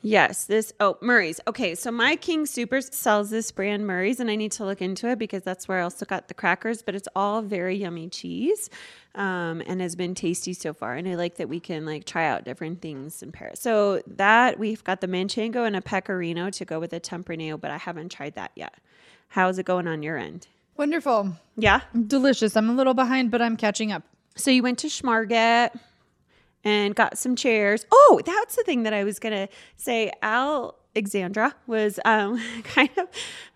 Yes, 0.00 0.44
this 0.44 0.72
oh 0.78 0.96
Murray's. 1.00 1.40
Okay, 1.48 1.74
so 1.74 1.90
my 1.90 2.14
King 2.14 2.46
Sooper 2.46 2.80
sells 2.80 3.30
this 3.30 3.50
brand 3.50 3.86
Murray's, 3.86 4.20
and 4.20 4.30
I 4.30 4.36
need 4.36 4.52
to 4.52 4.64
look 4.64 4.80
into 4.80 5.08
it 5.08 5.18
because 5.18 5.42
that's 5.42 5.66
where 5.66 5.80
I 5.80 5.82
also 5.82 6.06
got 6.06 6.28
the 6.28 6.34
crackers. 6.34 6.82
But 6.82 6.94
it's 6.94 7.08
all 7.16 7.42
very 7.42 7.76
yummy 7.76 8.08
cheese, 8.08 8.70
um, 9.16 9.60
and 9.66 9.80
has 9.80 9.96
been 9.96 10.14
tasty 10.14 10.52
so 10.52 10.72
far. 10.72 10.94
And 10.94 11.08
I 11.08 11.16
like 11.16 11.36
that 11.36 11.48
we 11.48 11.58
can 11.58 11.84
like 11.84 12.04
try 12.04 12.26
out 12.26 12.44
different 12.44 12.80
things 12.80 13.22
in 13.22 13.32
Paris. 13.32 13.60
So 13.60 14.00
that 14.06 14.58
we've 14.58 14.84
got 14.84 15.00
the 15.00 15.08
Manchego 15.08 15.66
and 15.66 15.74
a 15.74 15.82
Pecorino 15.82 16.50
to 16.50 16.64
go 16.64 16.78
with 16.78 16.90
the 16.90 17.00
Tempranillo, 17.00 17.60
but 17.60 17.72
I 17.72 17.78
haven't 17.78 18.10
tried 18.12 18.36
that 18.36 18.52
yet. 18.54 18.74
How's 19.28 19.58
it 19.58 19.66
going 19.66 19.88
on 19.88 20.02
your 20.02 20.16
end? 20.16 20.46
Wonderful. 20.76 21.32
Yeah. 21.56 21.80
Delicious. 22.06 22.56
I'm 22.56 22.70
a 22.70 22.74
little 22.74 22.94
behind, 22.94 23.32
but 23.32 23.42
I'm 23.42 23.56
catching 23.56 23.90
up. 23.90 24.04
So 24.36 24.52
you 24.52 24.62
went 24.62 24.78
to 24.78 24.86
Schmarget 24.86 25.76
and 26.68 26.94
got 26.94 27.18
some 27.18 27.34
chairs. 27.34 27.86
Oh, 27.90 28.20
that's 28.24 28.56
the 28.56 28.62
thing 28.62 28.82
that 28.84 28.92
I 28.92 29.04
was 29.04 29.18
gonna 29.18 29.48
say. 29.76 30.12
Alexandra 30.22 31.54
was 31.66 31.98
um, 32.04 32.40
kind 32.64 32.90
of 32.98 33.08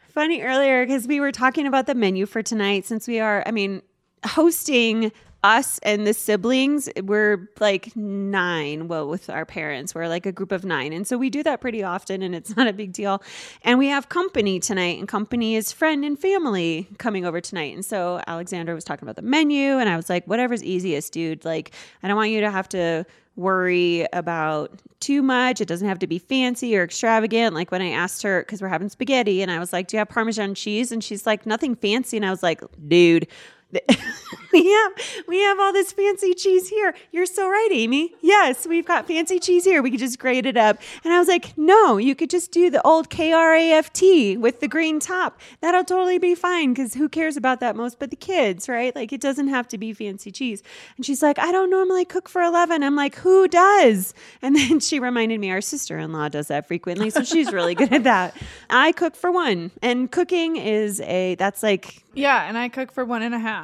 funny 0.08 0.42
earlier 0.42 0.84
because 0.84 1.06
we 1.06 1.20
were 1.20 1.32
talking 1.32 1.66
about 1.66 1.86
the 1.86 1.94
menu 1.94 2.26
for 2.26 2.42
tonight. 2.42 2.86
Since 2.86 3.06
we 3.06 3.20
are, 3.20 3.42
I 3.46 3.50
mean, 3.50 3.82
hosting 4.24 5.12
us 5.44 5.78
and 5.82 6.06
the 6.06 6.14
siblings, 6.14 6.88
we're 7.02 7.50
like 7.60 7.94
nine. 7.96 8.88
Well, 8.88 9.08
with 9.08 9.28
our 9.28 9.44
parents, 9.44 9.94
we're 9.94 10.08
like 10.08 10.26
a 10.26 10.32
group 10.32 10.52
of 10.52 10.64
nine, 10.64 10.92
and 10.92 11.06
so 11.06 11.16
we 11.18 11.30
do 11.30 11.42
that 11.42 11.60
pretty 11.60 11.82
often, 11.82 12.22
and 12.22 12.34
it's 12.34 12.56
not 12.56 12.66
a 12.66 12.72
big 12.72 12.92
deal. 12.92 13.22
And 13.62 13.78
we 13.78 13.88
have 13.88 14.08
company 14.08 14.60
tonight, 14.60 14.98
and 14.98 15.08
company 15.08 15.56
is 15.56 15.72
friend 15.72 16.04
and 16.04 16.18
family 16.18 16.88
coming 16.98 17.24
over 17.24 17.40
tonight. 17.40 17.74
And 17.74 17.84
so 17.84 18.20
Alexandra 18.26 18.74
was 18.74 18.84
talking 18.84 19.04
about 19.04 19.16
the 19.16 19.22
menu, 19.22 19.78
and 19.78 19.88
I 19.88 19.96
was 19.96 20.08
like, 20.08 20.24
whatever's 20.26 20.62
easiest, 20.62 21.12
dude. 21.12 21.44
Like, 21.44 21.72
I 22.02 22.08
don't 22.08 22.16
want 22.16 22.30
you 22.30 22.40
to 22.40 22.50
have 22.50 22.68
to 22.70 23.04
worry 23.36 24.06
about 24.12 24.82
too 25.00 25.22
much. 25.22 25.60
It 25.60 25.66
doesn't 25.66 25.88
have 25.88 25.98
to 26.00 26.06
be 26.06 26.18
fancy 26.18 26.76
or 26.76 26.84
extravagant. 26.84 27.54
Like 27.54 27.70
when 27.70 27.82
I 27.82 27.90
asked 27.90 28.22
her, 28.22 28.42
because 28.42 28.60
we're 28.60 28.68
having 28.68 28.88
spaghetti, 28.88 29.42
and 29.42 29.50
I 29.50 29.58
was 29.58 29.72
like, 29.72 29.88
Do 29.88 29.96
you 29.96 29.98
have 29.98 30.08
Parmesan 30.08 30.54
cheese? 30.54 30.92
And 30.92 31.02
she's 31.02 31.26
like, 31.26 31.46
Nothing 31.46 31.74
fancy. 31.74 32.16
And 32.16 32.26
I 32.26 32.30
was 32.30 32.42
like, 32.42 32.62
Dude, 32.88 33.26
we 34.52 34.70
have 34.70 34.92
we 35.26 35.40
have 35.40 35.58
all 35.58 35.72
this 35.72 35.92
fancy 35.92 36.34
cheese 36.34 36.68
here. 36.68 36.94
You're 37.10 37.26
so 37.26 37.48
right, 37.48 37.68
Amy. 37.72 38.14
Yes, 38.20 38.66
we've 38.66 38.84
got 38.84 39.06
fancy 39.06 39.38
cheese 39.38 39.64
here. 39.64 39.82
We 39.82 39.90
could 39.90 40.00
just 40.00 40.18
grate 40.18 40.44
it 40.44 40.56
up. 40.56 40.78
And 41.04 41.12
I 41.12 41.18
was 41.18 41.28
like, 41.28 41.56
no, 41.56 41.96
you 41.96 42.14
could 42.14 42.28
just 42.28 42.52
do 42.52 42.68
the 42.68 42.82
old 42.82 43.08
KRAFT 43.08 44.38
with 44.38 44.60
the 44.60 44.68
green 44.68 45.00
top. 45.00 45.40
That'll 45.60 45.84
totally 45.84 46.18
be 46.18 46.34
fine 46.34 46.74
because 46.74 46.94
who 46.94 47.08
cares 47.08 47.36
about 47.36 47.60
that 47.60 47.76
most 47.76 47.98
but 47.98 48.10
the 48.10 48.16
kids, 48.16 48.68
right? 48.68 48.94
Like 48.94 49.12
it 49.12 49.20
doesn't 49.20 49.48
have 49.48 49.68
to 49.68 49.78
be 49.78 49.92
fancy 49.92 50.30
cheese. 50.30 50.62
And 50.96 51.06
she's 51.06 51.22
like, 51.22 51.38
I 51.38 51.50
don't 51.50 51.70
normally 51.70 52.04
cook 52.04 52.28
for 52.28 52.42
11. 52.42 52.82
I'm 52.82 52.96
like, 52.96 53.16
who 53.16 53.48
does? 53.48 54.12
And 54.42 54.54
then 54.54 54.80
she 54.80 55.00
reminded 55.00 55.40
me 55.40 55.50
our 55.50 55.60
sister 55.60 55.98
in 55.98 56.12
law 56.12 56.28
does 56.28 56.48
that 56.48 56.66
frequently. 56.66 57.08
So 57.10 57.22
she's 57.24 57.52
really 57.52 57.74
good 57.74 57.92
at 57.92 58.04
that. 58.04 58.36
I 58.68 58.92
cook 58.92 59.16
for 59.16 59.30
one. 59.32 59.70
And 59.80 60.10
cooking 60.10 60.56
is 60.56 61.00
a, 61.02 61.36
that's 61.36 61.62
like, 61.62 62.02
Yeah, 62.14 62.46
and 62.46 62.58
I 62.58 62.68
cook 62.68 62.92
for 62.92 63.04
one 63.04 63.22
and 63.22 63.34
a 63.34 63.38
half. 63.38 63.61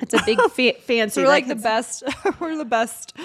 It's 0.00 0.14
a 0.14 0.22
big 0.24 0.40
fa- 0.50 0.80
fancy. 0.82 1.22
We're 1.22 1.28
like 1.28 1.48
the 1.48 1.54
best. 1.54 2.02
we're 2.40 2.56
the 2.56 2.64
best 2.64 3.16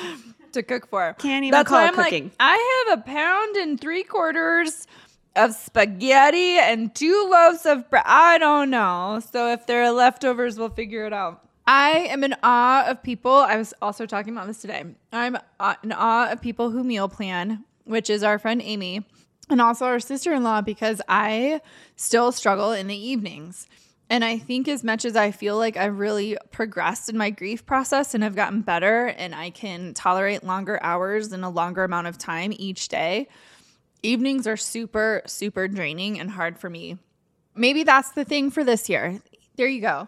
to 0.53 0.63
cook 0.63 0.87
for. 0.89 1.13
Can't 1.19 1.43
even 1.45 1.51
That's 1.57 1.69
call 1.69 1.79
why 1.79 1.85
it 1.85 1.89
I'm 1.89 1.95
like, 1.95 2.05
cooking. 2.05 2.31
I 2.39 2.85
have 2.87 2.99
a 2.99 3.01
pound 3.03 3.55
and 3.55 3.79
three 3.79 4.03
quarters 4.03 4.87
of 5.35 5.53
spaghetti 5.53 6.57
and 6.57 6.93
two 6.93 7.27
loaves 7.29 7.65
of 7.65 7.89
bread. 7.89 8.03
I 8.05 8.37
don't 8.37 8.69
know. 8.69 9.21
So 9.31 9.51
if 9.51 9.67
there 9.67 9.83
are 9.83 9.91
leftovers, 9.91 10.57
we'll 10.57 10.69
figure 10.69 11.05
it 11.05 11.13
out. 11.13 11.43
I 11.67 12.07
am 12.09 12.23
in 12.23 12.35
awe 12.41 12.85
of 12.87 13.03
people. 13.03 13.31
I 13.31 13.57
was 13.57 13.73
also 13.81 14.07
talking 14.07 14.33
about 14.33 14.47
this 14.47 14.59
today. 14.59 14.83
I'm 15.13 15.37
uh, 15.59 15.75
in 15.83 15.91
awe 15.91 16.31
of 16.31 16.41
people 16.41 16.71
who 16.71 16.83
meal 16.83 17.07
plan, 17.07 17.63
which 17.85 18.09
is 18.09 18.23
our 18.23 18.39
friend 18.39 18.59
Amy 18.63 19.05
and 19.51 19.61
also 19.61 19.85
our 19.85 19.99
sister 19.99 20.33
in 20.33 20.43
law, 20.43 20.61
because 20.61 20.99
I 21.07 21.61
still 21.95 22.31
struggle 22.31 22.71
in 22.71 22.87
the 22.87 22.95
evenings. 22.97 23.67
And 24.09 24.25
I 24.25 24.39
think 24.39 24.67
as 24.67 24.83
much 24.83 25.05
as 25.05 25.15
I 25.15 25.29
feel 25.29 25.57
like 25.57 25.77
I've 25.77 25.99
really 25.99 26.35
progressed 26.51 27.09
in 27.09 27.17
my 27.17 27.29
grief 27.29 27.65
process 27.65 28.15
and 28.15 28.23
have 28.23 28.35
gotten 28.35 28.61
better 28.61 29.07
and 29.07 29.35
I 29.35 29.51
can 29.51 29.93
tolerate 29.93 30.43
longer 30.43 30.79
hours 30.81 31.31
and 31.31 31.45
a 31.45 31.49
longer 31.49 31.83
amount 31.83 32.07
of 32.07 32.17
time 32.17 32.51
each 32.57 32.87
day, 32.87 33.27
evenings 34.01 34.47
are 34.47 34.57
super, 34.57 35.21
super 35.27 35.67
draining 35.67 36.19
and 36.19 36.31
hard 36.31 36.57
for 36.57 36.69
me. 36.69 36.97
Maybe 37.55 37.83
that's 37.83 38.11
the 38.11 38.25
thing 38.25 38.49
for 38.49 38.63
this 38.63 38.89
year. 38.89 39.21
There 39.57 39.67
you 39.67 39.81
go. 39.81 40.07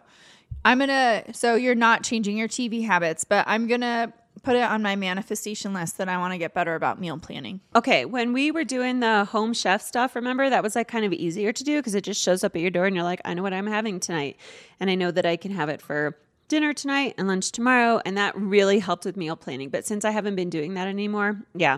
I'm 0.65 0.79
gonna, 0.79 1.25
so 1.33 1.55
you're 1.55 1.75
not 1.75 2.03
changing 2.03 2.37
your 2.37 2.47
TV 2.47 2.85
habits, 2.85 3.23
but 3.23 3.45
I'm 3.47 3.67
gonna 3.67 4.13
put 4.43 4.55
it 4.55 4.63
on 4.63 4.81
my 4.81 4.95
manifestation 4.95 5.73
list 5.73 5.97
that 5.97 6.09
I 6.09 6.17
wanna 6.17 6.37
get 6.37 6.53
better 6.53 6.75
about 6.75 6.99
meal 6.99 7.17
planning. 7.17 7.61
Okay, 7.75 8.05
when 8.05 8.33
we 8.33 8.51
were 8.51 8.63
doing 8.63 8.99
the 8.99 9.25
home 9.25 9.53
chef 9.53 9.81
stuff, 9.81 10.15
remember 10.15 10.49
that 10.49 10.63
was 10.63 10.75
like 10.75 10.87
kind 10.87 11.05
of 11.05 11.13
easier 11.13 11.51
to 11.51 11.63
do 11.63 11.77
because 11.77 11.95
it 11.95 12.03
just 12.03 12.21
shows 12.21 12.43
up 12.43 12.55
at 12.55 12.61
your 12.61 12.71
door 12.71 12.85
and 12.85 12.95
you're 12.95 13.03
like, 13.05 13.21
I 13.25 13.33
know 13.33 13.43
what 13.43 13.53
I'm 13.53 13.67
having 13.67 13.99
tonight. 13.99 14.37
And 14.79 14.89
I 14.89 14.95
know 14.95 15.11
that 15.11 15.25
I 15.25 15.37
can 15.37 15.51
have 15.51 15.69
it 15.69 15.81
for 15.81 16.17
dinner 16.51 16.73
tonight 16.73 17.15
and 17.17 17.29
lunch 17.29 17.51
tomorrow. 17.51 18.01
And 18.05 18.17
that 18.17 18.35
really 18.35 18.79
helped 18.79 19.05
with 19.05 19.15
meal 19.15 19.37
planning. 19.37 19.69
But 19.69 19.85
since 19.85 20.03
I 20.03 20.11
haven't 20.11 20.35
been 20.35 20.49
doing 20.49 20.73
that 20.73 20.87
anymore, 20.87 21.41
yeah. 21.55 21.77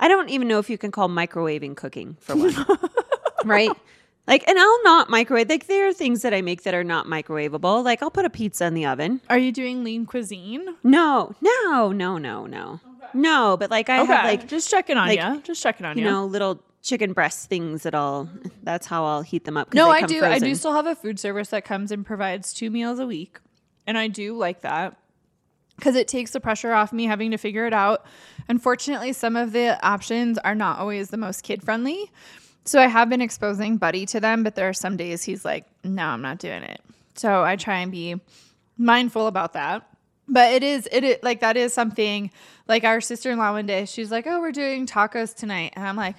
I 0.00 0.08
don't 0.08 0.30
even 0.30 0.48
know 0.48 0.58
if 0.58 0.70
you 0.70 0.78
can 0.78 0.90
call 0.90 1.08
microwaving 1.08 1.76
cooking 1.76 2.16
for 2.20 2.34
one. 2.34 2.54
right? 3.44 3.70
Like, 4.26 4.42
and 4.48 4.58
I'll 4.58 4.82
not 4.84 5.10
microwave. 5.10 5.50
Like, 5.50 5.66
there 5.66 5.88
are 5.88 5.92
things 5.92 6.22
that 6.22 6.32
I 6.32 6.40
make 6.40 6.62
that 6.62 6.74
are 6.74 6.84
not 6.84 7.06
microwavable. 7.06 7.84
Like, 7.84 8.02
I'll 8.02 8.10
put 8.10 8.24
a 8.24 8.30
pizza 8.30 8.64
in 8.64 8.74
the 8.74 8.86
oven. 8.86 9.20
Are 9.28 9.38
you 9.38 9.52
doing 9.52 9.84
lean 9.84 10.06
cuisine? 10.06 10.76
No, 10.82 11.34
no, 11.42 11.92
no, 11.92 12.16
no, 12.16 12.46
no. 12.46 12.80
No, 13.12 13.56
but 13.56 13.70
like 13.70 13.88
I 13.88 13.98
have 13.98 14.24
like 14.24 14.48
just 14.48 14.70
checking 14.70 14.96
on 14.96 15.08
like, 15.08 15.20
you. 15.20 15.40
Just 15.42 15.62
checking 15.62 15.86
on 15.86 15.96
you 15.96 16.04
you. 16.04 16.10
know, 16.10 16.26
little 16.26 16.60
chicken 16.82 17.12
breast 17.12 17.48
things 17.48 17.84
that 17.84 17.94
I'll. 17.94 18.28
That's 18.62 18.86
how 18.86 19.04
I'll 19.04 19.22
heat 19.22 19.44
them 19.44 19.56
up. 19.56 19.72
No, 19.72 19.88
I 19.88 20.02
do. 20.02 20.24
I 20.24 20.38
do 20.38 20.54
still 20.54 20.72
have 20.72 20.86
a 20.86 20.94
food 20.94 21.20
service 21.20 21.48
that 21.48 21.64
comes 21.64 21.92
and 21.92 22.04
provides 22.04 22.52
two 22.52 22.70
meals 22.70 22.98
a 22.98 23.06
week. 23.06 23.38
And 23.86 23.96
I 23.96 24.08
do 24.08 24.36
like 24.36 24.62
that 24.62 24.96
because 25.76 25.94
it 25.94 26.08
takes 26.08 26.32
the 26.32 26.40
pressure 26.40 26.72
off 26.72 26.92
me 26.92 27.04
having 27.04 27.30
to 27.30 27.36
figure 27.36 27.66
it 27.66 27.72
out. 27.72 28.04
Unfortunately, 28.48 29.12
some 29.12 29.36
of 29.36 29.52
the 29.52 29.78
options 29.86 30.38
are 30.38 30.54
not 30.54 30.78
always 30.78 31.10
the 31.10 31.16
most 31.16 31.42
kid 31.42 31.62
friendly. 31.62 32.10
So 32.64 32.80
I 32.80 32.86
have 32.86 33.08
been 33.08 33.20
exposing 33.20 33.76
Buddy 33.76 34.06
to 34.06 34.20
them, 34.20 34.42
but 34.42 34.54
there 34.54 34.68
are 34.68 34.74
some 34.74 34.96
days 34.96 35.22
he's 35.22 35.44
like, 35.44 35.66
no, 35.82 36.04
I'm 36.04 36.22
not 36.22 36.38
doing 36.38 36.62
it. 36.62 36.80
So 37.14 37.42
I 37.42 37.56
try 37.56 37.80
and 37.80 37.92
be 37.92 38.20
mindful 38.78 39.26
about 39.26 39.52
that. 39.52 39.88
But 40.26 40.52
it 40.52 40.62
is, 40.62 40.88
it 40.90 41.04
is 41.04 41.16
like 41.22 41.40
that 41.40 41.58
is 41.58 41.74
something 41.74 42.30
like 42.66 42.84
our 42.84 43.02
sister 43.02 43.30
in 43.30 43.38
law 43.38 43.52
one 43.52 43.66
day, 43.66 43.84
she's 43.84 44.10
like, 44.10 44.26
oh, 44.26 44.40
we're 44.40 44.52
doing 44.52 44.86
tacos 44.86 45.34
tonight. 45.34 45.74
And 45.76 45.86
I'm 45.86 45.96
like, 45.96 46.16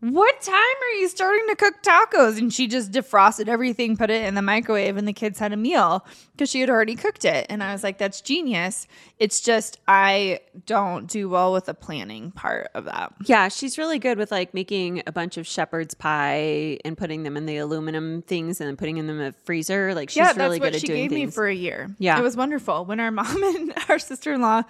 what 0.00 0.40
time 0.40 0.54
are 0.54 0.98
you 0.98 1.08
starting 1.08 1.46
to 1.48 1.56
cook 1.56 1.82
tacos? 1.82 2.38
And 2.38 2.52
she 2.52 2.66
just 2.66 2.90
defrosted 2.90 3.48
everything, 3.48 3.98
put 3.98 4.08
it 4.08 4.24
in 4.24 4.34
the 4.34 4.42
microwave, 4.42 4.96
and 4.96 5.06
the 5.06 5.12
kids 5.12 5.38
had 5.38 5.52
a 5.52 5.58
meal 5.58 6.06
because 6.32 6.48
she 6.48 6.60
had 6.60 6.70
already 6.70 6.94
cooked 6.94 7.26
it. 7.26 7.44
And 7.50 7.62
I 7.62 7.72
was 7.72 7.82
like, 7.82 7.98
that's 7.98 8.22
genius. 8.22 8.86
It's 9.18 9.42
just, 9.42 9.78
I 9.86 10.40
don't 10.64 11.06
do 11.06 11.28
well 11.28 11.52
with 11.52 11.66
the 11.66 11.74
planning 11.74 12.30
part 12.30 12.68
of 12.74 12.86
that. 12.86 13.12
Yeah, 13.26 13.48
she's 13.48 13.76
really 13.76 13.98
good 13.98 14.16
with 14.16 14.30
like 14.30 14.54
making 14.54 15.02
a 15.06 15.12
bunch 15.12 15.36
of 15.36 15.46
shepherd's 15.46 15.92
pie 15.92 16.78
and 16.82 16.96
putting 16.96 17.22
them 17.22 17.36
in 17.36 17.44
the 17.44 17.58
aluminum 17.58 18.22
things 18.22 18.58
and 18.58 18.68
then 18.68 18.78
putting 18.78 18.96
them 18.96 19.10
in 19.10 19.18
the 19.18 19.34
freezer. 19.44 19.94
Like 19.94 20.08
she's 20.08 20.16
yeah, 20.16 20.32
that's 20.32 20.38
really 20.38 20.60
what 20.60 20.68
good 20.68 20.76
at 20.76 20.80
she 20.80 20.86
doing 20.86 21.08
gave 21.08 21.12
me 21.12 21.26
for 21.26 21.46
a 21.46 21.54
year. 21.54 21.94
Yeah. 21.98 22.18
It 22.18 22.22
was 22.22 22.36
wonderful 22.36 22.86
when 22.86 23.00
our 23.00 23.10
mom 23.10 23.42
and 23.42 23.74
our 23.90 23.98
sister 23.98 24.32
in 24.32 24.40
law 24.40 24.62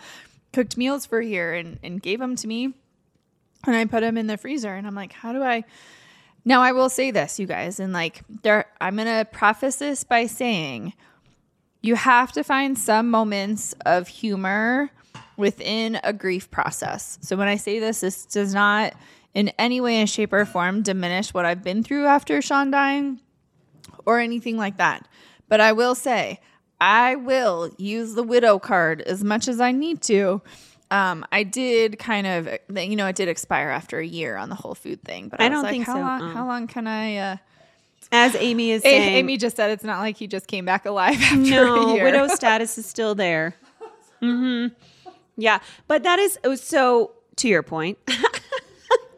cooked 0.53 0.77
meals 0.77 1.07
for 1.07 1.21
a 1.21 1.25
year 1.25 1.55
and, 1.55 1.79
and 1.85 2.03
gave 2.03 2.19
them 2.19 2.35
to 2.35 2.49
me. 2.49 2.75
And 3.67 3.77
I 3.77 3.85
put 3.85 4.01
them 4.01 4.17
in 4.17 4.27
the 4.27 4.37
freezer. 4.37 4.75
And 4.75 4.87
I'm 4.87 4.95
like, 4.95 5.13
how 5.13 5.33
do 5.33 5.43
I. 5.43 5.65
Now, 6.45 6.63
I 6.63 6.73
will 6.73 6.89
say 6.89 7.11
this, 7.11 7.39
you 7.39 7.47
guys, 7.47 7.81
and 7.81 7.93
like, 7.93 8.23
there, 8.43 8.67
I'm 8.81 8.97
going 8.97 9.07
to 9.07 9.27
preface 9.31 9.77
this 9.77 10.05
by 10.05 10.27
saying 10.27 10.95
you 11.83 11.97
have 11.97 12.33
to 12.33 12.43
find 12.43 12.79
some 12.79 13.11
moments 13.11 13.75
of 13.85 14.09
humor 14.09 14.91
within 15.37 15.99
a 16.03 16.13
grief 16.13 16.51
process. 16.51 17.19
So 17.23 17.37
when 17.37 17.49
I 17.49 17.57
say 17.57 17.79
this, 17.79 18.01
this 18.01 18.25
does 18.27 18.55
not 18.55 18.95
in 19.35 19.49
any 19.59 19.81
way, 19.81 20.01
in 20.01 20.07
shape, 20.07 20.33
or 20.33 20.45
form 20.45 20.83
diminish 20.83 21.33
what 21.33 21.45
I've 21.45 21.63
been 21.63 21.83
through 21.83 22.07
after 22.07 22.41
Sean 22.43 22.71
dying 22.71 23.21
or 24.07 24.19
anything 24.19 24.57
like 24.57 24.79
that. 24.79 25.07
But 25.49 25.61
I 25.61 25.73
will 25.73 25.95
say, 25.95 26.41
I 26.81 27.17
will 27.17 27.71
use 27.77 28.15
the 28.15 28.23
widow 28.23 28.59
card 28.59 29.03
as 29.03 29.23
much 29.23 29.49
as 29.49 29.61
I 29.61 29.73
need 29.73 30.03
to. 30.03 30.43
Um, 30.91 31.25
I 31.31 31.45
did 31.45 31.99
kind 31.99 32.27
of, 32.27 32.49
you 32.77 32.97
know, 32.97 33.07
it 33.07 33.15
did 33.17 33.29
expire 33.29 33.69
after 33.69 33.99
a 33.99 34.05
year 34.07 34.37
on 34.37 34.49
the 34.49 34.55
whole 34.57 34.75
food 34.75 35.03
thing. 35.05 35.29
But 35.29 35.41
I, 35.41 35.47
I 35.47 35.49
was 35.49 35.57
don't 35.57 35.63
like, 35.63 35.71
think 35.73 35.87
how 35.87 35.95
so, 35.95 36.01
Long, 36.01 36.23
um. 36.23 36.35
How 36.35 36.47
long 36.47 36.67
can 36.67 36.87
I? 36.89 37.17
Uh, 37.17 37.37
As 38.11 38.35
Amy 38.37 38.73
is 38.73 38.83
A- 38.85 38.89
saying, 38.89 39.17
Amy 39.17 39.37
just 39.37 39.55
said 39.57 39.71
it's 39.71 39.85
not 39.85 40.01
like 40.01 40.17
he 40.17 40.27
just 40.27 40.47
came 40.49 40.65
back 40.65 40.87
alive 40.87 41.15
after 41.23 41.37
a 41.37 41.39
no, 41.39 41.95
year. 41.95 42.05
widow 42.05 42.27
status 42.35 42.77
is 42.77 42.87
still 42.87 43.15
there. 43.15 43.55
hmm 44.19 44.67
Yeah, 45.37 45.61
but 45.87 46.03
that 46.03 46.19
is 46.19 46.39
oh, 46.45 46.55
so. 46.57 47.13
To 47.37 47.49
your 47.49 47.63
point, 47.63 47.97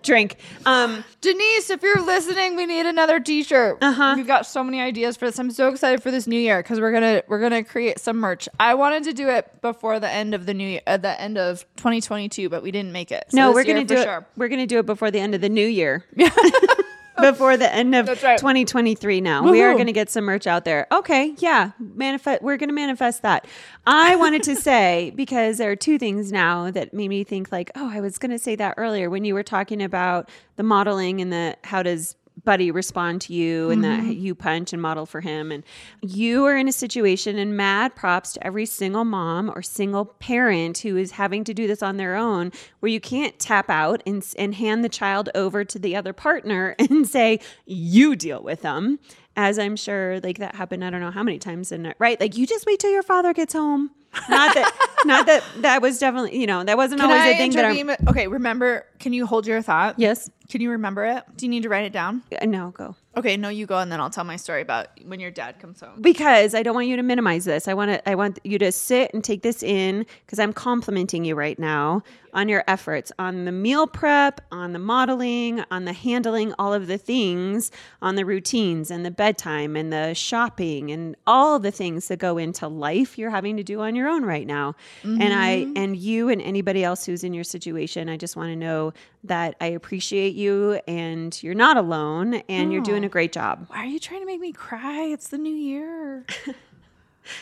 drink. 0.02 0.36
Um, 0.66 1.04
Denise, 1.20 1.70
if 1.70 1.82
you're 1.82 2.02
listening, 2.02 2.56
we 2.56 2.66
need 2.66 2.86
another 2.86 3.20
T-shirt. 3.20 3.78
Uh-huh. 3.80 4.14
We've 4.16 4.26
got 4.26 4.46
so 4.46 4.64
many 4.64 4.80
ideas 4.80 5.16
for 5.16 5.26
this. 5.26 5.38
I'm 5.38 5.50
so 5.50 5.68
excited 5.68 6.02
for 6.02 6.10
this 6.10 6.26
new 6.26 6.38
year 6.38 6.62
because 6.62 6.80
we're 6.80 6.92
gonna 6.92 7.22
we're 7.28 7.40
gonna 7.40 7.64
create 7.64 7.98
some 7.98 8.18
merch. 8.18 8.48
I 8.58 8.74
wanted 8.74 9.04
to 9.04 9.12
do 9.12 9.28
it 9.28 9.60
before 9.62 10.00
the 10.00 10.10
end 10.10 10.34
of 10.34 10.46
the 10.46 10.54
new 10.54 10.68
year, 10.68 10.80
at 10.86 11.02
the 11.02 11.20
end 11.20 11.38
of 11.38 11.64
2022, 11.76 12.48
but 12.48 12.62
we 12.62 12.70
didn't 12.70 12.92
make 12.92 13.12
it. 13.12 13.24
So 13.28 13.36
no, 13.36 13.52
we're 13.52 13.64
gonna 13.64 13.84
do 13.84 13.94
it. 13.94 14.04
sure. 14.04 14.26
We're 14.36 14.48
gonna 14.48 14.66
do 14.66 14.78
it 14.78 14.86
before 14.86 15.10
the 15.10 15.20
end 15.20 15.34
of 15.34 15.40
the 15.40 15.48
new 15.48 15.66
year. 15.66 16.04
before 17.20 17.56
the 17.56 17.72
end 17.72 17.94
of 17.94 18.08
right. 18.22 18.38
2023 18.38 19.20
now. 19.20 19.50
We 19.50 19.62
are 19.62 19.74
going 19.74 19.86
to 19.86 19.92
get 19.92 20.10
some 20.10 20.24
merch 20.24 20.46
out 20.46 20.64
there. 20.64 20.86
Okay, 20.90 21.34
yeah. 21.38 21.72
Manifest 21.78 22.42
we're 22.42 22.56
going 22.56 22.68
to 22.68 22.74
manifest 22.74 23.22
that. 23.22 23.46
I 23.86 24.16
wanted 24.16 24.42
to 24.44 24.56
say 24.68 25.12
because 25.14 25.58
there 25.58 25.70
are 25.70 25.76
two 25.76 25.98
things 25.98 26.32
now 26.32 26.70
that 26.70 26.94
made 26.94 27.08
me 27.08 27.24
think 27.24 27.52
like, 27.52 27.70
"Oh, 27.74 27.90
I 27.90 28.00
was 28.00 28.18
going 28.18 28.30
to 28.30 28.38
say 28.38 28.56
that 28.56 28.74
earlier 28.76 29.10
when 29.10 29.24
you 29.24 29.34
were 29.34 29.42
talking 29.42 29.82
about 29.82 30.28
the 30.56 30.62
modeling 30.62 31.20
and 31.20 31.32
the 31.32 31.56
how 31.64 31.82
does 31.82 32.16
Buddy 32.44 32.70
respond 32.70 33.20
to 33.22 33.34
you 33.34 33.70
and 33.70 33.82
Mm-hmm. 33.84 34.08
that 34.08 34.16
you 34.16 34.34
punch 34.34 34.72
and 34.72 34.80
model 34.80 35.06
for 35.06 35.20
him. 35.20 35.52
And 35.52 35.62
you 36.00 36.44
are 36.44 36.56
in 36.56 36.66
a 36.68 36.72
situation 36.72 37.38
and 37.38 37.56
mad 37.56 37.94
props 37.94 38.32
to 38.34 38.46
every 38.46 38.66
single 38.66 39.04
mom 39.04 39.50
or 39.54 39.62
single 39.62 40.06
parent 40.06 40.78
who 40.78 40.96
is 40.96 41.12
having 41.12 41.44
to 41.44 41.54
do 41.54 41.66
this 41.66 41.82
on 41.82 41.98
their 41.98 42.16
own 42.16 42.50
where 42.80 42.90
you 42.90 43.00
can't 43.00 43.38
tap 43.38 43.70
out 43.70 44.02
and, 44.06 44.26
and 44.38 44.54
hand 44.54 44.84
the 44.84 44.88
child 44.88 45.28
over 45.34 45.64
to 45.64 45.78
the 45.78 45.94
other 45.94 46.12
partner 46.12 46.74
and 46.78 47.06
say 47.08 47.38
you 47.66 48.16
deal 48.16 48.42
with 48.42 48.62
them. 48.62 48.98
As 49.34 49.58
i'm 49.58 49.76
sure 49.76 50.20
like 50.20 50.36
that 50.38 50.54
happened 50.56 50.84
i 50.84 50.90
don't 50.90 51.00
know 51.00 51.10
how 51.10 51.22
many 51.22 51.38
times 51.38 51.72
in 51.72 51.94
right? 51.98 52.20
Like 52.20 52.36
you 52.36 52.46
just 52.46 52.66
wait 52.66 52.80
till 52.80 52.90
your 52.92 53.02
father 53.02 53.32
gets 53.32 53.54
home 53.54 53.90
not 54.28 54.54
that 54.54 54.72
not 55.06 55.26
that 55.26 55.42
that 55.58 55.82
was 55.82 55.98
definitely 55.98 56.38
you 56.38 56.46
know 56.46 56.62
that 56.64 56.76
wasn't 56.76 57.00
Can 57.00 57.10
always 57.10 57.22
I 57.22 57.28
a 57.30 57.36
thing 57.38 57.52
that 57.52 57.64
i'm 57.64 57.90
okay, 58.08 58.28
remember? 58.28 58.86
Can 58.98 59.12
you 59.12 59.26
hold 59.26 59.46
your 59.46 59.62
thought? 59.62 59.94
yes 59.98 60.30
Can 60.48 60.60
you 60.60 60.70
remember 60.70 61.04
it? 61.06 61.24
Do 61.36 61.46
you 61.46 61.50
need 61.50 61.62
to 61.64 61.68
write 61.68 61.84
it 61.86 61.92
down? 61.92 62.22
Uh, 62.40 62.44
no 62.46 62.70
go 62.70 62.94
Okay, 63.14 63.36
no, 63.36 63.50
you 63.50 63.66
go, 63.66 63.76
and 63.76 63.92
then 63.92 64.00
I'll 64.00 64.08
tell 64.08 64.24
my 64.24 64.36
story 64.36 64.62
about 64.62 64.86
when 65.04 65.20
your 65.20 65.30
dad 65.30 65.58
comes 65.60 65.80
home. 65.80 66.00
because 66.00 66.54
I 66.54 66.62
don't 66.62 66.74
want 66.74 66.86
you 66.86 66.96
to 66.96 67.02
minimize 67.02 67.44
this. 67.44 67.68
I 67.68 67.74
want 67.74 67.90
to 67.90 68.08
I 68.08 68.14
want 68.14 68.38
you 68.42 68.58
to 68.58 68.72
sit 68.72 69.12
and 69.12 69.22
take 69.22 69.42
this 69.42 69.62
in 69.62 70.06
because 70.24 70.38
I'm 70.38 70.52
complimenting 70.54 71.24
you 71.26 71.34
right 71.34 71.58
now 71.58 72.02
on 72.32 72.48
your 72.48 72.64
efforts, 72.66 73.12
on 73.18 73.44
the 73.44 73.52
meal 73.52 73.86
prep, 73.86 74.40
on 74.50 74.72
the 74.72 74.78
modeling, 74.78 75.62
on 75.70 75.84
the 75.84 75.92
handling, 75.92 76.54
all 76.58 76.72
of 76.72 76.86
the 76.86 76.98
things, 76.98 77.70
on 78.00 78.14
the 78.14 78.24
routines 78.24 78.90
and 78.90 79.04
the 79.04 79.10
bedtime 79.10 79.76
and 79.76 79.92
the 79.92 80.14
shopping 80.14 80.90
and 80.90 81.16
all 81.26 81.58
the 81.58 81.70
things 81.70 82.08
that 82.08 82.18
go 82.18 82.38
into 82.38 82.66
life 82.68 83.18
you're 83.18 83.30
having 83.30 83.56
to 83.56 83.62
do 83.62 83.80
on 83.80 83.94
your 83.94 84.08
own 84.08 84.24
right 84.24 84.46
now. 84.46 84.74
And 85.02 85.34
I 85.34 85.58
mm-hmm. 85.58 85.72
and 85.76 85.96
you 85.96 86.28
and 86.28 86.40
anybody 86.42 86.84
else 86.84 87.04
who's 87.04 87.24
in 87.24 87.34
your 87.34 87.44
situation, 87.44 88.08
I 88.08 88.16
just 88.16 88.36
want 88.36 88.50
to 88.50 88.56
know 88.56 88.92
that 89.24 89.54
I 89.60 89.66
appreciate 89.66 90.34
you 90.34 90.80
and 90.88 91.40
you're 91.42 91.54
not 91.54 91.76
alone 91.76 92.34
and 92.48 92.72
you're 92.72 92.82
doing 92.82 93.04
a 93.04 93.06
oh. 93.06 93.10
great 93.10 93.32
job. 93.32 93.66
Why 93.68 93.78
are 93.78 93.86
you 93.86 93.98
trying 93.98 94.20
to 94.20 94.26
make 94.26 94.40
me 94.40 94.52
cry? 94.52 95.04
It's 95.04 95.28
the 95.28 95.38
new 95.38 95.54
year. 95.54 96.24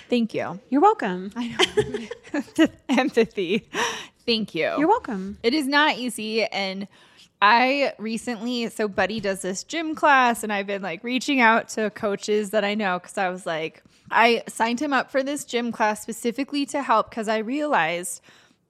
Thank 0.08 0.34
you. 0.34 0.60
You're 0.68 0.80
welcome. 0.80 1.32
I 1.36 1.48
know. 1.48 2.66
Empathy. 2.88 3.68
Thank 4.26 4.54
you. 4.54 4.74
You're 4.78 4.88
welcome. 4.88 5.38
It 5.42 5.54
is 5.54 5.66
not 5.66 5.96
easy. 5.96 6.44
And 6.44 6.86
I 7.42 7.94
recently, 7.98 8.68
so 8.68 8.86
Buddy 8.86 9.18
does 9.18 9.42
this 9.42 9.64
gym 9.64 9.94
class, 9.94 10.44
and 10.44 10.52
I've 10.52 10.66
been 10.66 10.82
like 10.82 11.02
reaching 11.02 11.40
out 11.40 11.68
to 11.70 11.90
coaches 11.90 12.50
that 12.50 12.64
I 12.64 12.74
know 12.74 12.98
because 12.98 13.16
I 13.16 13.30
was 13.30 13.46
like, 13.46 13.82
I 14.10 14.42
signed 14.48 14.80
him 14.80 14.92
up 14.92 15.10
for 15.10 15.22
this 15.22 15.44
gym 15.44 15.72
class 15.72 16.02
specifically 16.02 16.66
to 16.66 16.82
help 16.82 17.10
because 17.10 17.28
I 17.28 17.38
realized 17.38 18.20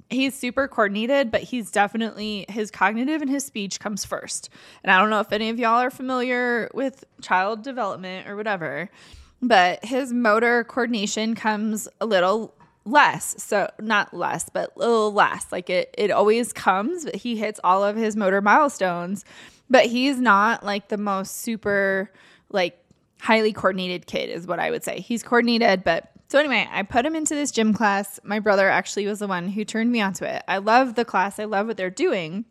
he's 0.09 0.35
super 0.35 0.69
coordinated, 0.69 1.31
but 1.31 1.43
he's 1.43 1.71
definitely 1.71 2.45
his 2.49 2.71
cognitive 2.71 3.23
and 3.23 3.31
his 3.31 3.45
speech 3.45 3.81
comes 3.81 4.05
first. 4.05 4.51
And 4.85 4.91
I 4.93 4.99
don't 4.99 5.11
know 5.11 5.21
if 5.21 5.33
any 5.33 5.49
of 5.51 5.59
y'all 5.59 5.81
are 5.81 5.91
familiar 5.91 6.71
with 6.75 7.05
child 7.23 7.63
development 7.63 8.29
or 8.29 8.37
whatever, 8.37 8.91
but 9.41 9.85
his 9.85 10.13
motor 10.13 10.65
coordination 10.65 11.35
comes 11.35 11.89
a 12.01 12.07
little 12.07 12.55
less 12.85 13.35
so 13.43 13.71
not 13.79 14.15
less 14.15 14.49
but 14.49 14.73
a 14.77 14.79
little 14.79 15.13
less. 15.13 15.47
Like 15.53 15.71
it 15.71 15.95
it 15.99 16.11
always 16.11 16.53
comes 16.53 17.05
but 17.05 17.17
he 17.17 17.37
hits 17.37 17.61
all 17.63 17.85
of 17.85 17.97
his 17.97 18.17
motor 18.17 18.41
milestones 18.41 19.25
but 19.69 19.87
he's 19.87 20.19
not 20.19 20.65
like 20.65 20.89
the 20.89 20.97
most 20.97 21.41
super 21.41 22.11
like 22.51 22.79
highly 23.21 23.53
coordinated 23.53 24.07
kid 24.07 24.31
is 24.31 24.47
what 24.47 24.59
i 24.59 24.71
would 24.71 24.83
say. 24.83 25.01
He's 25.01 25.23
coordinated 25.23 25.85
but 25.85 26.11
so 26.29 26.39
anyway 26.39 26.67
i 26.73 26.83
put 26.83 27.05
him 27.05 27.15
into 27.15 27.35
this 27.35 27.51
gym 27.51 27.75
class. 27.75 28.19
My 28.25 28.39
brother 28.39 28.69
actually 28.69 29.07
was 29.07 29.19
the 29.19 29.29
one 29.29 29.49
who 29.49 29.65
turned 29.65 29.93
me 29.93 30.01
onto 30.01 30.25
it. 30.25 30.43
I 30.49 30.59
love 30.59 30.95
the 30.95 31.05
class. 31.05 31.39
I 31.39 31.45
love 31.45 31.67
what 31.67 31.77
they're 31.77 31.91
doing 31.91 32.47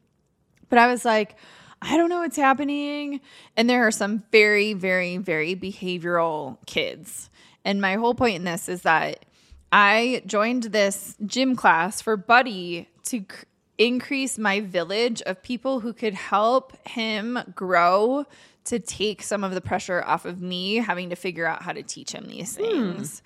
but 0.70 0.78
I 0.78 0.88
was 0.88 1.04
like, 1.04 1.36
I 1.82 1.98
don't 1.98 2.10
know 2.10 2.20
what's 2.20 2.38
happening. 2.38 3.22
And 3.58 3.70
there 3.70 3.86
are 3.86 3.92
some 3.92 4.24
very, 4.32 4.74
very, 4.74 5.18
very 5.18 5.56
behavioral 5.56 6.58
kids. 6.66 7.30
And 7.66 7.82
my 7.82 7.96
whole 7.96 8.14
point 8.14 8.36
in 8.36 8.44
this 8.44 8.70
is 8.70 8.84
that 8.84 9.26
I 9.72 10.24
joined 10.26 10.64
this 10.64 11.16
gym 11.26 11.56
class 11.56 12.02
for 12.02 12.18
Buddy 12.18 12.90
to 13.06 13.20
c- 13.20 13.26
increase 13.78 14.38
my 14.38 14.62
village 14.62 15.22
of 15.24 15.42
people 15.44 15.80
who 15.80 15.94
could 15.94 16.14
help 16.14 16.76
him 16.88 17.40
grow 17.56 18.26
to 18.66 18.80
take 18.80 19.24
some 19.24 19.44
of 19.44 19.54
the 19.54 19.62
pressure 19.62 20.04
off 20.06 20.26
of 20.26 20.42
me 20.42 20.76
having 20.76 21.10
to 21.10 21.16
figure 21.16 21.46
out 21.46 21.62
how 21.62 21.72
to 21.72 21.84
teach 21.84 22.12
him 22.12 22.28
these 22.28 22.56
hmm. 22.56 22.64
things. 22.64 23.22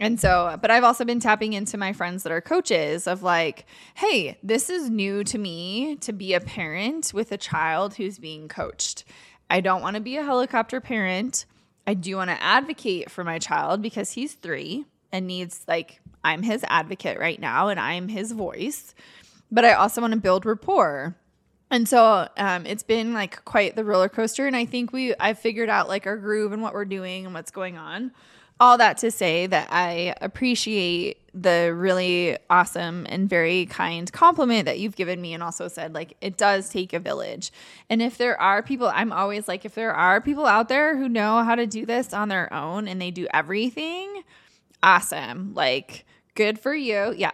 And 0.00 0.18
so, 0.18 0.58
but 0.60 0.70
I've 0.70 0.82
also 0.82 1.04
been 1.04 1.20
tapping 1.20 1.52
into 1.52 1.78
my 1.78 1.92
friends 1.92 2.24
that 2.24 2.32
are 2.32 2.40
coaches 2.40 3.06
of 3.06 3.22
like, 3.22 3.66
hey, 3.94 4.36
this 4.42 4.68
is 4.68 4.90
new 4.90 5.22
to 5.24 5.38
me 5.38 5.96
to 6.00 6.12
be 6.12 6.34
a 6.34 6.40
parent 6.40 7.12
with 7.14 7.30
a 7.30 7.36
child 7.36 7.94
who's 7.94 8.18
being 8.18 8.48
coached. 8.48 9.04
I 9.48 9.60
don't 9.60 9.82
want 9.82 9.94
to 9.94 10.02
be 10.02 10.16
a 10.16 10.24
helicopter 10.24 10.80
parent. 10.80 11.46
I 11.86 11.94
do 11.94 12.16
want 12.16 12.30
to 12.30 12.42
advocate 12.42 13.10
for 13.10 13.22
my 13.22 13.38
child 13.38 13.82
because 13.82 14.12
he's 14.12 14.34
three 14.34 14.86
and 15.12 15.26
needs, 15.26 15.64
like, 15.68 16.00
I'm 16.24 16.42
his 16.42 16.64
advocate 16.68 17.18
right 17.18 17.40
now 17.40 17.68
and 17.68 17.78
I'm 17.78 18.08
his 18.08 18.32
voice. 18.32 18.94
But 19.50 19.64
I 19.64 19.74
also 19.74 20.00
want 20.00 20.14
to 20.14 20.20
build 20.20 20.46
rapport. 20.46 21.16
And 21.70 21.88
so 21.88 22.28
um, 22.36 22.66
it's 22.66 22.82
been 22.82 23.12
like 23.14 23.44
quite 23.44 23.76
the 23.76 23.84
roller 23.84 24.08
coaster. 24.08 24.46
And 24.46 24.56
I 24.56 24.64
think 24.64 24.92
we, 24.92 25.14
I've 25.16 25.38
figured 25.38 25.68
out 25.68 25.88
like 25.88 26.06
our 26.06 26.16
groove 26.16 26.52
and 26.52 26.62
what 26.62 26.74
we're 26.74 26.84
doing 26.84 27.24
and 27.24 27.34
what's 27.34 27.50
going 27.50 27.76
on 27.76 28.12
all 28.62 28.78
that 28.78 28.98
to 28.98 29.10
say 29.10 29.48
that 29.48 29.66
I 29.72 30.14
appreciate 30.20 31.18
the 31.34 31.74
really 31.74 32.38
awesome 32.48 33.06
and 33.08 33.28
very 33.28 33.66
kind 33.66 34.10
compliment 34.12 34.66
that 34.66 34.78
you've 34.78 34.94
given 34.94 35.20
me 35.20 35.34
and 35.34 35.42
also 35.42 35.66
said 35.66 35.94
like 35.94 36.16
it 36.20 36.36
does 36.36 36.68
take 36.68 36.92
a 36.92 37.00
village. 37.00 37.50
And 37.90 38.00
if 38.00 38.18
there 38.18 38.40
are 38.40 38.62
people 38.62 38.86
I'm 38.86 39.10
always 39.10 39.48
like 39.48 39.64
if 39.64 39.74
there 39.74 39.92
are 39.92 40.20
people 40.20 40.46
out 40.46 40.68
there 40.68 40.96
who 40.96 41.08
know 41.08 41.42
how 41.42 41.56
to 41.56 41.66
do 41.66 41.84
this 41.84 42.12
on 42.14 42.28
their 42.28 42.52
own 42.52 42.86
and 42.86 43.02
they 43.02 43.10
do 43.10 43.26
everything, 43.34 44.11
awesome. 44.82 45.54
Like 45.54 46.04
good 46.34 46.58
for 46.58 46.74
you. 46.74 47.14
Yeah. 47.16 47.32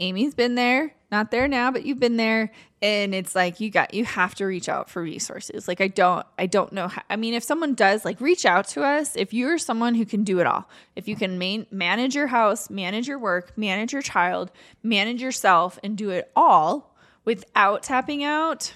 Amy's 0.00 0.34
been 0.34 0.56
there, 0.56 0.92
not 1.12 1.30
there 1.30 1.46
now, 1.46 1.70
but 1.70 1.84
you've 1.84 2.00
been 2.00 2.16
there 2.16 2.50
and 2.82 3.14
it's 3.14 3.34
like 3.34 3.60
you 3.60 3.70
got 3.70 3.94
you 3.94 4.04
have 4.04 4.34
to 4.34 4.44
reach 4.44 4.68
out 4.68 4.90
for 4.90 5.00
resources. 5.02 5.68
Like 5.68 5.80
I 5.80 5.88
don't 5.88 6.26
I 6.36 6.46
don't 6.46 6.72
know 6.72 6.88
how, 6.88 7.02
I 7.08 7.16
mean 7.16 7.32
if 7.32 7.44
someone 7.44 7.74
does 7.74 8.04
like 8.04 8.20
reach 8.20 8.44
out 8.44 8.66
to 8.68 8.82
us 8.82 9.14
if 9.14 9.32
you're 9.32 9.56
someone 9.56 9.94
who 9.94 10.04
can 10.04 10.24
do 10.24 10.40
it 10.40 10.46
all. 10.46 10.68
If 10.96 11.06
you 11.06 11.14
can 11.14 11.38
main, 11.38 11.66
manage 11.70 12.16
your 12.16 12.26
house, 12.26 12.68
manage 12.68 13.06
your 13.06 13.18
work, 13.18 13.56
manage 13.56 13.92
your 13.92 14.02
child, 14.02 14.50
manage 14.82 15.22
yourself 15.22 15.78
and 15.84 15.96
do 15.96 16.10
it 16.10 16.30
all 16.34 16.96
without 17.24 17.84
tapping 17.84 18.24
out 18.24 18.74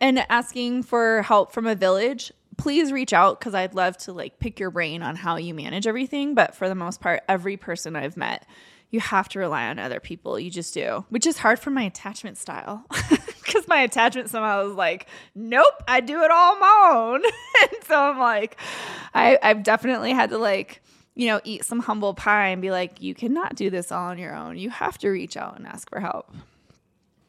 and 0.00 0.24
asking 0.30 0.84
for 0.84 1.22
help 1.22 1.52
from 1.52 1.66
a 1.66 1.74
village, 1.74 2.32
please 2.60 2.92
reach 2.92 3.14
out 3.14 3.40
because 3.40 3.54
I'd 3.54 3.74
love 3.74 3.96
to 3.98 4.12
like 4.12 4.38
pick 4.38 4.60
your 4.60 4.70
brain 4.70 5.02
on 5.02 5.16
how 5.16 5.36
you 5.36 5.54
manage 5.54 5.86
everything. 5.86 6.34
But 6.34 6.54
for 6.54 6.68
the 6.68 6.74
most 6.74 7.00
part, 7.00 7.22
every 7.26 7.56
person 7.56 7.96
I've 7.96 8.18
met, 8.18 8.46
you 8.90 9.00
have 9.00 9.30
to 9.30 9.38
rely 9.38 9.68
on 9.68 9.78
other 9.78 9.98
people. 9.98 10.38
You 10.38 10.50
just 10.50 10.74
do, 10.74 11.06
which 11.08 11.26
is 11.26 11.38
hard 11.38 11.58
for 11.58 11.70
my 11.70 11.84
attachment 11.84 12.36
style 12.36 12.84
because 13.42 13.66
my 13.66 13.80
attachment 13.80 14.28
somehow 14.28 14.68
is 14.68 14.74
like, 14.74 15.06
nope, 15.34 15.82
I 15.88 16.00
do 16.00 16.22
it 16.22 16.30
all 16.30 16.52
on 16.52 16.60
my 16.60 16.90
own. 16.92 17.22
and 17.62 17.84
so 17.84 17.96
I'm 17.96 18.18
like, 18.18 18.58
I, 19.14 19.38
I've 19.42 19.62
definitely 19.62 20.12
had 20.12 20.28
to 20.30 20.38
like, 20.38 20.82
you 21.14 21.28
know, 21.28 21.40
eat 21.44 21.64
some 21.64 21.78
humble 21.78 22.12
pie 22.12 22.48
and 22.48 22.60
be 22.60 22.70
like, 22.70 23.00
you 23.00 23.14
cannot 23.14 23.54
do 23.54 23.70
this 23.70 23.90
all 23.90 24.10
on 24.10 24.18
your 24.18 24.34
own. 24.34 24.58
You 24.58 24.68
have 24.68 24.98
to 24.98 25.08
reach 25.08 25.36
out 25.36 25.56
and 25.56 25.66
ask 25.66 25.88
for 25.88 26.00
help. 26.00 26.30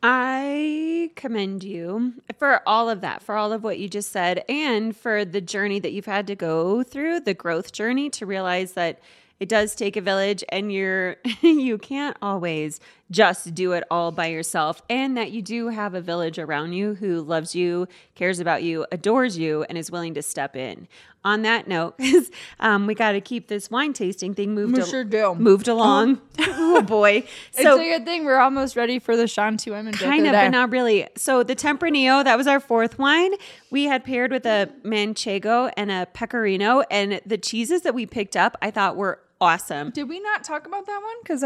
I 0.03 1.11
commend 1.15 1.63
you 1.63 2.13
for 2.37 2.61
all 2.67 2.89
of 2.89 3.01
that, 3.01 3.21
for 3.21 3.35
all 3.35 3.53
of 3.53 3.63
what 3.63 3.77
you 3.77 3.87
just 3.87 4.11
said, 4.11 4.43
and 4.49 4.95
for 4.95 5.23
the 5.23 5.41
journey 5.41 5.79
that 5.79 5.91
you've 5.91 6.05
had 6.05 6.25
to 6.27 6.35
go 6.35 6.81
through, 6.81 7.19
the 7.21 7.35
growth 7.35 7.71
journey 7.71 8.09
to 8.11 8.25
realize 8.25 8.73
that 8.73 8.99
it 9.39 9.49
does 9.49 9.75
take 9.75 9.97
a 9.97 10.01
village 10.01 10.43
and 10.49 10.71
you're 10.71 11.17
you 11.41 11.77
can't 11.77 12.17
always 12.21 12.79
just 13.11 13.53
do 13.53 13.73
it 13.73 13.83
all 13.91 14.11
by 14.11 14.27
yourself 14.27 14.81
and 14.89 15.15
that 15.17 15.31
you 15.31 15.41
do 15.41 15.67
have 15.67 15.93
a 15.93 16.01
village 16.01 16.39
around 16.39 16.73
you 16.73 16.95
who 16.95 17.21
loves 17.21 17.53
you, 17.53 17.87
cares 18.15 18.39
about 18.39 18.63
you, 18.63 18.85
adores 18.91 19.37
you 19.37 19.63
and 19.69 19.77
is 19.77 19.91
willing 19.91 20.13
to 20.13 20.21
step 20.21 20.55
in. 20.55 20.87
On 21.23 21.43
that 21.43 21.67
note, 21.67 21.97
'cause, 21.99 22.31
um, 22.59 22.87
we 22.87 22.95
got 22.95 23.11
to 23.11 23.21
keep 23.21 23.47
this 23.47 23.69
wine 23.69 23.93
tasting 23.93 24.33
thing 24.33 24.55
moved 24.55 24.73
We 24.75 24.81
al- 24.81 24.87
sure 24.87 25.03
do. 25.03 25.35
moved 25.35 25.67
along. 25.67 26.19
oh 26.39 26.81
boy. 26.81 27.21
So, 27.51 27.75
it's 27.79 27.81
a 27.81 27.97
good 27.99 28.05
thing 28.05 28.25
we're 28.25 28.39
almost 28.39 28.75
ready 28.75 28.97
for 28.97 29.15
the 29.15 29.27
Sean 29.27 29.55
Two 29.57 29.73
Women. 29.73 29.93
Kind 29.93 30.25
of, 30.25 30.31
but 30.33 30.49
not 30.49 30.71
really. 30.71 31.07
So 31.17 31.43
the 31.43 31.55
Tempranillo, 31.55 32.23
that 32.23 32.37
was 32.39 32.47
our 32.47 32.59
fourth 32.59 32.97
wine. 32.97 33.33
We 33.69 33.83
had 33.83 34.03
paired 34.03 34.31
with 34.31 34.47
a 34.47 34.69
Manchego 34.83 35.71
and 35.77 35.91
a 35.91 36.07
Pecorino, 36.11 36.81
and 36.89 37.21
the 37.25 37.37
cheeses 37.37 37.81
that 37.83 37.93
we 37.93 38.07
picked 38.07 38.35
up, 38.35 38.57
I 38.61 38.71
thought 38.71 38.95
were 38.95 39.19
awesome. 39.41 39.89
Did 39.89 40.07
we 40.07 40.19
not 40.21 40.43
talk 40.43 40.65
about 40.67 40.85
that 40.85 41.01
one? 41.01 41.15
Because 41.21 41.43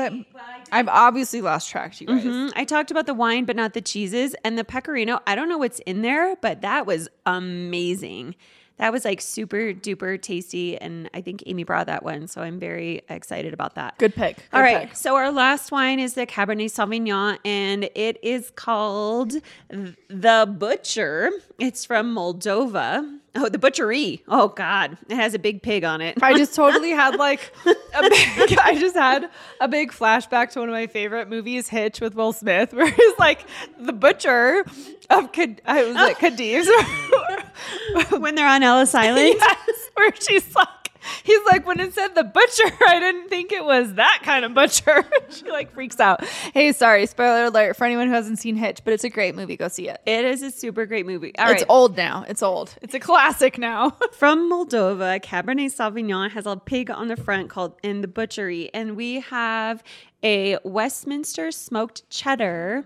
I've 0.71 0.87
obviously 0.87 1.41
lost 1.41 1.69
track, 1.69 1.99
you 1.99 2.07
guys. 2.07 2.23
Mm, 2.23 2.51
I 2.55 2.65
talked 2.65 2.91
about 2.91 3.05
the 3.07 3.13
wine, 3.13 3.45
but 3.45 3.55
not 3.55 3.73
the 3.73 3.81
cheeses. 3.81 4.35
And 4.43 4.57
the 4.57 4.63
Pecorino, 4.63 5.21
I 5.25 5.33
don't 5.33 5.49
know 5.49 5.57
what's 5.57 5.79
in 5.79 6.01
there, 6.01 6.35
but 6.35 6.61
that 6.61 6.85
was 6.85 7.07
amazing. 7.25 8.35
That 8.77 8.91
was 8.91 9.05
like 9.05 9.21
super 9.21 9.73
duper 9.73 10.21
tasty. 10.21 10.77
And 10.77 11.09
I 11.13 11.21
think 11.21 11.43
Amy 11.45 11.63
brought 11.63 11.87
that 11.87 12.03
one. 12.03 12.27
So 12.27 12.41
I'm 12.41 12.59
very 12.59 13.03
excited 13.09 13.53
about 13.53 13.75
that. 13.75 13.97
Good 13.97 14.13
pick. 14.15 14.35
Good 14.37 14.43
All 14.53 14.61
right. 14.61 14.87
pick. 14.89 14.95
So 14.97 15.15
our 15.15 15.31
last 15.31 15.71
wine 15.71 15.99
is 15.99 16.13
the 16.15 16.25
Cabernet 16.25 16.65
Sauvignon, 16.65 17.37
and 17.45 17.85
it 17.95 18.17
is 18.21 18.51
called 18.55 19.33
the 19.69 20.55
Butcher. 20.57 21.31
It's 21.59 21.85
from 21.85 22.13
Moldova. 22.13 23.19
Oh, 23.37 23.49
the 23.49 23.57
Butchery. 23.59 24.23
Oh 24.29 24.47
God, 24.47 24.97
it 25.09 25.15
has 25.15 25.33
a 25.33 25.39
big 25.39 25.61
pig 25.61 25.83
on 25.83 25.99
it. 25.99 26.17
I 26.23 26.37
just 26.37 26.55
totally 26.55 26.91
had 26.91 27.17
like 27.17 27.51
a 27.65 28.01
big, 28.01 28.57
I 28.57 28.77
just 28.79 28.95
had 28.95 29.29
a 29.59 29.67
big 29.67 29.91
flashback 29.91 30.51
to 30.51 30.59
one 30.59 30.69
of 30.69 30.73
my 30.73 30.87
favorite 30.87 31.27
movies, 31.27 31.67
Hitch 31.67 31.99
with 31.99 32.15
Will 32.15 32.31
Smith, 32.31 32.73
where 32.73 32.89
he's 32.89 33.19
like 33.19 33.45
the 33.77 33.91
butcher 33.91 34.63
of 35.09 35.33
Cad- 35.33 35.61
I 35.65 35.83
was 35.83 35.95
like 35.95 36.17
Cadiz. 36.19 36.65
when 38.17 38.35
they're 38.35 38.47
on 38.47 38.63
Ellis 38.63 38.95
Island. 38.95 39.35
yes, 39.39 39.89
where 39.95 40.13
she's 40.15 40.55
like, 40.55 40.67
he's 41.23 41.41
like, 41.47 41.65
when 41.65 41.79
it 41.79 41.93
said 41.93 42.09
the 42.15 42.23
butcher, 42.23 42.63
I 42.87 42.99
didn't 42.99 43.29
think 43.29 43.51
it 43.51 43.63
was 43.63 43.95
that 43.95 44.21
kind 44.23 44.45
of 44.45 44.53
butcher. 44.53 45.05
she 45.29 45.49
like 45.49 45.73
freaks 45.73 45.99
out. 45.99 46.23
Hey, 46.53 46.71
sorry, 46.71 47.05
spoiler 47.05 47.45
alert 47.45 47.75
for 47.75 47.85
anyone 47.85 48.07
who 48.07 48.13
hasn't 48.13 48.39
seen 48.39 48.55
Hitch, 48.55 48.81
but 48.83 48.93
it's 48.93 49.03
a 49.03 49.09
great 49.09 49.35
movie. 49.35 49.57
Go 49.57 49.67
see 49.67 49.89
it. 49.89 50.01
It 50.05 50.25
is 50.25 50.41
a 50.41 50.51
super 50.51 50.85
great 50.85 51.05
movie. 51.05 51.35
All 51.37 51.49
it's 51.49 51.61
right. 51.61 51.69
old 51.69 51.97
now. 51.97 52.25
It's 52.27 52.43
old. 52.43 52.75
It's 52.81 52.93
a 52.93 52.99
classic 52.99 53.57
now. 53.57 53.91
From 54.13 54.51
Moldova, 54.51 55.21
Cabernet 55.21 55.73
Sauvignon 55.73 56.31
has 56.31 56.45
a 56.45 56.55
pig 56.57 56.89
on 56.89 57.07
the 57.07 57.17
front 57.17 57.49
called 57.49 57.75
in 57.83 58.01
the 58.01 58.07
butchery, 58.07 58.69
and 58.73 58.95
we 58.95 59.21
have 59.21 59.83
a 60.23 60.57
Westminster 60.63 61.51
smoked 61.51 62.09
cheddar. 62.09 62.85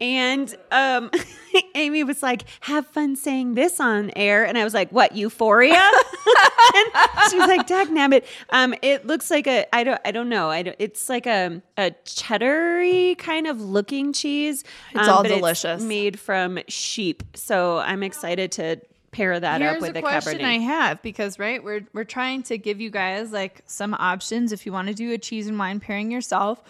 And 0.00 0.54
um, 0.70 1.10
Amy 1.74 2.04
was 2.04 2.22
like, 2.22 2.44
"Have 2.60 2.86
fun 2.86 3.16
saying 3.16 3.54
this 3.54 3.80
on 3.80 4.10
air," 4.16 4.46
and 4.46 4.56
I 4.56 4.64
was 4.64 4.72
like, 4.72 4.90
"What 4.90 5.14
Euphoria?" 5.14 5.74
and 6.74 6.86
she 7.30 7.38
was 7.38 7.48
like, 7.48 7.66
"Dag 7.66 7.88
nabbit." 7.88 8.24
Um, 8.50 8.74
it 8.82 9.06
looks 9.06 9.30
like 9.30 9.46
a 9.46 9.66
I 9.74 9.84
don't 9.84 10.00
I 10.04 10.10
don't 10.10 10.28
know. 10.28 10.48
I 10.48 10.62
don't, 10.62 10.76
it's 10.78 11.08
like 11.08 11.26
a 11.26 11.60
a 11.76 11.90
cheddary 12.04 13.18
kind 13.18 13.46
of 13.46 13.60
looking 13.60 14.12
cheese. 14.12 14.64
It's 14.94 15.08
um, 15.08 15.16
all 15.16 15.22
delicious. 15.22 15.82
made 15.82 16.18
from 16.18 16.58
sheep. 16.68 17.22
So 17.34 17.78
I'm 17.78 18.02
excited 18.02 18.52
to 18.52 18.80
pair 19.12 19.38
that 19.38 19.60
Here's 19.60 19.76
up 19.76 19.80
with 19.80 19.90
a 19.90 19.92
the 19.94 20.00
question 20.00 20.38
Cabernet. 20.38 20.44
I 20.44 20.58
have 20.58 21.02
because 21.02 21.38
right, 21.38 21.62
we're 21.62 21.86
we're 21.92 22.04
trying 22.04 22.42
to 22.44 22.58
give 22.58 22.80
you 22.80 22.90
guys 22.90 23.32
like 23.32 23.62
some 23.66 23.94
options 23.94 24.52
if 24.52 24.66
you 24.66 24.72
want 24.72 24.88
to 24.88 24.94
do 24.94 25.12
a 25.12 25.18
cheese 25.18 25.46
and 25.46 25.58
wine 25.58 25.80
pairing 25.80 26.10
yourself. 26.10 26.62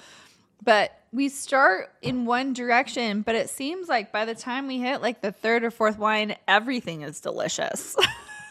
But 0.63 1.00
we 1.13 1.29
start 1.29 1.93
in 2.03 2.25
one 2.25 2.53
direction, 2.53 3.23
but 3.23 3.35
it 3.35 3.51
seems 3.51 3.89
like 3.89 4.13
by 4.13 4.25
the 4.25 4.35
time 4.35 4.67
we 4.67 4.79
hit 4.79 5.03
like 5.03 5.21
the 5.21 5.33
third 5.33 5.65
or 5.65 5.71
fourth 5.71 5.99
wine, 5.99 6.37
everything 6.47 7.03
is 7.03 7.21
delicious. 7.21 7.97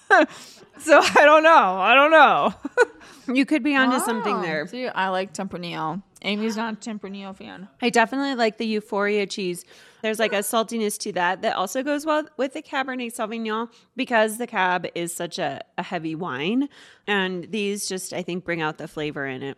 so 0.80 0.99
I 0.99 1.22
don't 1.24 1.43
know. 1.43 1.78
I 1.78 1.95
don't 1.95 2.12
know. 2.12 2.53
you 3.34 3.45
could 3.45 3.64
be 3.64 3.76
onto 3.76 3.99
something 3.99 4.41
there. 4.41 4.68
See, 4.68 4.88
I 4.88 5.10
like 5.10 5.34
Tempranillo. 5.34 6.01
Amy's 6.22 6.57
not 6.57 6.74
a 6.74 6.78
Tempranillo 6.78 7.34
fan. 7.34 7.70
I 7.82 7.89
definitely 7.89 8.36
like 8.36 8.57
the 8.57 8.66
Euphoria 8.66 9.26
cheese. 9.26 9.64
There's 10.01 10.20
like 10.20 10.34
a 10.34 10.39
saltiness 10.39 10.97
to 10.99 11.14
that 11.14 11.41
that 11.43 11.55
also 11.55 11.82
goes 11.82 12.05
well 12.05 12.28
with 12.36 12.53
the 12.53 12.62
Cabernet 12.62 13.16
Sauvignon 13.16 13.70
because 13.95 14.38
the 14.38 14.47
Cab 14.47 14.86
is 14.95 15.16
such 15.16 15.39
a, 15.39 15.62
a 15.78 15.84
heavy 15.84 16.16
wine. 16.16 16.68
And 17.07 17.49
these 17.51 17.88
just, 17.88 18.12
I 18.12 18.22
think, 18.22 18.43
bring 18.43 18.62
out 18.62 18.78
the 18.78 18.88
flavor 18.88 19.26
in 19.26 19.43
it. 19.43 19.57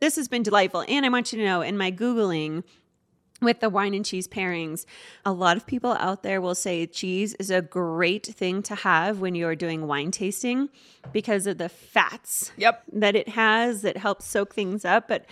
This 0.00 0.16
has 0.16 0.28
been 0.28 0.42
delightful. 0.42 0.84
And 0.88 1.04
I 1.04 1.08
want 1.08 1.32
you 1.32 1.38
to 1.38 1.44
know 1.44 1.60
in 1.62 1.76
my 1.76 1.90
Googling, 1.90 2.64
with 3.40 3.60
the 3.60 3.68
wine 3.70 3.94
and 3.94 4.04
cheese 4.04 4.26
pairings, 4.26 4.84
a 5.24 5.30
lot 5.32 5.56
of 5.56 5.64
people 5.66 5.92
out 5.92 6.24
there 6.24 6.40
will 6.40 6.56
say 6.56 6.86
cheese 6.86 7.34
is 7.34 7.50
a 7.50 7.62
great 7.62 8.26
thing 8.26 8.62
to 8.64 8.74
have 8.74 9.20
when 9.20 9.36
you're 9.36 9.54
doing 9.54 9.86
wine 9.86 10.10
tasting 10.10 10.68
because 11.12 11.46
of 11.46 11.58
the 11.58 11.68
fats 11.68 12.50
Yep. 12.56 12.82
that 12.94 13.14
it 13.14 13.28
has 13.28 13.82
that 13.82 13.96
helps 13.96 14.24
soak 14.26 14.54
things 14.54 14.84
up. 14.84 15.06
But 15.06 15.24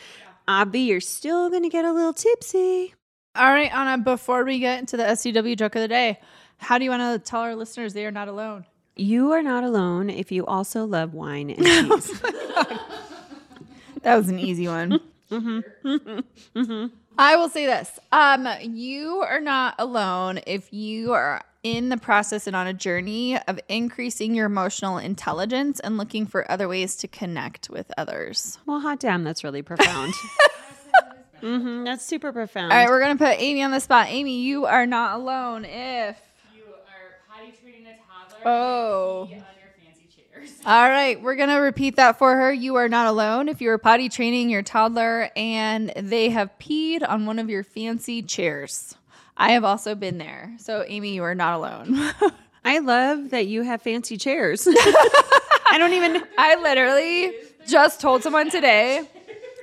Abby, 0.46 0.80
you're 0.82 1.00
still 1.00 1.50
going 1.50 1.64
to 1.64 1.68
get 1.68 1.84
a 1.84 1.92
little 1.92 2.12
tipsy. 2.12 2.94
All 3.34 3.50
right, 3.50 3.74
Anna, 3.74 3.98
before 4.02 4.44
we 4.44 4.60
get 4.60 4.78
into 4.78 4.96
the 4.96 5.02
SCW 5.02 5.56
joke 5.56 5.74
of 5.74 5.82
the 5.82 5.88
day, 5.88 6.20
how 6.58 6.78
do 6.78 6.84
you 6.84 6.90
want 6.90 7.22
to 7.22 7.28
tell 7.28 7.40
our 7.40 7.56
listeners 7.56 7.92
they 7.92 8.06
are 8.06 8.12
not 8.12 8.28
alone? 8.28 8.66
You 8.94 9.32
are 9.32 9.42
not 9.42 9.64
alone 9.64 10.08
if 10.10 10.30
you 10.30 10.46
also 10.46 10.84
love 10.86 11.12
wine 11.12 11.50
and 11.50 11.66
cheese. 12.00 12.22
That 14.06 14.16
was 14.18 14.28
an 14.28 14.38
easy 14.38 14.68
one. 14.68 15.00
I 17.18 17.34
will 17.34 17.48
say 17.48 17.66
this. 17.66 17.98
Um, 18.12 18.46
you 18.60 19.24
are 19.28 19.40
not 19.40 19.74
alone 19.80 20.38
if 20.46 20.72
you 20.72 21.12
are 21.12 21.42
in 21.64 21.88
the 21.88 21.96
process 21.96 22.46
and 22.46 22.54
on 22.54 22.68
a 22.68 22.72
journey 22.72 23.36
of 23.48 23.58
increasing 23.68 24.32
your 24.32 24.46
emotional 24.46 24.98
intelligence 24.98 25.80
and 25.80 25.98
looking 25.98 26.24
for 26.24 26.48
other 26.48 26.68
ways 26.68 26.94
to 26.98 27.08
connect 27.08 27.68
with 27.68 27.90
others. 27.98 28.60
well, 28.64 28.78
hot 28.78 29.00
damn, 29.00 29.24
that's 29.24 29.42
really 29.42 29.62
profound. 29.62 30.14
hmm 31.40 31.82
that's 31.82 32.04
super 32.06 32.32
profound. 32.32 32.72
All 32.72 32.78
right, 32.78 32.88
we're 32.88 33.00
gonna 33.00 33.16
put 33.16 33.40
Amy 33.40 33.64
on 33.64 33.72
the 33.72 33.80
spot. 33.80 34.06
Amy, 34.08 34.40
you 34.42 34.66
are 34.66 34.86
not 34.86 35.16
alone 35.16 35.64
if 35.64 36.16
You 36.54 36.62
are 36.62 37.18
potty 37.28 37.52
training 37.60 37.88
a 37.88 37.96
toddler. 38.38 38.48
Oh. 38.48 39.28
All 40.66 40.88
right, 40.88 41.20
we're 41.20 41.36
going 41.36 41.48
to 41.48 41.56
repeat 41.56 41.96
that 41.96 42.18
for 42.18 42.34
her. 42.34 42.52
You 42.52 42.76
are 42.76 42.88
not 42.88 43.06
alone 43.06 43.48
if 43.48 43.60
you 43.60 43.70
are 43.70 43.78
potty 43.78 44.08
training 44.08 44.50
your 44.50 44.62
toddler 44.62 45.30
and 45.36 45.92
they 45.96 46.30
have 46.30 46.50
peed 46.58 47.08
on 47.08 47.26
one 47.26 47.38
of 47.38 47.48
your 47.48 47.62
fancy 47.62 48.22
chairs. 48.22 48.96
I 49.36 49.52
have 49.52 49.64
also 49.64 49.94
been 49.94 50.18
there. 50.18 50.54
So, 50.58 50.84
Amy, 50.86 51.14
you 51.14 51.22
are 51.22 51.34
not 51.34 51.54
alone. 51.54 51.98
I 52.64 52.78
love 52.78 53.30
that 53.30 53.46
you 53.46 53.62
have 53.62 53.82
fancy 53.82 54.16
chairs. 54.16 54.66
I 55.68 55.76
don't 55.78 55.92
even. 55.92 56.22
I 56.38 56.60
literally 56.60 57.32
just 57.66 58.00
told 58.00 58.22
someone 58.22 58.50
today 58.50 59.08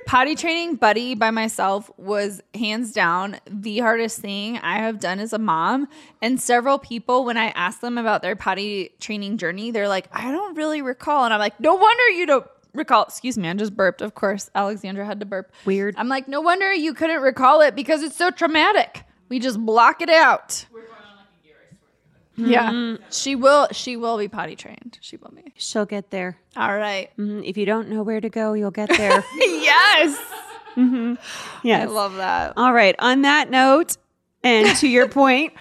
potty 0.06 0.34
training 0.34 0.76
Buddy 0.76 1.14
by 1.14 1.30
myself 1.30 1.90
was 1.96 2.42
hands 2.54 2.92
down 2.92 3.38
the 3.46 3.78
hardest 3.78 4.20
thing 4.20 4.58
I 4.58 4.78
have 4.78 5.00
done 5.00 5.18
as 5.18 5.32
a 5.32 5.38
mom. 5.38 5.88
And 6.22 6.40
several 6.40 6.78
people, 6.78 7.24
when 7.24 7.36
I 7.36 7.46
ask 7.48 7.80
them 7.80 7.98
about 7.98 8.22
their 8.22 8.36
potty 8.36 8.90
training 9.00 9.38
journey, 9.38 9.70
they're 9.70 9.88
like, 9.88 10.08
I 10.12 10.30
don't 10.30 10.56
really 10.56 10.82
recall. 10.82 11.24
And 11.24 11.34
I'm 11.34 11.40
like, 11.40 11.58
no 11.60 11.74
wonder 11.74 12.08
you 12.10 12.26
don't 12.26 12.46
recall. 12.74 13.04
Excuse 13.04 13.38
me, 13.38 13.48
I 13.48 13.54
just 13.54 13.76
burped. 13.76 14.02
Of 14.02 14.14
course, 14.14 14.50
Alexandra 14.54 15.04
had 15.04 15.20
to 15.20 15.26
burp. 15.26 15.52
Weird. 15.64 15.94
I'm 15.96 16.08
like, 16.08 16.28
no 16.28 16.40
wonder 16.40 16.72
you 16.72 16.94
couldn't 16.94 17.22
recall 17.22 17.60
it 17.60 17.74
because 17.74 18.02
it's 18.02 18.16
so 18.16 18.30
traumatic. 18.30 19.04
We 19.28 19.38
just 19.38 19.58
block 19.58 20.00
it 20.02 20.10
out. 20.10 20.66
Yeah, 22.36 22.96
she 23.10 23.36
will. 23.36 23.68
She 23.72 23.96
will 23.96 24.18
be 24.18 24.28
potty 24.28 24.56
trained. 24.56 24.98
She 25.00 25.16
will 25.16 25.30
be. 25.34 25.52
She'll 25.56 25.86
get 25.86 26.10
there. 26.10 26.36
All 26.56 26.76
right. 26.76 27.10
Mhm. 27.16 27.48
If 27.48 27.56
you 27.56 27.64
don't 27.66 27.88
know 27.88 28.02
where 28.02 28.20
to 28.20 28.28
go, 28.28 28.54
you'll 28.54 28.70
get 28.72 28.88
there. 28.96 29.22
Yes. 29.36 30.18
I 30.76 31.16
yes. 31.62 31.88
I 31.88 31.92
love 31.92 32.16
that. 32.16 32.54
All 32.56 32.72
right. 32.72 32.96
On 32.98 33.22
that 33.22 33.48
note, 33.50 33.96
and 34.42 34.76
to 34.78 34.88
your 34.88 35.08
point, 35.08 35.52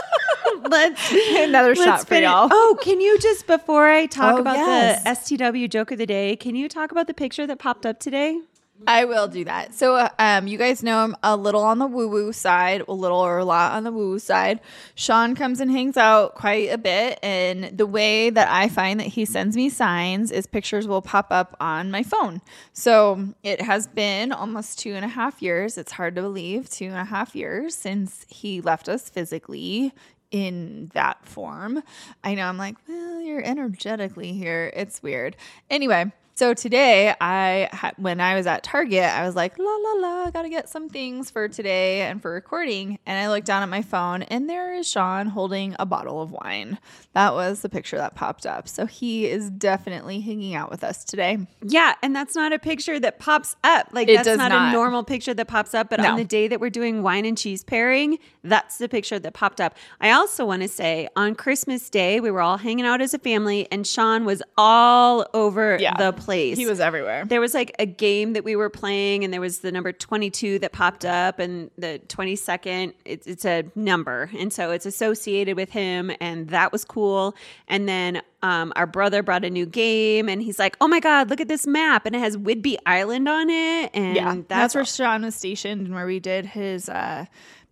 let's 0.68 1.12
Another 1.36 1.68
let's 1.68 1.84
shot 1.84 2.00
for 2.00 2.06
finish- 2.06 2.26
y'all. 2.28 2.48
Oh, 2.50 2.76
can 2.82 3.00
you 3.00 3.18
just 3.18 3.46
before 3.46 3.86
I 3.88 4.06
talk 4.06 4.36
Oh, 4.36 4.40
about 4.40 4.56
yes. 4.56 5.02
the 5.28 5.36
STW 5.36 5.70
joke 5.70 5.90
of 5.92 5.98
the 5.98 6.06
day, 6.06 6.34
can 6.36 6.54
you 6.56 6.68
talk 6.68 6.90
about 6.90 7.06
the 7.06 7.14
picture 7.14 7.46
that 7.46 7.58
popped 7.58 7.86
up 7.86 8.00
today? 8.00 8.40
I 8.86 9.04
will 9.04 9.28
do 9.28 9.44
that. 9.44 9.74
So, 9.74 10.08
um, 10.18 10.46
you 10.46 10.58
guys 10.58 10.82
know 10.82 10.98
I'm 10.98 11.16
a 11.22 11.36
little 11.36 11.62
on 11.62 11.78
the 11.78 11.86
woo 11.86 12.08
woo 12.08 12.32
side, 12.32 12.82
a 12.86 12.92
little 12.92 13.18
or 13.18 13.38
a 13.38 13.44
lot 13.44 13.72
on 13.72 13.84
the 13.84 13.92
woo 13.92 14.10
woo 14.10 14.18
side. 14.18 14.60
Sean 14.94 15.34
comes 15.34 15.60
and 15.60 15.70
hangs 15.70 15.96
out 15.96 16.34
quite 16.34 16.70
a 16.70 16.78
bit, 16.78 17.18
and 17.22 17.76
the 17.76 17.86
way 17.86 18.30
that 18.30 18.48
I 18.50 18.68
find 18.68 19.00
that 19.00 19.08
he 19.08 19.24
sends 19.24 19.56
me 19.56 19.68
signs 19.68 20.30
is 20.30 20.46
pictures 20.46 20.86
will 20.86 21.02
pop 21.02 21.28
up 21.30 21.56
on 21.60 21.90
my 21.90 22.02
phone. 22.02 22.42
So 22.72 23.34
it 23.42 23.60
has 23.62 23.86
been 23.86 24.32
almost 24.32 24.78
two 24.78 24.94
and 24.94 25.04
a 25.04 25.08
half 25.08 25.40
years. 25.40 25.78
It's 25.78 25.92
hard 25.92 26.14
to 26.16 26.22
believe 26.22 26.68
two 26.68 26.86
and 26.86 26.96
a 26.96 27.04
half 27.04 27.34
years 27.34 27.74
since 27.74 28.26
he 28.28 28.60
left 28.60 28.88
us 28.88 29.08
physically 29.08 29.92
in 30.30 30.90
that 30.94 31.24
form. 31.26 31.82
I 32.22 32.34
know 32.34 32.46
I'm 32.46 32.58
like, 32.58 32.76
well, 32.88 33.20
you're 33.20 33.44
energetically 33.44 34.32
here. 34.32 34.72
It's 34.74 35.02
weird. 35.02 35.36
Anyway, 35.70 36.12
so 36.36 36.52
today 36.52 37.14
I 37.18 37.92
when 37.96 38.20
I 38.20 38.34
was 38.34 38.46
at 38.46 38.62
Target, 38.62 39.04
I 39.04 39.24
was 39.24 39.34
like, 39.34 39.58
la 39.58 39.64
la 39.64 39.92
la, 39.94 40.24
I 40.24 40.30
got 40.30 40.42
to 40.42 40.50
get 40.50 40.68
some 40.68 40.90
things 40.90 41.30
for 41.30 41.48
today 41.48 42.02
and 42.02 42.20
for 42.20 42.30
recording. 42.30 42.98
And 43.06 43.18
I 43.18 43.30
looked 43.30 43.46
down 43.46 43.62
at 43.62 43.70
my 43.70 43.80
phone 43.80 44.22
and 44.22 44.48
there 44.48 44.74
is 44.74 44.86
Sean 44.86 45.28
holding 45.28 45.74
a 45.78 45.86
bottle 45.86 46.20
of 46.20 46.32
wine. 46.32 46.78
That 47.14 47.32
was 47.32 47.62
the 47.62 47.70
picture 47.70 47.96
that 47.96 48.14
popped 48.14 48.44
up. 48.44 48.68
So 48.68 48.84
he 48.84 49.24
is 49.26 49.48
definitely 49.48 50.20
hanging 50.20 50.54
out 50.54 50.70
with 50.70 50.84
us 50.84 51.04
today. 51.06 51.38
Yeah, 51.62 51.94
and 52.02 52.14
that's 52.14 52.34
not 52.34 52.52
a 52.52 52.58
picture 52.58 53.00
that 53.00 53.18
pops 53.18 53.56
up. 53.64 53.88
Like 53.92 54.08
It 54.08 54.22
that's 54.22 54.36
not, 54.36 54.50
not. 54.50 54.68
a 54.68 54.72
normal 54.72 55.04
picture 55.04 55.32
that 55.32 55.48
pops 55.48 55.72
up. 55.72 55.88
But 55.88 56.00
No. 56.00 56.10
on 56.10 56.16
the 56.18 56.24
day 56.24 56.48
that 56.48 56.60
we're 56.60 56.68
doing 56.68 57.02
wine 57.02 57.24
and 57.24 57.38
cheese 57.38 57.64
pairing, 57.64 58.18
that's 58.44 58.76
the 58.76 58.90
picture 58.90 59.18
that 59.18 59.32
popped 59.32 59.58
up. 59.62 59.74
I 60.02 60.10
also 60.10 60.44
want 60.44 60.60
to 60.60 60.68
say 60.68 61.08
on 61.16 61.34
Christmas 61.34 61.88
Day, 61.88 62.20
we 62.20 62.30
were 62.30 62.42
all 62.42 62.58
hanging 62.58 62.84
out 62.84 63.00
as 63.00 63.14
a 63.14 63.18
family, 63.18 63.66
and 63.72 63.86
Sean 63.86 64.26
was 64.26 64.42
all 64.58 65.26
over 65.32 65.78
Yeah. 65.80 65.94
the 65.96 66.12
place. 66.26 66.58
He 66.58 66.66
was 66.66 66.80
everywhere. 66.80 67.24
There 67.24 67.40
was 67.40 67.54
like 67.54 67.74
a 67.78 67.86
game 67.86 68.34
that 68.34 68.44
we 68.44 68.56
were 68.56 68.68
playing, 68.68 69.24
and 69.24 69.32
there 69.32 69.40
was 69.40 69.60
the 69.60 69.72
number 69.72 69.92
22 69.92 70.58
that 70.58 70.72
popped 70.72 71.04
up, 71.04 71.38
and 71.38 71.70
the 71.78 72.00
22nd, 72.08 72.92
it's, 73.04 73.26
it's 73.26 73.44
a 73.44 73.64
number. 73.74 74.28
And 74.36 74.52
so 74.52 74.72
it's 74.72 74.84
associated 74.84 75.56
with 75.56 75.70
him, 75.70 76.10
and 76.20 76.48
that 76.48 76.72
was 76.72 76.84
cool. 76.84 77.34
And 77.68 77.88
then 77.88 78.22
um, 78.42 78.72
our 78.76 78.86
brother 78.86 79.22
brought 79.22 79.44
a 79.44 79.50
new 79.50 79.66
game, 79.66 80.28
and 80.28 80.42
he's 80.42 80.58
like, 80.58 80.76
oh 80.80 80.88
my 80.88 81.00
God, 81.00 81.30
look 81.30 81.40
at 81.40 81.48
this 81.48 81.66
map. 81.66 82.04
And 82.04 82.14
it 82.14 82.18
has 82.18 82.36
Whidbey 82.36 82.76
Island 82.84 83.28
on 83.28 83.48
it. 83.48 83.90
And 83.94 84.16
Yeah, 84.16 84.34
that's, 84.34 84.46
that's 84.48 84.74
where 84.74 84.84
Sean 84.84 85.22
was 85.22 85.34
stationed 85.34 85.86
and 85.86 85.94
where 85.94 86.06
we 86.06 86.20
did 86.20 86.44
his 86.44 86.88
uh, 86.88 87.26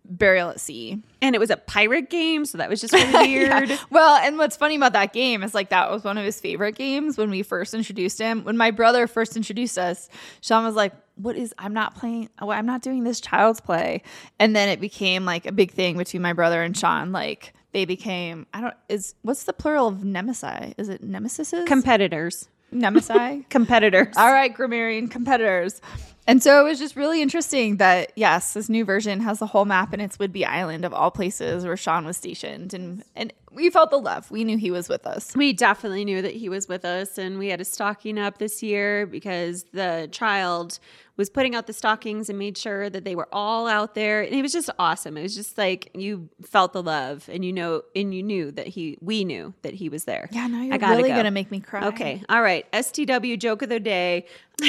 burial 0.09 0.49
at 0.49 0.59
sea. 0.59 1.01
and 1.21 1.35
it 1.35 1.39
was 1.39 1.49
a 1.49 1.57
pirate 1.57 2.09
game. 2.09 2.45
So 2.45 2.57
that 2.57 2.69
was 2.69 2.81
just 2.81 2.93
really 3.13 3.13
weird. 3.13 3.69
Yeah. 3.69 3.77
Well, 3.89 4.15
and 4.17 4.37
what's 4.37 4.55
funny 4.57 4.75
about 4.75 4.93
that 4.93 5.13
game 5.13 5.43
is 5.43 5.53
like 5.53 5.69
that 5.69 5.89
was 5.91 6.03
one 6.03 6.17
of 6.17 6.25
his 6.25 6.39
favorite 6.39 6.75
games 6.75 7.17
when 7.17 7.29
we 7.29 7.43
first 7.43 7.73
introduced 7.73 8.19
him. 8.19 8.43
When 8.43 8.57
my 8.57 8.71
brother 8.71 9.07
first 9.07 9.35
introduced 9.35 9.77
us, 9.77 10.09
Sean 10.41 10.63
was 10.63 10.75
like, 10.75 10.93
"What 11.15 11.35
is? 11.35 11.53
I'm 11.57 11.73
not 11.73 11.95
playing. 11.95 12.29
oh, 12.39 12.49
I'm 12.49 12.65
not 12.65 12.81
doing 12.81 13.03
this 13.03 13.19
child's 13.19 13.61
play." 13.61 14.01
And 14.39 14.55
then 14.55 14.69
it 14.69 14.79
became 14.79 15.25
like 15.25 15.45
a 15.45 15.51
big 15.51 15.71
thing 15.71 15.97
between 15.97 16.21
my 16.21 16.33
brother 16.33 16.61
and 16.61 16.77
Sean. 16.77 17.11
Like 17.11 17.53
they 17.71 17.85
became. 17.85 18.45
I 18.53 18.61
don't. 18.61 18.73
Is 18.89 19.15
what's 19.23 19.43
the 19.43 19.53
plural 19.53 19.87
of 19.87 20.03
nemesis? 20.03 20.73
Is 20.77 20.89
it 20.89 21.01
nemesises? 21.03 21.65
Competitors. 21.67 22.47
Nemesis. 22.75 23.43
Competitors. 23.49 24.15
All 24.17 24.31
right, 24.31 24.53
grammarian 24.53 25.07
competitors. 25.07 25.81
And 26.27 26.41
so 26.41 26.59
it 26.59 26.69
was 26.69 26.79
just 26.79 26.95
really 26.95 27.21
interesting 27.21 27.77
that 27.77 28.11
yes, 28.15 28.53
this 28.53 28.67
new 28.67 28.83
version 28.83 29.19
has 29.21 29.39
the 29.39 29.45
whole 29.45 29.65
map 29.65 29.93
and 29.93 30.01
it's 30.01 30.17
Whidbey 30.17 30.45
Island 30.45 30.83
of 30.83 30.93
all 30.93 31.11
places 31.11 31.65
where 31.65 31.77
Sean 31.77 32.05
was 32.05 32.17
stationed, 32.17 32.73
and 32.73 33.03
and 33.15 33.31
we 33.55 33.69
felt 33.69 33.89
the 33.89 33.97
love. 33.97 34.29
We 34.29 34.43
knew 34.43 34.57
he 34.57 34.69
was 34.69 34.89
with 34.89 35.07
us. 35.07 35.35
We 35.35 35.53
definitely 35.53 36.05
knew 36.05 36.21
that 36.21 36.33
he 36.33 36.49
was 36.49 36.67
with 36.67 36.85
us, 36.85 37.17
and 37.17 37.39
we 37.39 37.47
had 37.47 37.61
a 37.61 37.65
stocking 37.65 38.19
up 38.19 38.37
this 38.37 38.61
year 38.61 39.05
because 39.05 39.63
the 39.71 40.09
child 40.11 40.79
was 41.17 41.29
putting 41.29 41.55
out 41.55 41.65
the 41.65 41.73
stockings 41.73 42.29
and 42.29 42.37
made 42.37 42.57
sure 42.57 42.89
that 42.89 43.05
they 43.05 43.15
were 43.15 43.29
all 43.31 43.67
out 43.67 43.95
there, 43.95 44.21
and 44.21 44.33
it 44.35 44.41
was 44.41 44.51
just 44.51 44.69
awesome. 44.77 45.17
It 45.17 45.23
was 45.23 45.35
just 45.35 45.57
like 45.57 45.89
you 45.95 46.29
felt 46.43 46.73
the 46.73 46.83
love, 46.83 47.29
and 47.31 47.45
you 47.45 47.53
know, 47.53 47.83
and 47.95 48.13
you 48.13 48.21
knew 48.21 48.51
that 48.51 48.67
he, 48.67 48.97
we 49.01 49.23
knew 49.23 49.53
that 49.61 49.73
he 49.73 49.87
was 49.89 50.03
there. 50.03 50.27
Yeah, 50.31 50.47
now 50.47 50.59
I 50.59 50.63
you're 50.65 50.77
really 50.77 51.09
go. 51.09 51.15
gonna 51.15 51.31
make 51.31 51.49
me 51.49 51.61
cry. 51.61 51.87
Okay, 51.87 52.23
all 52.29 52.41
right. 52.41 52.69
STW 52.73 53.39
joke 53.39 53.61
of 53.61 53.69
the 53.69 53.79
day. 53.79 54.25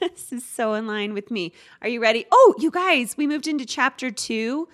this 0.00 0.32
is 0.32 0.44
so 0.44 0.74
in 0.74 0.86
line 0.86 1.14
with 1.14 1.30
me. 1.30 1.52
Are 1.82 1.88
you 1.88 2.00
ready? 2.02 2.26
Oh, 2.32 2.54
you 2.58 2.70
guys, 2.70 3.16
we 3.16 3.26
moved 3.26 3.46
into 3.46 3.64
chapter 3.64 4.10
two. 4.10 4.68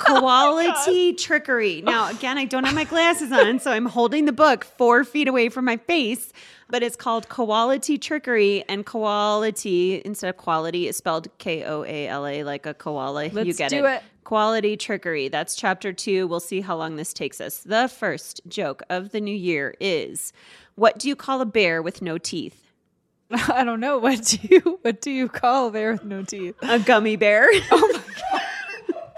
Oh 0.06 0.18
quality 0.20 1.14
trickery. 1.14 1.80
Now, 1.82 2.10
again, 2.10 2.36
I 2.36 2.44
don't 2.44 2.64
have 2.64 2.74
my 2.74 2.84
glasses 2.84 3.30
on, 3.32 3.58
so 3.58 3.70
I'm 3.70 3.86
holding 3.86 4.24
the 4.24 4.32
book 4.32 4.64
four 4.64 5.04
feet 5.04 5.28
away 5.28 5.48
from 5.48 5.64
my 5.64 5.76
face, 5.76 6.32
but 6.68 6.82
it's 6.82 6.96
called 6.96 7.28
Koality 7.28 8.00
Trickery, 8.00 8.64
and 8.68 8.84
koality 8.84 10.02
instead 10.02 10.28
of 10.30 10.36
quality 10.36 10.88
is 10.88 10.96
spelled 10.96 11.28
K 11.38 11.64
O 11.64 11.84
A 11.84 12.08
L 12.08 12.26
A, 12.26 12.42
like 12.44 12.66
a 12.66 12.74
koala. 12.74 13.26
you 13.26 13.30
Let's 13.32 13.56
get 13.56 13.70
do 13.70 13.86
it. 13.86 13.94
it. 13.96 14.02
Koality 14.24 14.78
Trickery. 14.78 15.28
That's 15.28 15.54
chapter 15.54 15.92
two. 15.92 16.26
We'll 16.26 16.40
see 16.40 16.60
how 16.60 16.76
long 16.76 16.96
this 16.96 17.12
takes 17.12 17.40
us. 17.40 17.58
The 17.58 17.88
first 17.88 18.40
joke 18.48 18.82
of 18.90 19.10
the 19.10 19.20
new 19.20 19.34
year 19.36 19.74
is 19.80 20.32
What 20.74 20.98
do 20.98 21.08
you 21.08 21.16
call 21.16 21.40
a 21.40 21.46
bear 21.46 21.80
with 21.80 22.02
no 22.02 22.18
teeth? 22.18 22.60
I 23.30 23.64
don't 23.64 23.80
know 23.80 23.98
what 23.98 24.22
do 24.24 24.38
you 24.42 24.78
what 24.82 25.00
do 25.00 25.10
you 25.10 25.28
call 25.28 25.68
a 25.68 25.70
bear 25.70 25.92
with 25.92 26.04
no 26.04 26.22
teeth? 26.22 26.56
A 26.62 26.78
gummy 26.78 27.16
bear. 27.16 27.48
Oh 27.70 28.00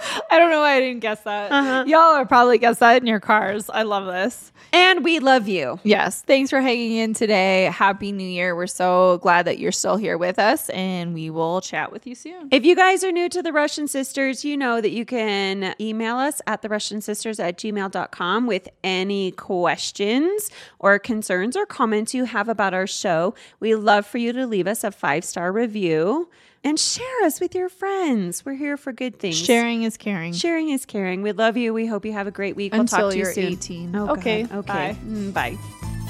I 0.31 0.39
don't 0.39 0.51
know 0.51 0.61
why 0.61 0.75
I 0.77 0.81
didn't 0.81 1.01
guess 1.01 1.21
that. 1.23 1.53
Uh-huh. 1.53 1.85
Y'all 1.87 2.01
are 2.01 2.27
probably 2.27 2.59
guess 2.59 2.79
that 2.79 3.01
in 3.01 3.07
your 3.07 3.21
cars. 3.21 3.69
I 3.71 3.83
love 3.83 4.07
this. 4.07 4.53
and 4.73 5.05
we 5.05 5.19
love 5.19 5.49
you. 5.49 5.79
Yes. 5.85 6.23
Thanks 6.23 6.51
for 6.51 6.61
hanging 6.61 6.93
in 6.97 7.15
today. 7.15 7.65
Happy 7.65 8.13
New 8.13 8.27
Year. 8.29 8.55
We're 8.57 8.67
so 8.67 9.19
glad 9.19 9.47
that 9.47 9.59
you're 9.59 9.73
still 9.73 9.97
here 9.97 10.19
with 10.19 10.39
us, 10.39 10.69
and 10.71 11.15
we 11.15 11.31
will 11.31 11.61
chat 11.61 11.93
with 11.93 12.07
you 12.07 12.15
soon. 12.15 12.49
If 12.51 12.65
you 12.65 12.75
guys 12.77 13.05
are 13.05 13.13
new 13.13 13.29
to 13.29 13.43
the 13.43 13.53
Russian 13.53 13.89
Sisters, 13.89 14.45
you 14.45 14.57
know 14.57 14.81
that 14.81 14.91
you 14.91 15.05
can 15.05 15.75
email 15.81 16.17
us 16.17 16.41
at 16.47 16.63
the 16.63 16.69
Russian 16.69 17.01
Sisters 17.01 17.39
at 17.41 17.57
gmail.com 17.59 18.47
with 18.47 18.69
any 18.85 19.31
questions 19.33 20.51
or 20.79 20.99
concerns 20.99 21.57
or 21.57 21.67
comments 21.67 22.15
you 22.15 22.25
have 22.25 22.49
about 22.49 22.75
our 22.75 22.87
show. 22.87 23.35
We 23.61 23.75
love 23.75 24.07
for 24.07 24.19
you 24.19 24.33
to 24.33 24.47
leave 24.47 24.67
us 24.67 24.85
a 24.85 24.91
five 24.91 25.25
star 25.25 25.53
review 25.53 26.29
and 26.67 26.81
share 26.81 27.23
us 27.25 27.41
with 27.41 27.55
your 27.55 27.69
friends. 27.69 28.45
We're 28.45 28.55
here 28.55 28.77
for 28.77 28.93
good 28.93 29.21
things. 29.21 29.37
Sharing 29.37 29.85
is 29.85 29.97
caring. 29.97 30.33
Sharing 30.33 30.71
is 30.71 30.85
caring. 30.85 31.23
We 31.23 31.31
love 31.31 31.57
you. 31.57 31.73
We 31.73 31.87
hope 31.87 32.05
you 32.05 32.13
have 32.13 32.27
a 32.27 32.33
great 32.33 32.57
week. 32.57 32.75
Until 32.75 32.99
we'll 32.99 33.11
talk 33.11 33.13
to 33.13 33.19
you're 33.19 33.29
you 33.29 33.35
soon. 33.35 33.53
18. 33.53 33.97
Oh, 33.97 34.09
Okay, 34.15 34.43
God. 34.43 34.59
Okay. 34.59 34.73
bye. 34.73 34.97
Mm, 35.07 35.33
bye. 35.33 35.57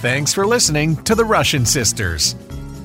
Thanks 0.01 0.33
for 0.33 0.47
listening 0.47 0.97
to 1.05 1.15
the 1.15 1.25
Russian 1.25 1.67
Sisters. 1.67 2.35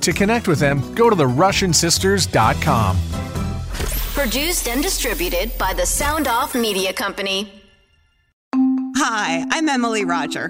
To 0.02 0.12
connect 0.12 0.50
with 0.50 0.60
them, 0.60 0.82
go 0.96 1.10
to 1.10 1.16
the 1.16 1.26
therussiansisters.com. 1.26 2.98
Produced 4.14 4.68
and 4.68 4.84
distributed 4.84 5.58
by 5.58 5.74
the 5.74 5.86
Sound 5.86 6.28
Off 6.28 6.54
Media 6.54 6.92
Company. 6.92 7.62
Hi, 8.98 9.46
I'm 9.50 9.70
Emily 9.70 10.04
Roger, 10.04 10.50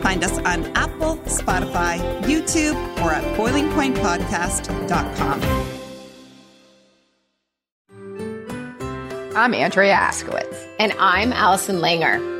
Find 0.00 0.24
us 0.24 0.38
on 0.38 0.64
Apple, 0.76 1.16
Spotify, 1.26 1.98
YouTube, 2.22 2.74
or 3.02 3.12
at 3.12 3.22
boilingpointpodcast.com. 3.36 5.42
I'm 9.36 9.54
Andrea 9.54 9.94
Askowitz. 9.94 10.66
And 10.78 10.92
I'm 10.98 11.32
Allison 11.32 11.76
Langer. 11.76 12.39